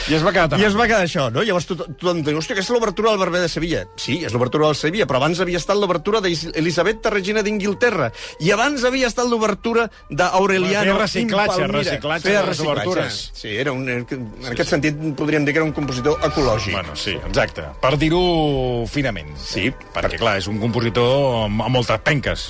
I 0.10 0.16
es 0.18 0.24
va 0.26 0.32
quedar 0.34 0.58
I 0.60 0.64
es 0.66 0.76
va 0.76 0.88
quedar 0.90 1.04
això, 1.06 1.28
no? 1.32 1.44
Llavors 1.46 1.68
tot- 1.70 1.84
tothom 2.00 2.24
diu, 2.26 2.38
hòstia, 2.40 2.56
aquesta 2.56 2.74
és 2.74 2.76
l'obertura 2.80 3.12
del 3.12 3.20
Barber 3.22 3.42
de 3.44 3.50
Sevilla. 3.50 3.84
Sí, 3.96 4.18
és 4.26 4.34
l'obertura 4.34 4.66
del 4.66 4.76
Sevilla, 4.76 5.06
però 5.06 5.20
abans 5.22 5.40
havia 5.40 5.58
estat 5.62 5.78
l'obertura 5.78 6.20
d'Elisabetta 6.26 7.12
Regina 7.14 7.44
d'Inglaterra. 7.46 8.12
I 8.42 8.50
abans 8.56 8.84
havia 8.90 9.08
estat 9.08 9.28
l'obertura 9.30 9.86
d'Aureliano 10.10 10.96
Feia 10.96 11.02
reciclatge, 11.04 11.68
reciclatge 11.68 12.24
Feia 12.28 12.42
de 12.42 12.48
les 12.50 12.60
obertures. 12.66 13.20
Sí, 13.38 13.54
era 13.56 13.72
un, 13.72 13.88
en 13.90 14.52
aquest 14.52 14.70
sentit 14.74 14.98
podríem 15.16 15.46
dir 15.46 15.54
que 15.54 15.60
era 15.62 15.68
un 15.68 15.74
compositor 15.78 16.18
ecològic. 16.26 16.74
Bueno, 16.74 16.96
sí, 16.96 17.12
exacte. 17.30 17.64
Per 17.82 17.94
dir-ho 18.02 18.86
finament. 18.90 19.36
Sí, 19.38 19.70
Perquè, 19.94 20.18
clar, 20.18 20.38
és 20.42 20.48
un 20.50 20.60
compositor 20.62 21.46
amb, 21.46 21.62
amb 21.68 21.76
moltes 21.76 22.00
penques. 22.06 22.50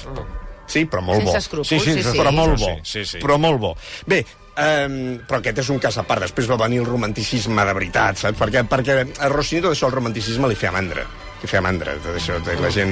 Sí, 0.70 0.84
però 0.86 1.02
molt 1.02 1.18
Sense 1.24 1.32
bo. 1.34 1.38
escrúpols, 1.40 1.68
Sí, 1.68 1.80
sí, 1.80 1.92
sí, 1.94 2.00
això 2.04 2.12
sí. 2.14 2.20
Però 2.20 2.32
molt 2.32 2.60
bo. 2.60 2.68
Sí, 2.84 2.92
sí, 3.00 3.06
sí. 3.06 3.18
Però 3.24 3.40
molt 3.42 3.60
bo. 3.60 3.72
Bé, 4.06 4.20
Um, 4.60 5.00
però 5.24 5.40
aquest 5.40 5.62
és 5.64 5.70
un 5.72 5.80
cas 5.80 5.96
a 6.02 6.04
part. 6.04 6.26
Després 6.26 6.50
va 6.52 6.58
venir 6.60 6.82
el 6.84 6.90
romanticisme 6.90 7.64
de 7.64 7.74
veritat, 7.78 8.20
saps? 8.20 8.38
Perquè, 8.40 8.66
perquè 8.68 9.00
a 9.24 9.32
Rossini 9.32 9.64
tot 9.64 9.72
això, 9.76 9.88
el 9.88 9.96
romanticisme 9.96 10.50
li 10.52 10.58
feia 10.60 10.74
mandra. 10.76 11.06
Li 11.40 11.48
feia 11.48 11.62
mandra, 11.64 11.94
tot 12.04 12.18
això. 12.20 12.36
La 12.60 12.72
gent 12.76 12.92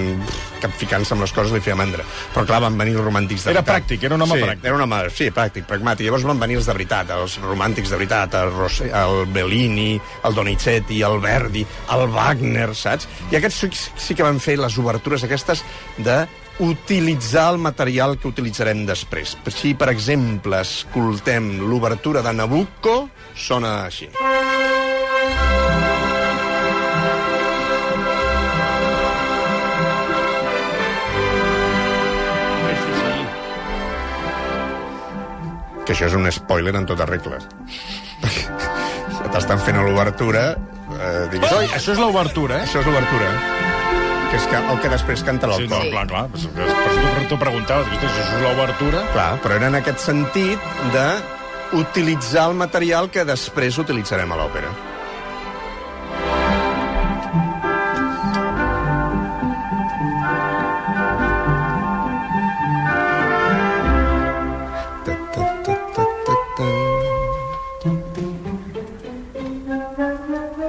capficant-se 0.63 1.11
amb 1.11 1.25
les 1.25 1.33
coses 1.35 1.51
li 1.51 1.59
feia 1.59 1.75
mandra. 1.75 2.05
Però 2.31 2.45
clar, 2.47 2.61
van 2.63 2.77
venir 2.79 2.95
els 2.95 3.03
romàntics 3.03 3.43
de 3.43 3.51
Era 3.51 3.59
veritat. 3.59 3.83
pràctic, 3.83 4.05
era 4.07 4.15
un 4.15 4.23
home 4.23 4.37
sí, 4.37 4.45
pràctic. 4.45 4.69
Era 4.69 4.77
un 4.77 4.85
home, 4.85 5.01
sí, 5.17 5.29
pràctic, 5.35 5.67
pragmàtic. 5.67 6.07
Llavors 6.07 6.23
van 6.31 6.39
venir 6.45 6.61
els 6.61 6.71
de 6.71 6.77
veritat, 6.79 7.11
els 7.17 7.37
romàntics 7.43 7.91
de 7.91 7.99
veritat, 7.99 8.39
el, 8.39 8.53
Ros 8.55 8.79
el 8.87 9.25
Bellini, 9.35 9.99
el 10.23 10.39
Donizetti, 10.39 11.01
el 11.03 11.19
Verdi, 11.19 11.67
el 11.91 12.07
Wagner, 12.15 12.69
saps? 12.75 13.11
I 13.33 13.41
aquests 13.41 13.59
sí, 13.65 13.71
sí 14.07 14.15
que 14.15 14.23
van 14.23 14.39
fer 14.39 14.55
les 14.63 14.79
obertures 14.79 15.27
aquestes 15.27 15.65
de 15.99 16.21
utilitzar 16.59 17.51
el 17.53 17.59
material 17.61 18.17
que 18.17 18.27
utilitzarem 18.31 18.85
després. 18.87 19.35
Si, 19.53 19.73
per 19.77 19.89
exemple, 19.93 20.61
escoltem 20.65 21.51
l'obertura 21.69 22.23
de 22.25 22.33
Nabucco, 22.33 22.97
sona 23.35 23.83
així. 23.85 24.09
Que 35.85 35.95
això 35.95 36.09
és 36.09 36.15
un 36.17 36.27
spoiler 36.35 36.73
en 36.75 36.87
totes 36.89 37.07
regles. 37.07 37.45
Si 38.25 39.29
t'estan 39.33 39.61
fent 39.63 39.79
l'obertura... 39.85 40.49
Eh, 40.97 41.39
Això, 41.39 41.59
això 41.75 41.93
és 41.93 41.99
l'obertura, 41.99 42.61
eh? 42.61 42.67
Això 42.67 42.79
és 42.81 42.87
l'obertura. 42.87 43.31
Que 44.29 44.35
és 44.35 44.45
que, 44.51 44.57
el 44.57 44.79
que 44.83 44.89
després 44.91 45.23
canta 45.23 45.47
Sí, 45.55 45.67
no, 45.67 45.77
l'alcohol. 45.79 45.91
clar, 45.91 46.07
clar. 46.07 46.25
Per 46.27 46.65
això 46.67 47.27
t'ho- 47.29 47.39
preguntava. 47.39 47.83
Dic, 47.83 47.93
"Ostres, 47.93 48.11
això 48.11 48.35
és 48.37 48.41
l'obertura. 48.43 49.01
Clar, 49.13 49.41
però 49.41 49.55
era 49.55 49.67
en 49.67 49.75
aquest 49.75 49.99
sentit 49.99 50.59
de 50.93 51.07
utilitzar 51.79 52.49
el 52.49 52.55
material 52.55 53.09
que 53.09 53.23
després 53.25 53.77
utilitzarem 53.77 54.31
a 54.31 54.35
l'òpera. 54.35 54.67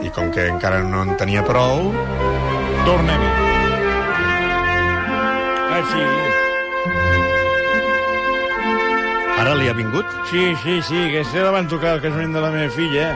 I 0.02 0.10
com 0.14 0.30
que 0.30 0.46
encara 0.46 0.80
no 0.84 1.02
en 1.02 1.16
tenia 1.20 1.42
prou, 1.44 1.90
Tornem-hi. 2.86 3.47
Sí. 5.86 6.04
ara 9.38 9.54
li 9.54 9.68
ha 9.70 9.72
vingut. 9.76 10.06
Sí, 10.30 10.42
sí, 10.62 10.80
sí, 10.82 10.98
aquesta 11.08 11.44
la 11.46 11.52
van 11.54 11.68
tocar 11.70 11.94
al 11.96 12.00
casament 12.02 12.34
de 12.34 12.40
la 12.42 12.50
meva 12.50 12.70
filla. 12.74 13.12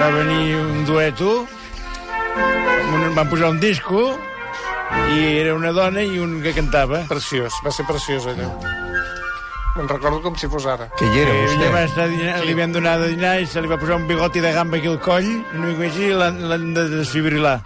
Va 0.00 0.08
venir 0.14 0.56
un 0.56 0.84
dueto, 0.88 1.46
van 3.14 3.28
posar 3.28 3.50
un 3.52 3.60
disco, 3.60 4.08
i 5.12 5.20
era 5.42 5.54
una 5.54 5.72
dona 5.76 6.02
i 6.02 6.18
un 6.18 6.40
que 6.42 6.54
cantava. 6.56 7.02
Preciós, 7.10 7.52
va 7.64 7.70
ser 7.74 7.84
preciós 7.86 8.26
allò. 8.32 8.48
Me'n 9.76 9.86
recordo 9.92 10.22
com 10.24 10.34
si 10.40 10.48
fos 10.50 10.64
ara. 10.66 10.88
Que 10.98 11.06
hi 11.06 11.20
era, 11.20 11.30
Eh, 11.30 11.42
vostè? 11.44 11.58
ella 11.60 11.70
va 11.70 11.82
estar 11.84 12.08
dinar, 12.08 12.38
li 12.44 12.54
van 12.54 12.72
donar 12.72 12.96
de 12.98 13.08
dinar 13.14 13.36
i 13.40 13.46
se 13.46 13.60
li 13.62 13.68
va 13.70 13.76
posar 13.78 13.96
un 14.00 14.08
bigoti 14.08 14.40
de 14.40 14.52
gamba 14.52 14.78
aquí 14.78 14.88
al 14.88 14.98
coll, 14.98 15.28
una 15.54 15.66
mica 15.68 15.84
així, 15.86 16.08
i 16.08 16.14
l'han 16.16 16.72
de 16.74 16.88
desfibrilar. 16.96 17.60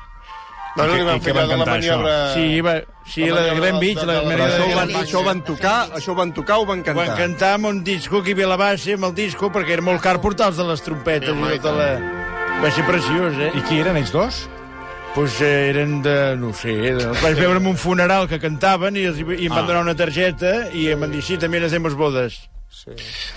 No, 0.76 0.86
no 0.86 0.94
li 0.96 1.02
van 1.04 1.20
fer 1.20 1.34
allò 1.36 1.48
de 1.50 1.56
la 1.60 1.66
maniobra... 1.68 2.14
Sí, 2.32 2.60
va, 2.64 2.74
sí 3.04 3.26
la 3.28 3.34
la 3.34 3.42
de 3.42 3.48
maniobra 3.50 3.60
Glen 3.60 3.80
Beach, 3.82 4.06
la 4.08 4.14
manera 4.22 4.46
això 4.46 4.56
de 4.56 4.62
ho, 4.72 4.76
van, 4.78 4.94
això 5.02 5.18
ho 5.20 5.24
van 5.26 5.42
tocar, 5.44 5.74
això 5.98 6.14
ho 6.14 6.16
van 6.16 6.32
tocar 6.32 6.56
o 6.56 6.62
ho 6.62 6.66
van 6.70 6.82
cantar? 6.86 7.06
van 7.10 7.18
cantar 7.18 7.50
amb 7.58 7.66
un 7.72 7.82
disco 7.84 8.22
que 8.22 8.32
hi 8.32 8.36
havia 8.38 8.48
la 8.48 8.56
base, 8.56 8.94
amb 8.96 9.04
el 9.10 9.14
disco, 9.14 9.50
perquè 9.52 9.76
era 9.76 9.84
molt 9.84 10.00
car 10.00 10.16
portar 10.24 10.48
els 10.52 10.56
de 10.56 10.64
les 10.70 10.80
trompetes. 10.82 11.28
tot 11.28 11.62
de 11.68 11.74
la... 11.76 11.90
Va 12.62 12.70
ser 12.70 12.84
preciós, 12.88 13.36
eh? 13.42 13.50
I 13.58 13.62
qui 13.68 13.80
eren 13.82 13.96
ells 14.00 14.12
dos? 14.14 14.46
Pues 15.14 15.42
eh, 15.44 15.68
eren 15.74 15.98
de, 16.00 16.36
no 16.40 16.48
ho 16.48 16.56
sé, 16.56 16.72
de... 16.72 17.04
els 17.04 17.20
vaig 17.20 17.36
veure 17.36 17.60
en 17.60 17.66
un 17.68 17.76
funeral 17.76 18.24
que 18.30 18.38
cantaven 18.40 18.96
i, 18.96 19.04
els, 19.10 19.18
i 19.20 19.44
em 19.44 19.52
van 19.52 19.66
Ah. 19.66 19.68
donar 19.68 19.82
una 19.84 19.94
targeta 19.98 20.70
i 20.72 20.86
em 20.94 21.00
van 21.04 21.12
dir, 21.12 21.20
sí, 21.20 21.36
també 21.36 21.60
hacemos 21.60 21.92
bodes. 22.00 22.38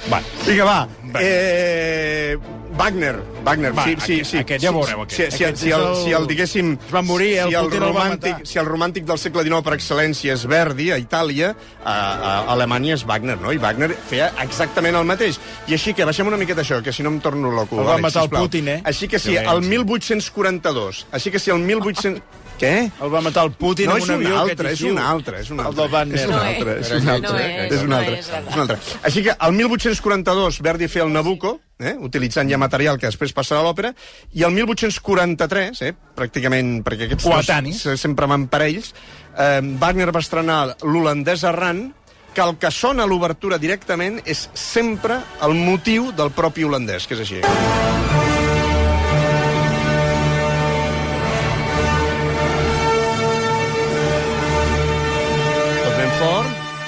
Va, 0.10 0.22
Vinga, 0.46 0.64
va. 0.64 0.78
Eh, 1.20 2.38
Wagner. 2.78 3.16
Wagner, 3.46 3.72
Va, 3.78 3.84
sí, 3.86 3.96
sí, 4.00 4.14
aquest- 4.20 4.32
sí. 4.32 4.38
aquest 4.38 4.64
ja 4.66 4.72
veureu, 4.72 5.02
aquest. 5.04 5.32
Si, 5.32 5.38
si, 5.38 5.44
Aquest 5.46 5.62
si, 5.64 5.72
el, 5.72 5.82
el- 5.82 5.96
si 6.04 6.12
el, 6.12 6.26
diguéssim... 6.28 6.74
Es 6.88 6.94
va 6.94 7.02
morir, 7.02 7.38
el 7.40 7.50
si 7.50 7.56
el, 7.56 7.66
Putin 7.70 7.84
el 7.84 7.90
romàntic, 7.90 8.32
matar. 8.34 8.48
si 8.48 8.60
el 8.60 8.66
romàntic 8.66 9.06
del 9.06 9.18
segle 9.22 9.44
XIX 9.46 9.62
per 9.64 9.74
excel·lència 9.78 10.34
és 10.34 10.46
Verdi, 10.52 10.90
a 10.92 10.98
Itàlia, 11.00 11.54
a, 11.86 11.94
a 11.94 12.34
Alemanya 12.54 12.94
és 12.98 13.06
Wagner, 13.08 13.38
no? 13.40 13.54
I 13.56 13.58
Wagner 13.64 13.92
feia 14.10 14.32
exactament 14.44 14.96
el 15.00 15.06
mateix. 15.08 15.40
I 15.70 15.78
així 15.78 15.94
que 15.94 16.04
baixem 16.06 16.28
una 16.28 16.38
miqueta 16.42 16.62
això, 16.66 16.82
que 16.84 16.92
si 16.92 17.04
no 17.06 17.10
em 17.16 17.22
torno 17.22 17.52
loco. 17.52 17.80
El 17.80 17.88
va 17.88 17.98
matar 17.98 18.24
el. 18.28 18.30
Putin, 18.36 18.68
eh? 18.68 18.82
Així 18.84 19.08
que 19.08 19.20
si 19.20 19.30
Silenci. 19.30 19.56
el 19.56 19.62
1842, 19.70 21.06
així 21.12 21.32
que 21.32 21.40
si 21.40 21.52
el 21.52 21.60
1800... 21.60 22.22
Què? 22.60 22.90
El 23.04 23.10
va 23.12 23.20
matar 23.20 23.44
el 23.44 23.52
Putin 23.52 23.90
No, 23.90 23.96
amb 23.98 24.04
és 24.04 24.08
un 24.10 24.16
un 24.16 24.26
avió. 24.26 24.38
altre, 24.40 24.68
aquest 24.70 24.82
és 24.82 24.92
un 24.92 24.98
altre, 24.98 25.40
és 25.42 25.50
un 25.52 25.60
El 25.60 25.66
altre. 25.66 25.82
del 25.82 25.92
Wagner. 25.92 26.20
És 26.20 26.26
un 26.26 26.34
altre, 26.34 26.80
és. 26.80 26.92
un 26.92 27.06
No 27.06 27.12
altre. 27.12 27.40
és, 27.68 27.82
un 27.84 27.94
altre. 27.94 28.20
és, 28.20 28.30
És 28.30 28.56
un 28.56 28.62
altre. 28.62 28.78
Així 29.04 29.24
que 29.24 29.36
el 29.40 29.52
1842 29.54 30.62
Verdi 30.62 30.88
feia 30.88 31.04
el 31.04 31.12
Nabucco, 31.12 31.60
eh, 31.80 31.96
utilitzant 32.00 32.50
ja 32.50 32.58
material 32.58 32.98
que 32.98 33.08
després 33.08 33.34
passarà 33.36 33.60
a 33.60 33.64
l'òpera, 33.68 33.94
i 34.34 34.44
el 34.44 34.52
1843, 34.52 35.82
eh, 35.82 35.94
pràcticament, 36.16 36.82
perquè 36.84 37.06
aquests 37.10 37.24
Coetanis. 37.28 37.84
dos 37.84 38.00
sempre 38.00 38.26
van 38.26 38.48
parells, 38.48 38.94
eh, 39.38 39.60
Wagner 39.80 40.12
va 40.16 40.20
estrenar 40.24 40.78
l'holandès 40.82 41.44
errant, 41.44 41.92
que 42.34 42.42
el 42.42 42.58
que 42.58 42.72
sona 42.72 43.04
a 43.04 43.08
l'obertura 43.08 43.58
directament 43.58 44.22
és 44.26 44.50
sempre 44.54 45.20
el 45.42 45.54
motiu 45.56 46.12
del 46.12 46.32
propi 46.32 46.64
holandès, 46.64 47.08
que 47.08 47.14
és 47.16 47.20
així. 47.22 48.35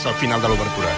El 0.08 0.15
final 0.15 0.41
de 0.41 0.48
l'obertura. 0.48 0.91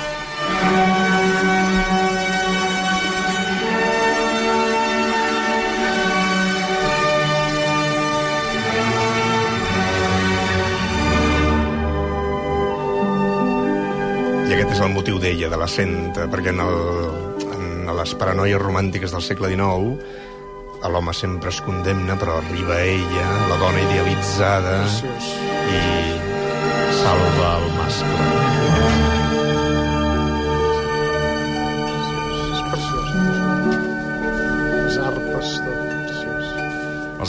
I 14.50 14.54
aquest 14.56 14.74
és 14.74 14.82
el 14.82 14.94
motiu 14.94 15.20
d'ella, 15.22 15.50
de 15.50 15.58
la 15.58 15.68
senta, 15.70 16.30
perquè 16.30 16.54
en, 16.54 16.64
el, 16.66 16.80
en 17.58 17.94
les 18.00 18.16
paranoies 18.18 18.62
romàntiques 18.62 19.14
del 19.14 19.26
segle 19.26 19.54
XIX 19.54 20.28
l'home 20.90 21.14
sempre 21.14 21.50
es 21.50 21.60
condemna, 21.62 22.16
però 22.16 22.38
arriba 22.38 22.80
ella, 22.82 23.26
la 23.50 23.58
dona 23.60 23.82
idealitzada, 23.84 24.80
Preciós. 24.86 25.34
i 25.76 25.84
salva 27.04 27.58
el 27.60 27.70
mascle. 27.78 28.59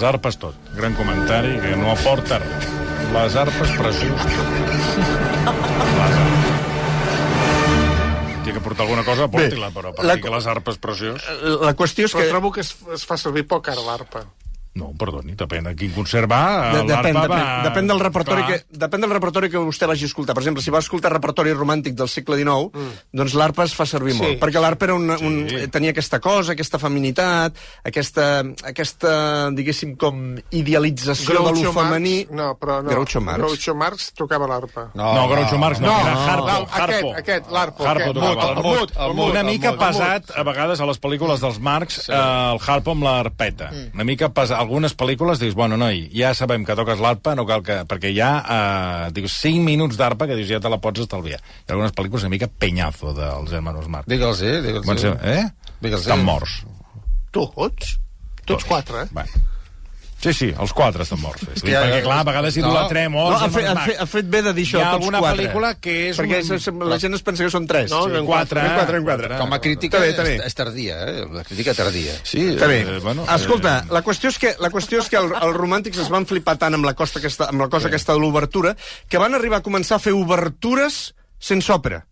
Les 0.00 0.08
arpes 0.08 0.38
tot. 0.40 0.54
Gran 0.72 0.94
comentari 0.96 1.58
que 1.60 1.74
no 1.76 1.90
aporta 1.92 2.38
res. 2.40 2.68
Les 3.12 3.34
arpes 3.36 3.72
preciós. 3.76 4.22
Les 4.24 6.16
arpes. 6.16 6.56
Té 8.46 8.54
que 8.56 8.62
portar 8.64 8.86
alguna 8.86 9.04
cosa, 9.04 9.28
porti-la, 9.28 9.68
però 9.74 9.92
per 9.94 10.06
la- 10.08 10.14
dir 10.16 10.22
que 10.24 10.32
les 10.32 10.46
arpes 10.48 10.78
preciós... 10.80 11.20
La 11.60 11.74
qüestió 11.76 12.08
és 12.08 12.14
Però 12.16 12.24
que... 12.24 12.30
trobo 12.32 12.52
que 12.54 12.62
es, 12.64 12.72
es 12.96 13.04
fa 13.04 13.18
servir 13.20 13.44
poc 13.50 13.68
ara 13.68 13.84
l'arpa. 13.84 14.24
No, 14.78 14.92
perdoni, 14.94 15.34
depèn 15.34 15.64
de 15.66 15.72
quin 15.74 15.90
concert 15.90 16.30
va, 16.30 16.70
De, 16.70 16.84
depèn, 16.86 17.10
l'arpa 17.16 17.26
depèn, 17.26 17.40
va... 17.42 17.62
depèn, 17.66 17.88
del 17.90 17.98
repertori 18.00 18.44
Clar. 18.46 18.58
que, 18.62 18.78
depèn 18.78 19.00
del 19.02 19.10
repertori 19.10 19.48
que 19.50 19.58
vostè 19.58 19.88
vagi 19.90 20.04
a 20.06 20.06
escoltar. 20.06 20.34
Per 20.36 20.44
exemple, 20.44 20.62
si 20.62 20.70
va 20.70 20.78
escoltar 20.78 21.10
repertori 21.12 21.50
romàntic 21.52 21.96
del 21.98 22.06
segle 22.08 22.36
XIX, 22.38 22.70
mm. 22.70 22.92
doncs 23.18 23.34
l'arpa 23.34 23.64
es 23.66 23.74
fa 23.74 23.84
servir 23.84 24.14
Sí. 24.14 24.20
molt, 24.22 24.38
perquè 24.38 24.62
l'arpa 24.62 24.86
era 24.86 24.94
un, 24.94 25.10
un, 25.10 25.40
Sí. 25.50 25.66
tenia 25.74 25.90
aquesta 25.90 26.20
cosa, 26.22 26.52
aquesta 26.52 26.78
feminitat, 26.78 27.58
aquesta, 27.84 28.44
aquesta 28.70 29.50
diguéssim, 29.58 29.96
com 29.98 30.36
idealització 30.54 31.42
de 31.50 31.64
lo 31.64 31.72
femení... 31.74 32.14
No, 32.30 32.52
però 32.60 32.78
no. 32.82 32.90
Groucho 32.90 33.20
Marx. 33.20 33.38
Groucho 33.42 33.74
Marx 33.74 34.12
tocava 34.14 34.46
l'arpa. 34.46 34.86
No, 34.94 35.10
no 35.14 35.26
Groucho 35.34 35.58
Marx 35.58 35.80
no, 35.80 35.88
No, 35.90 35.98
era 35.98 36.14
no, 36.14 36.20
Harpo. 36.30 36.46
no, 36.46 36.58
aquest, 36.62 36.80
Harpo. 36.94 37.12
aquest, 37.18 37.50
l'Arpo, 37.50 37.86
Harpo 37.86 38.02
aquest. 38.10 38.14
tocava 38.14 38.42
El 38.52 38.56
el 38.56 38.62
mut, 38.62 38.78
mut. 38.80 38.94
el 38.96 39.14
mut, 39.14 39.30
Una 39.34 39.40
el 39.40 39.46
mica 39.46 39.72
mut, 39.72 39.80
el 39.82 39.86
pesat, 39.88 40.30
a 40.36 40.42
vegades, 40.46 40.80
a 40.80 40.86
les 40.86 41.00
pel·lícules 41.02 41.40
dels 41.42 41.58
Marx, 41.58 42.00
sí. 42.06 42.12
eh, 42.12 42.22
el 42.54 42.60
Harpo 42.66 42.94
amb 42.94 43.02
l'arpeta. 43.08 43.70
Mm. 43.74 43.90
Una 43.98 44.04
mica 44.04 44.28
pesat. 44.30 44.59
Algunes 44.60 44.92
pel·lícules 44.98 45.40
dius, 45.40 45.54
bueno, 45.56 45.78
noi, 45.80 46.02
ja 46.12 46.34
sabem 46.36 46.66
que 46.68 46.76
toques 46.76 47.00
l'arpa, 47.00 47.32
no 47.38 47.46
cal 47.48 47.62
que... 47.64 47.78
Perquè 47.88 48.10
hi 48.12 48.18
ha, 48.20 48.32
eh, 48.40 49.06
dius, 49.16 49.38
5 49.40 49.62
minuts 49.64 49.96
d'arpa 49.96 50.28
que 50.28 50.36
dius, 50.36 50.50
ja 50.50 50.60
te 50.60 50.72
la 50.72 50.80
pots 50.82 51.06
estalviar. 51.06 51.40
I 51.64 51.72
algunes 51.72 51.94
pel·lícules 51.96 52.26
una 52.26 52.34
mica 52.34 52.50
penyazo 52.50 53.14
dels 53.16 53.54
hermanos 53.56 53.88
Marx. 53.88 54.10
Digue'ls, 54.10 54.42
eh? 54.44 54.58
Digue'ls, 54.66 54.90
ser, 55.00 55.14
eh? 55.24 55.46
Digue'ls, 55.80 56.04
Estan 56.04 56.26
morts. 56.26 56.60
Tots? 57.32 57.96
Tots 58.44 58.68
quatre, 58.68 59.06
eh? 59.06 59.14
Bé. 59.16 59.24
Sí, 60.20 60.34
sí, 60.36 60.46
els 60.52 60.72
quatre 60.76 61.02
estan 61.06 61.16
morts. 61.22 61.40
Sí. 61.54 61.62
que 61.64 61.72
perquè, 61.72 62.02
clar, 62.04 62.18
a 62.20 62.24
vegades 62.28 62.56
idolatrem... 62.60 63.14
No, 63.16 63.22
oh, 63.24 63.30
ha, 63.32 63.46
els 63.46 63.54
fet, 63.54 63.64
ha, 63.64 63.74
fet, 63.86 63.96
ha 63.96 64.00
Marx. 64.04 64.10
fet 64.12 64.26
bé 64.28 64.42
de 64.44 64.52
dir 64.52 64.66
això, 64.66 64.76
Hi 64.76 64.82
ha 64.82 64.90
tots 64.90 64.98
alguna 65.00 65.22
quatre. 65.24 65.38
pel·lícula 65.38 65.70
que 65.80 65.94
és 66.10 66.18
Perquè 66.20 66.40
un- 66.74 66.84
la 66.90 66.98
gent 67.00 67.16
es 67.16 67.22
pensa 67.24 67.46
que 67.46 67.50
són 67.54 67.66
tres. 67.70 67.90
No, 67.90 68.02
sí. 68.04 68.18
en 68.20 68.26
quatre. 68.28 68.60
En 68.60 68.74
quatre, 68.76 68.98
en 69.00 69.04
quatre. 69.08 69.38
Com 69.40 69.52
a 69.56 69.60
crítica 69.64 69.96
Està 69.96 70.04
bé, 70.04 70.10
està 70.12 70.26
bé. 70.28 70.34
És, 70.36 70.44
és 70.50 70.58
tardia, 70.60 70.98
eh? 71.08 71.24
La 71.32 71.44
crítica 71.48 71.74
tardia. 71.78 72.18
Sí, 72.22 72.42
Està 72.52 72.68
bé. 72.68 72.80
eh, 72.82 72.98
bueno, 73.00 73.24
Escolta, 73.34 73.78
eh, 73.78 73.92
la 73.96 74.02
qüestió 74.04 74.28
és 74.28 74.38
que, 74.38 74.54
la 74.60 74.68
qüestió 74.70 75.00
és 75.00 75.08
que 75.08 75.16
el, 75.16 75.32
els 75.40 75.56
romàntics 75.56 75.98
es 76.04 76.12
van 76.12 76.26
flipar 76.28 76.58
tant 76.60 76.76
amb 76.76 76.84
la, 76.84 76.92
costa 76.94 77.18
aquesta, 77.18 77.48
amb 77.48 77.64
la 77.64 77.70
cosa 77.72 77.88
aquesta 77.88 78.12
de 78.12 78.20
l'obertura 78.20 78.76
que 79.08 79.18
van 79.18 79.34
arribar 79.34 79.62
a 79.62 79.66
començar 79.66 79.96
a 79.96 80.04
fer 80.04 80.12
obertures 80.12 81.14
sense 81.40 81.72
òpera. 81.72 82.04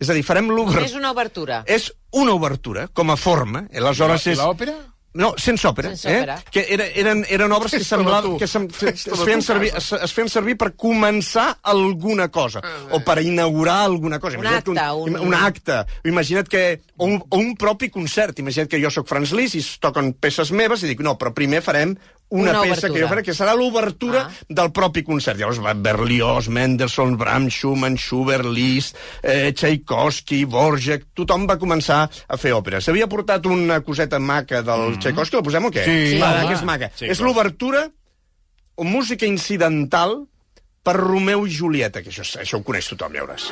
És 0.00 0.08
a 0.10 0.14
dir, 0.16 0.22
farem 0.26 0.46
És 0.50 0.56
l'obertura... 0.56 0.98
una 0.98 1.10
obertura. 1.12 1.62
És 1.70 1.92
una 2.16 2.32
obertura, 2.32 2.88
com 2.88 3.10
a 3.12 3.16
forma. 3.20 3.66
Aleshores 3.70 4.26
I 4.26 4.30
és... 4.34 4.38
l'òpera? 4.40 4.74
No, 5.12 5.32
sense 5.42 5.66
òpera. 5.66 5.90
Sense 5.96 6.06
eh? 6.06 6.18
òpera. 6.20 6.36
Que 6.54 6.62
era, 6.70 6.84
eren, 6.86 7.24
eren 7.28 7.50
obres 7.52 7.72
que, 7.74 7.80
semblaven, 7.82 8.36
que 8.38 8.46
sem, 8.46 8.68
es, 8.70 9.08
feien 9.24 9.42
servir, 9.42 9.72
es, 9.74 9.88
es 9.96 10.12
feien 10.14 10.30
servir 10.30 10.54
per 10.60 10.68
començar 10.78 11.48
alguna 11.66 12.28
cosa, 12.30 12.62
o 12.94 13.00
per 13.02 13.18
inaugurar 13.26 13.80
alguna 13.88 14.20
cosa. 14.22 14.38
Un 14.38 14.46
Imagina't 14.46 14.62
acte, 14.70 14.86
un, 15.02 15.16
un- 15.18 15.26
un 15.26 15.34
acte. 15.34 15.80
Imagina't 16.06 16.48
que... 16.52 16.62
O 16.96 17.08
un, 17.08 17.18
o 17.26 17.38
un 17.42 17.56
propi 17.58 17.88
concert. 17.90 18.38
Imagina't 18.38 18.70
que 18.70 18.78
jo 18.78 18.90
sóc 18.94 19.08
Franz 19.10 19.32
Liszt 19.34 19.58
i 19.58 19.64
es 19.64 19.72
toquen 19.82 20.12
peces 20.14 20.52
meves 20.54 20.84
i 20.84 20.92
dic, 20.92 21.02
no, 21.02 21.16
però 21.18 21.34
primer 21.34 21.62
farem 21.64 21.96
una, 22.30 22.50
Una 22.52 22.60
peça 22.62 22.86
que 22.86 22.92
obertura. 22.92 23.00
jo 23.02 23.08
faré, 23.08 23.22
que 23.26 23.34
serà 23.34 23.54
l'obertura 23.58 24.20
Ah. 24.26 24.30
del 24.48 24.70
propi 24.72 25.02
concert. 25.02 25.36
Llavors 25.38 25.58
va 25.60 25.74
Berlioz, 25.74 26.48
Mendelssohn, 26.48 27.16
Brahms, 27.18 27.52
Schumann, 27.54 27.96
Schubert, 27.98 28.44
Liszt, 28.46 28.96
eh, 29.22 29.52
Tchaikovsky, 29.52 30.44
Borjak... 30.46 31.08
Tothom 31.14 31.46
va 31.50 31.58
començar 31.58 32.08
a 32.28 32.36
fer 32.38 32.52
òpera. 32.54 32.80
S'havia 32.80 33.08
portat 33.10 33.46
una 33.46 33.80
coseta 33.82 34.18
maca 34.18 34.62
del 34.62 34.96
Tchaikovsky, 34.98 35.36
la 35.36 35.42
posem 35.42 35.64
o 35.64 35.70
què? 35.74 35.84
Sí, 35.84 36.18
Va, 36.22 36.30
home. 36.40 36.46
que 36.48 36.54
és 36.54 36.62
maca. 36.64 36.90
Sí, 36.94 37.06
és 37.10 37.20
l'obertura 37.20 37.88
o 38.76 38.84
música 38.84 39.26
incidental 39.26 40.26
per 40.82 40.94
Romeu 40.96 41.46
i 41.46 41.50
Julieta, 41.50 42.00
que 42.00 42.08
això, 42.08 42.22
això 42.40 42.56
ho 42.56 42.62
coneix 42.64 42.88
tothom, 42.88 43.12
ja 43.12 43.26
veuràs. 43.26 43.50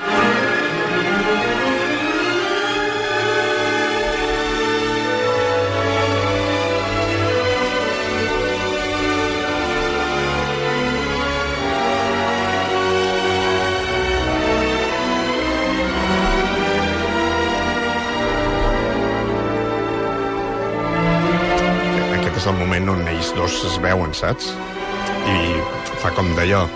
Dos 23.48 23.64
es 23.64 23.78
veuen, 23.80 24.12
saps? 24.12 24.50
I 25.28 25.38
fa 26.02 26.12
com 26.16 26.28
d'allò. 26.36 26.66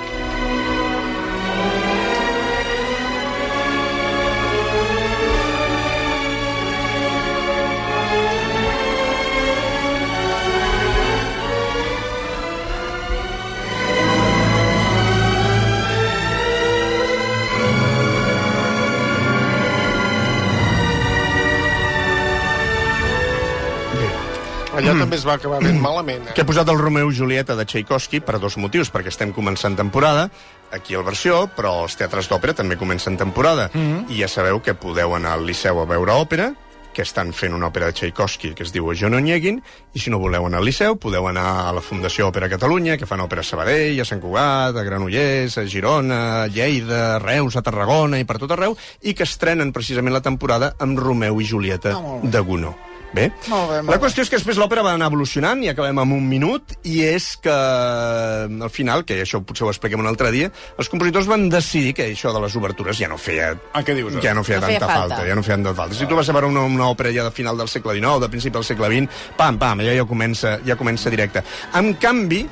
Allò 24.82 24.98
també 24.98 25.16
es 25.16 25.26
va 25.26 25.36
acabar 25.38 25.60
ben 25.62 25.78
malament. 25.80 26.26
Eh? 26.28 26.34
Que 26.34 26.42
he 26.42 26.48
posat 26.48 26.68
el 26.72 26.80
Romeu 26.80 27.12
i 27.12 27.14
Julieta 27.14 27.54
de 27.58 27.66
Tchaikovsky 27.68 28.20
per 28.26 28.40
dos 28.42 28.58
motius, 28.58 28.90
perquè 28.90 29.12
estem 29.12 29.30
començant 29.36 29.78
temporada, 29.78 30.26
aquí 30.74 30.96
al 30.98 31.06
versió, 31.06 31.44
però 31.54 31.84
els 31.84 31.94
teatres 32.00 32.28
d'òpera 32.30 32.56
també 32.58 32.76
comencen 32.80 33.16
temporada. 33.16 33.70
Mm 33.72 33.80
-hmm. 33.80 34.10
I 34.10 34.20
ja 34.22 34.28
sabeu 34.28 34.60
que 34.62 34.74
podeu 34.74 35.14
anar 35.14 35.32
al 35.32 35.46
Liceu 35.46 35.80
a 35.80 35.86
veure 35.86 36.12
òpera, 36.12 36.54
que 36.92 37.02
estan 37.02 37.32
fent 37.32 37.54
una 37.56 37.70
òpera 37.70 37.88
de 37.88 37.96
Tchaikovsky 37.96 38.52
que 38.54 38.66
es 38.66 38.72
diu 38.72 38.92
Jo 38.94 39.08
no 39.08 39.20
nieguin, 39.20 39.62
i 39.94 39.98
si 39.98 40.10
no 40.10 40.20
voleu 40.20 40.46
anar 40.46 40.60
al 40.60 40.68
Liceu, 40.68 40.96
podeu 40.96 41.26
anar 41.28 41.68
a 41.68 41.72
la 41.72 41.80
Fundació 41.80 42.28
Òpera 42.28 42.50
Catalunya, 42.52 42.98
que 42.98 43.06
fan 43.06 43.20
òpera 43.24 43.40
a 43.40 43.44
Sabadell, 43.44 44.00
a 44.00 44.04
Sant 44.04 44.20
Cugat, 44.20 44.76
a 44.76 44.84
Granollers, 44.84 45.58
a 45.58 45.66
Girona, 45.66 46.42
a 46.42 46.46
Lleida, 46.48 47.16
a 47.16 47.18
Reus, 47.18 47.56
a 47.56 47.62
Tarragona 47.62 48.20
i 48.20 48.24
per 48.28 48.38
tot 48.38 48.50
arreu, 48.52 48.76
i 49.02 49.14
que 49.14 49.24
estrenen 49.24 49.72
precisament 49.72 50.12
la 50.12 50.24
temporada 50.24 50.74
amb 50.78 50.98
Romeu 50.98 51.40
i 51.40 51.48
Julieta 51.48 51.96
de 52.22 52.40
Gounod. 52.40 52.91
Bé? 53.12 53.26
Molt 53.52 53.68
bé, 53.68 53.78
molt 53.84 53.92
la 53.92 53.98
qüestió 54.00 54.22
és 54.24 54.30
que 54.32 54.38
després 54.38 54.56
l'òpera 54.56 54.80
va 54.86 54.94
anar 54.96 55.10
evolucionant 55.10 55.60
i 55.60 55.68
acabem 55.68 55.98
amb 56.00 56.14
un 56.16 56.24
minut, 56.30 56.72
i 56.88 57.02
és 57.04 57.26
que 57.44 57.52
al 57.52 58.70
final, 58.72 59.04
que 59.04 59.18
això 59.20 59.42
potser 59.44 59.66
ho 59.66 59.70
expliquem 59.72 60.00
un 60.00 60.08
altre 60.08 60.30
dia, 60.32 60.48
els 60.80 60.88
compositors 60.88 61.28
van 61.28 61.44
decidir 61.52 61.92
que 61.98 62.06
això 62.08 62.32
de 62.32 62.40
les 62.40 62.56
obertures 62.56 62.96
ja 62.96 63.10
no 63.12 63.18
feia 63.20 63.52
Ah, 63.74 63.82
què 63.84 63.94
dius? 63.98 64.16
ja 64.24 64.32
no 64.34 64.44
feia 64.44 64.60
No 64.62 64.66
feia 64.66 64.80
tanta 64.80 64.94
falta. 64.94 65.16
falta. 65.18 65.28
ja 65.28 65.34
no 65.36 65.42
feia 65.44 65.56
tanta 65.60 65.74
falta. 65.74 65.94
Si 65.98 66.06
tu 66.08 66.16
vas 66.16 66.28
a 66.28 66.32
veure 66.32 66.46
una, 66.48 66.64
una 66.64 66.88
òpera 66.88 67.12
ja 67.12 67.24
de 67.28 67.30
final 67.36 67.56
del 67.60 67.68
segle 67.68 67.98
XIX, 68.00 68.20
de 68.24 68.28
principi 68.32 68.54
del 68.56 68.64
segle 68.64 68.88
XX, 68.88 69.08
pam, 69.36 69.58
pam, 69.58 69.80
allò 69.84 69.94
ja 70.00 70.04
comença, 70.08 70.58
ja 70.64 70.76
comença 70.76 71.10
directe. 71.12 71.44
En 71.74 71.92
canvi, 72.00 72.46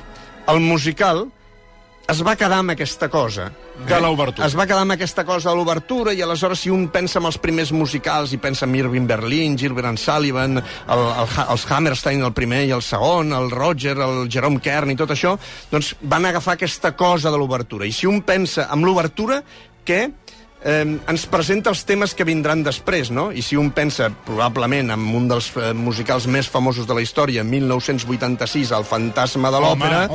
el 0.47 0.59
musical 0.59 1.25
es 2.09 2.21
va 2.25 2.35
quedar 2.35 2.59
amb 2.61 2.73
aquesta 2.73 3.09
cosa. 3.09 3.49
De 3.87 3.97
l'obertura. 4.01 4.47
Es 4.47 4.55
va 4.57 4.65
quedar 4.69 4.81
amb 4.83 4.93
aquesta 4.93 5.23
cosa 5.25 5.49
de 5.49 5.55
l'obertura 5.57 6.13
i 6.13 6.21
aleshores 6.21 6.61
si 6.65 6.69
un 6.69 6.87
pensa 6.93 7.19
en 7.19 7.27
els 7.29 7.37
primers 7.41 7.71
musicals 7.73 8.33
i 8.35 8.39
pensa 8.41 8.67
en 8.67 8.75
Irving 8.77 9.07
Berlin, 9.09 9.57
Gilbert 9.57 9.97
Sullivan, 9.97 10.59
el, 10.61 11.05
el, 11.23 11.31
els 11.49 11.65
Hammerstein 11.69 12.21
el 12.25 12.35
primer 12.37 12.65
i 12.67 12.75
el 12.75 12.83
segon, 12.85 13.33
el 13.33 13.49
Roger, 13.51 13.97
el 13.97 14.27
Jerome 14.31 14.61
Kern 14.61 14.93
i 14.93 14.99
tot 14.99 15.15
això, 15.15 15.37
doncs 15.71 15.95
van 16.01 16.27
agafar 16.29 16.57
aquesta 16.59 16.93
cosa 16.97 17.31
de 17.31 17.39
l'obertura. 17.41 17.87
I 17.87 17.95
si 17.95 18.09
un 18.09 18.21
pensa 18.27 18.67
en 18.71 18.85
l'obertura, 18.85 19.41
que 19.85 20.01
eh, 20.63 20.85
ens 20.85 21.25
presenta 21.31 21.71
els 21.73 21.83
temes 21.87 22.13
que 22.13 22.27
vindran 22.27 22.63
després, 22.63 23.11
no? 23.11 23.29
I 23.31 23.41
si 23.45 23.57
un 23.57 23.71
pensa, 23.75 24.11
probablement, 24.27 24.93
en 24.93 25.07
un 25.17 25.29
dels 25.31 25.51
eh, 25.57 25.71
musicals 25.73 26.27
més 26.27 26.49
famosos 26.49 26.89
de 26.89 26.97
la 26.97 27.05
història, 27.05 27.43
1986, 27.43 28.75
El 28.77 28.85
fantasma 28.85 29.53
de 29.53 29.63
l'òpera... 29.63 30.05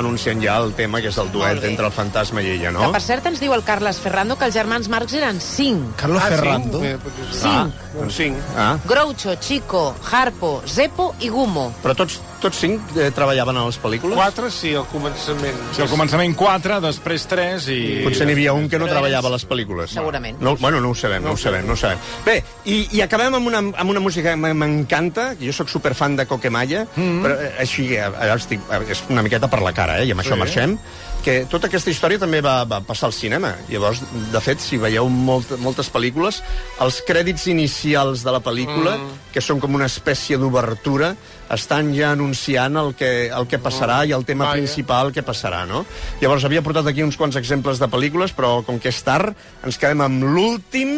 està 0.00 0.06
anunciant 0.08 0.40
ja 0.42 0.56
el 0.58 0.72
tema, 0.74 1.00
que 1.00 1.08
és 1.10 1.18
el 1.20 1.30
duet 1.32 1.62
entre 1.64 1.86
el 1.86 1.92
fantasma 1.92 2.42
i 2.42 2.50
ella, 2.56 2.70
Que, 2.70 2.78
no? 2.78 2.90
per 2.92 3.00
cert, 3.02 3.26
ens 3.26 3.40
diu 3.40 3.52
el 3.54 3.62
Carles 3.64 3.98
Ferrando 4.00 4.36
que 4.38 4.46
els 4.46 4.54
germans 4.54 4.88
Marx 4.88 5.12
eren 5.14 5.40
cinc. 5.40 5.94
Carlos 5.96 6.22
Ferrando. 6.22 6.80
Ah, 6.82 6.96
Sí? 7.30 7.40
Cinc. 7.40 7.74
Doncs 7.94 8.14
cinc. 8.16 8.36
Ah, 8.56 8.78
Groucho, 8.86 9.34
Chico, 9.36 9.94
Harpo, 10.10 10.62
Zeppo 10.66 11.14
i 11.20 11.28
Gumo. 11.28 11.72
però 11.82 11.94
tots, 11.94 12.20
tots 12.42 12.60
cinc 12.62 12.94
eh, 12.96 13.10
treballaven 13.14 13.60
a 13.60 13.64
les 13.68 13.78
pel·lícules? 13.80 14.16
Quatre, 14.18 14.50
sí, 14.54 14.72
al 14.78 14.86
començament. 14.90 15.58
Sí, 15.76 15.82
al 15.84 15.90
començament 15.92 16.36
4, 16.38 16.80
després 16.84 17.26
3 17.30 17.68
i... 17.74 17.80
Potser 18.06 18.26
n'hi 18.28 18.36
havia 18.36 18.54
un 18.56 18.68
que 18.72 18.80
no 18.80 18.88
treballava 18.90 19.30
a 19.30 19.34
les 19.36 19.46
pel·lícules. 19.48 19.94
Segurament. 19.94 20.40
No, 20.42 20.56
bueno, 20.60 20.80
no 20.80 20.94
ho 20.94 20.98
sabem, 20.98 21.22
no, 21.24 21.36
ho 21.36 21.40
sabem, 21.40 21.66
no 21.68 21.76
ho 21.76 21.80
sabem. 21.80 22.00
Bé, 22.26 22.40
i, 22.64 22.82
i 22.96 23.04
acabem 23.04 23.36
amb 23.38 23.52
una, 23.52 23.62
amb 23.84 23.94
una 23.94 24.02
música 24.02 24.34
que 24.34 24.54
m'encanta, 24.54 25.34
que 25.36 25.46
jo 25.46 25.56
sóc 25.56 25.70
superfan 25.72 26.16
de 26.18 26.26
Coquemalla, 26.30 26.86
mm 26.94 27.02
-hmm. 27.02 27.22
però 27.24 27.36
eh, 27.36 27.52
així, 27.66 27.92
eh, 27.94 28.08
ara 28.08 28.34
estic, 28.34 28.60
eh, 28.70 28.82
és 28.90 29.04
una 29.08 29.22
miqueta 29.22 29.48
per 29.48 29.62
la 29.62 29.72
cara, 29.72 30.00
eh, 30.00 30.06
i 30.06 30.12
amb 30.12 30.20
això 30.20 30.36
marxem, 30.36 30.78
que 31.24 31.34
tota 31.50 31.68
aquesta 31.68 31.90
història 31.92 32.20
també 32.20 32.40
va, 32.44 32.62
va 32.68 32.80
passar 32.84 33.08
al 33.08 33.14
cinema. 33.16 33.52
Llavors, 33.70 34.02
de 34.32 34.40
fet, 34.44 34.62
si 34.62 34.78
veieu 34.80 35.08
molt, 35.12 35.52
moltes 35.62 35.90
pel·lícules, 35.92 36.40
els 36.84 37.00
crèdits 37.06 37.46
inicials 37.52 38.24
de 38.26 38.34
la 38.34 38.42
pel·lícula, 38.44 38.96
mm. 38.96 39.30
que 39.34 39.44
són 39.44 39.60
com 39.62 39.76
una 39.76 39.88
espècie 39.90 40.38
d'obertura, 40.40 41.12
estan 41.50 41.92
ja 41.96 42.12
anunciant 42.14 42.78
el 42.80 42.92
que, 42.98 43.30
el 43.34 43.48
que 43.50 43.60
passarà 43.62 44.02
i 44.06 44.14
el 44.16 44.24
tema 44.28 44.48
Vaja. 44.48 44.60
principal 44.60 45.10
que 45.12 45.24
passarà, 45.26 45.64
no? 45.68 45.84
Llavors, 46.22 46.46
havia 46.46 46.62
portat 46.66 46.90
aquí 46.90 47.04
uns 47.06 47.18
quants 47.20 47.38
exemples 47.40 47.82
de 47.82 47.90
pel·lícules, 47.90 48.34
però 48.36 48.60
com 48.66 48.78
que 48.80 48.92
és 48.92 49.02
tard, 49.06 49.34
ens 49.66 49.80
quedem 49.80 50.06
amb 50.06 50.28
l'últim, 50.30 50.94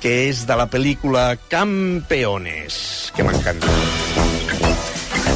que 0.00 0.16
és 0.28 0.44
de 0.48 0.56
la 0.56 0.68
pel·lícula 0.70 1.28
Campeones, 1.50 3.12
que 3.16 3.26
m'encanta. 3.26 3.70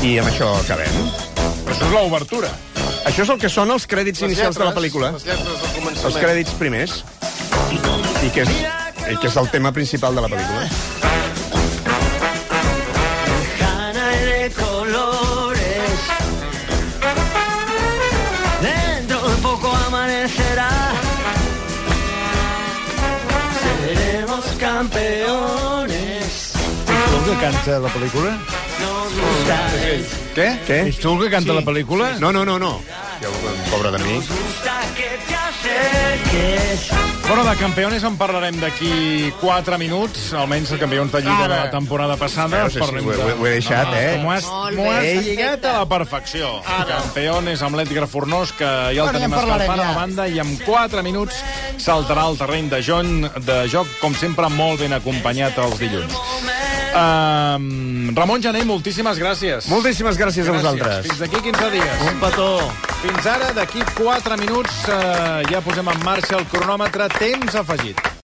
I 0.01 0.17
amb 0.21 0.33
això 0.33 0.55
acabem. 0.63 1.01
Però 1.37 1.75
això 1.77 1.87
és 1.87 1.95
l'obertura. 1.95 2.53
Això 3.09 3.25
és 3.25 3.31
el 3.33 3.39
que 3.41 3.49
són 3.49 3.71
els 3.73 3.87
crèdits 3.89 4.21
Les 4.21 4.31
inicials 4.31 4.57
de 4.57 4.65
la 4.65 4.71
lletres, 4.71 4.83
pel·lícula. 4.83 5.13
Les 5.17 5.25
lletres 5.25 5.75
del 5.75 6.07
Els 6.11 6.17
crèdits 6.21 6.57
primers. 6.61 7.03
I 8.21 8.31
que 8.35 8.45
és, 8.45 8.51
i 9.11 9.17
que 9.17 9.29
és 9.31 9.37
el 9.41 9.49
tema 9.51 9.73
principal 9.73 10.15
de 10.15 10.27
la 10.27 10.29
pel·lícula. 10.29 10.69
de 14.41 14.51
colores. 14.51 15.99
Dentro 18.63 19.29
de 19.29 19.37
poco 19.43 19.69
amanecerá. 19.87 20.71
Seremos 23.85 24.45
campeones. 24.59 26.53
Tu 26.87 27.17
el 27.17 27.25
que 27.25 27.41
canta 27.41 27.79
la 27.79 27.89
pel·lícula? 27.89 28.70
Què? 30.35 30.47
Què? 30.67 30.77
És 30.93 30.99
tu 31.03 31.11
el 31.17 31.25
que 31.25 31.31
canta 31.33 31.53
la 31.57 31.63
pel·lícula? 31.67 32.13
No, 32.23 32.31
no, 32.33 32.45
no, 32.47 32.59
no. 32.63 32.77
Jo, 33.21 33.31
pobre 33.71 33.91
de 33.91 33.99
mi. 34.05 34.21
Bueno, 37.27 37.45
de 37.45 37.57
campeones 37.59 38.03
en 38.07 38.17
parlarem 38.19 38.57
d'aquí 38.63 39.31
4 39.41 39.77
minuts, 39.79 40.33
almenys 40.35 40.73
campions 40.81 41.13
de 41.13 41.21
Lliga 41.23 41.43
de 41.47 41.49
la 41.49 41.71
temporada 41.71 42.17
passada. 42.19 42.63
Veus, 42.65 42.73
sí, 42.75 42.81
Parlem 42.83 43.07
ho 43.07 43.13
he- 43.13 43.17
de- 43.17 43.33
ho 43.35 43.47
he 43.47 43.51
deixat, 43.51 43.85
No, 43.87 43.93
no, 43.93 43.97
eh? 44.01 44.19
M'ho 44.23 44.33
has, 44.33 44.45
has 44.47 45.25
lligat 45.27 45.65
a 45.65 45.73
la 45.81 45.87
perfecció. 45.87 46.51
Campeones 46.89 47.63
amb 47.63 47.77
l'Ètica 47.77 48.07
Fornós, 48.07 48.53
que 48.53 48.65
ja 48.65 48.91
el 48.91 48.97
Bueno, 48.97 49.07
ja 49.07 49.13
tenim 49.19 49.33
en 49.33 49.39
parlarem, 49.39 49.61
escalfant 49.63 49.81
a 49.81 49.85
la 49.85 49.93
ja. 49.93 49.99
banda, 50.01 50.29
i 50.29 50.39
en 50.41 50.57
4 50.65 51.03
minuts 51.03 51.43
saltarà 51.79 52.23
al 52.27 52.39
terreny 52.39 52.69
de, 52.71 52.83
John, 52.83 53.31
de 53.47 53.69
joc, 53.69 53.87
com 54.01 54.15
sempre, 54.15 54.49
molt 54.49 54.81
ben 54.81 54.93
acompanyat 54.93 55.59
els 55.59 55.79
dilluns. 55.79 56.15
Um, 56.91 58.11
Ramon 58.17 58.43
Jané, 58.43 58.65
moltíssimes 58.67 59.19
gràcies. 59.21 59.69
Moltíssimes 59.71 60.19
gràcies, 60.19 60.49
a 60.49 60.57
vosaltres. 60.57 61.07
Fins 61.07 61.21
d'aquí 61.23 61.43
15 61.47 61.71
dies. 61.71 62.07
Un 62.11 62.19
petó. 62.23 62.49
Fins 63.01 63.27
ara, 63.31 63.53
d'aquí 63.57 63.85
4 63.95 64.37
minuts, 64.37 64.83
eh, 64.89 65.43
ja 65.53 65.63
posem 65.63 65.89
en 65.89 66.05
marxa 66.05 66.37
el 66.37 66.47
cronòmetre 66.51 67.09
temps 67.19 67.55
afegit. 67.55 68.11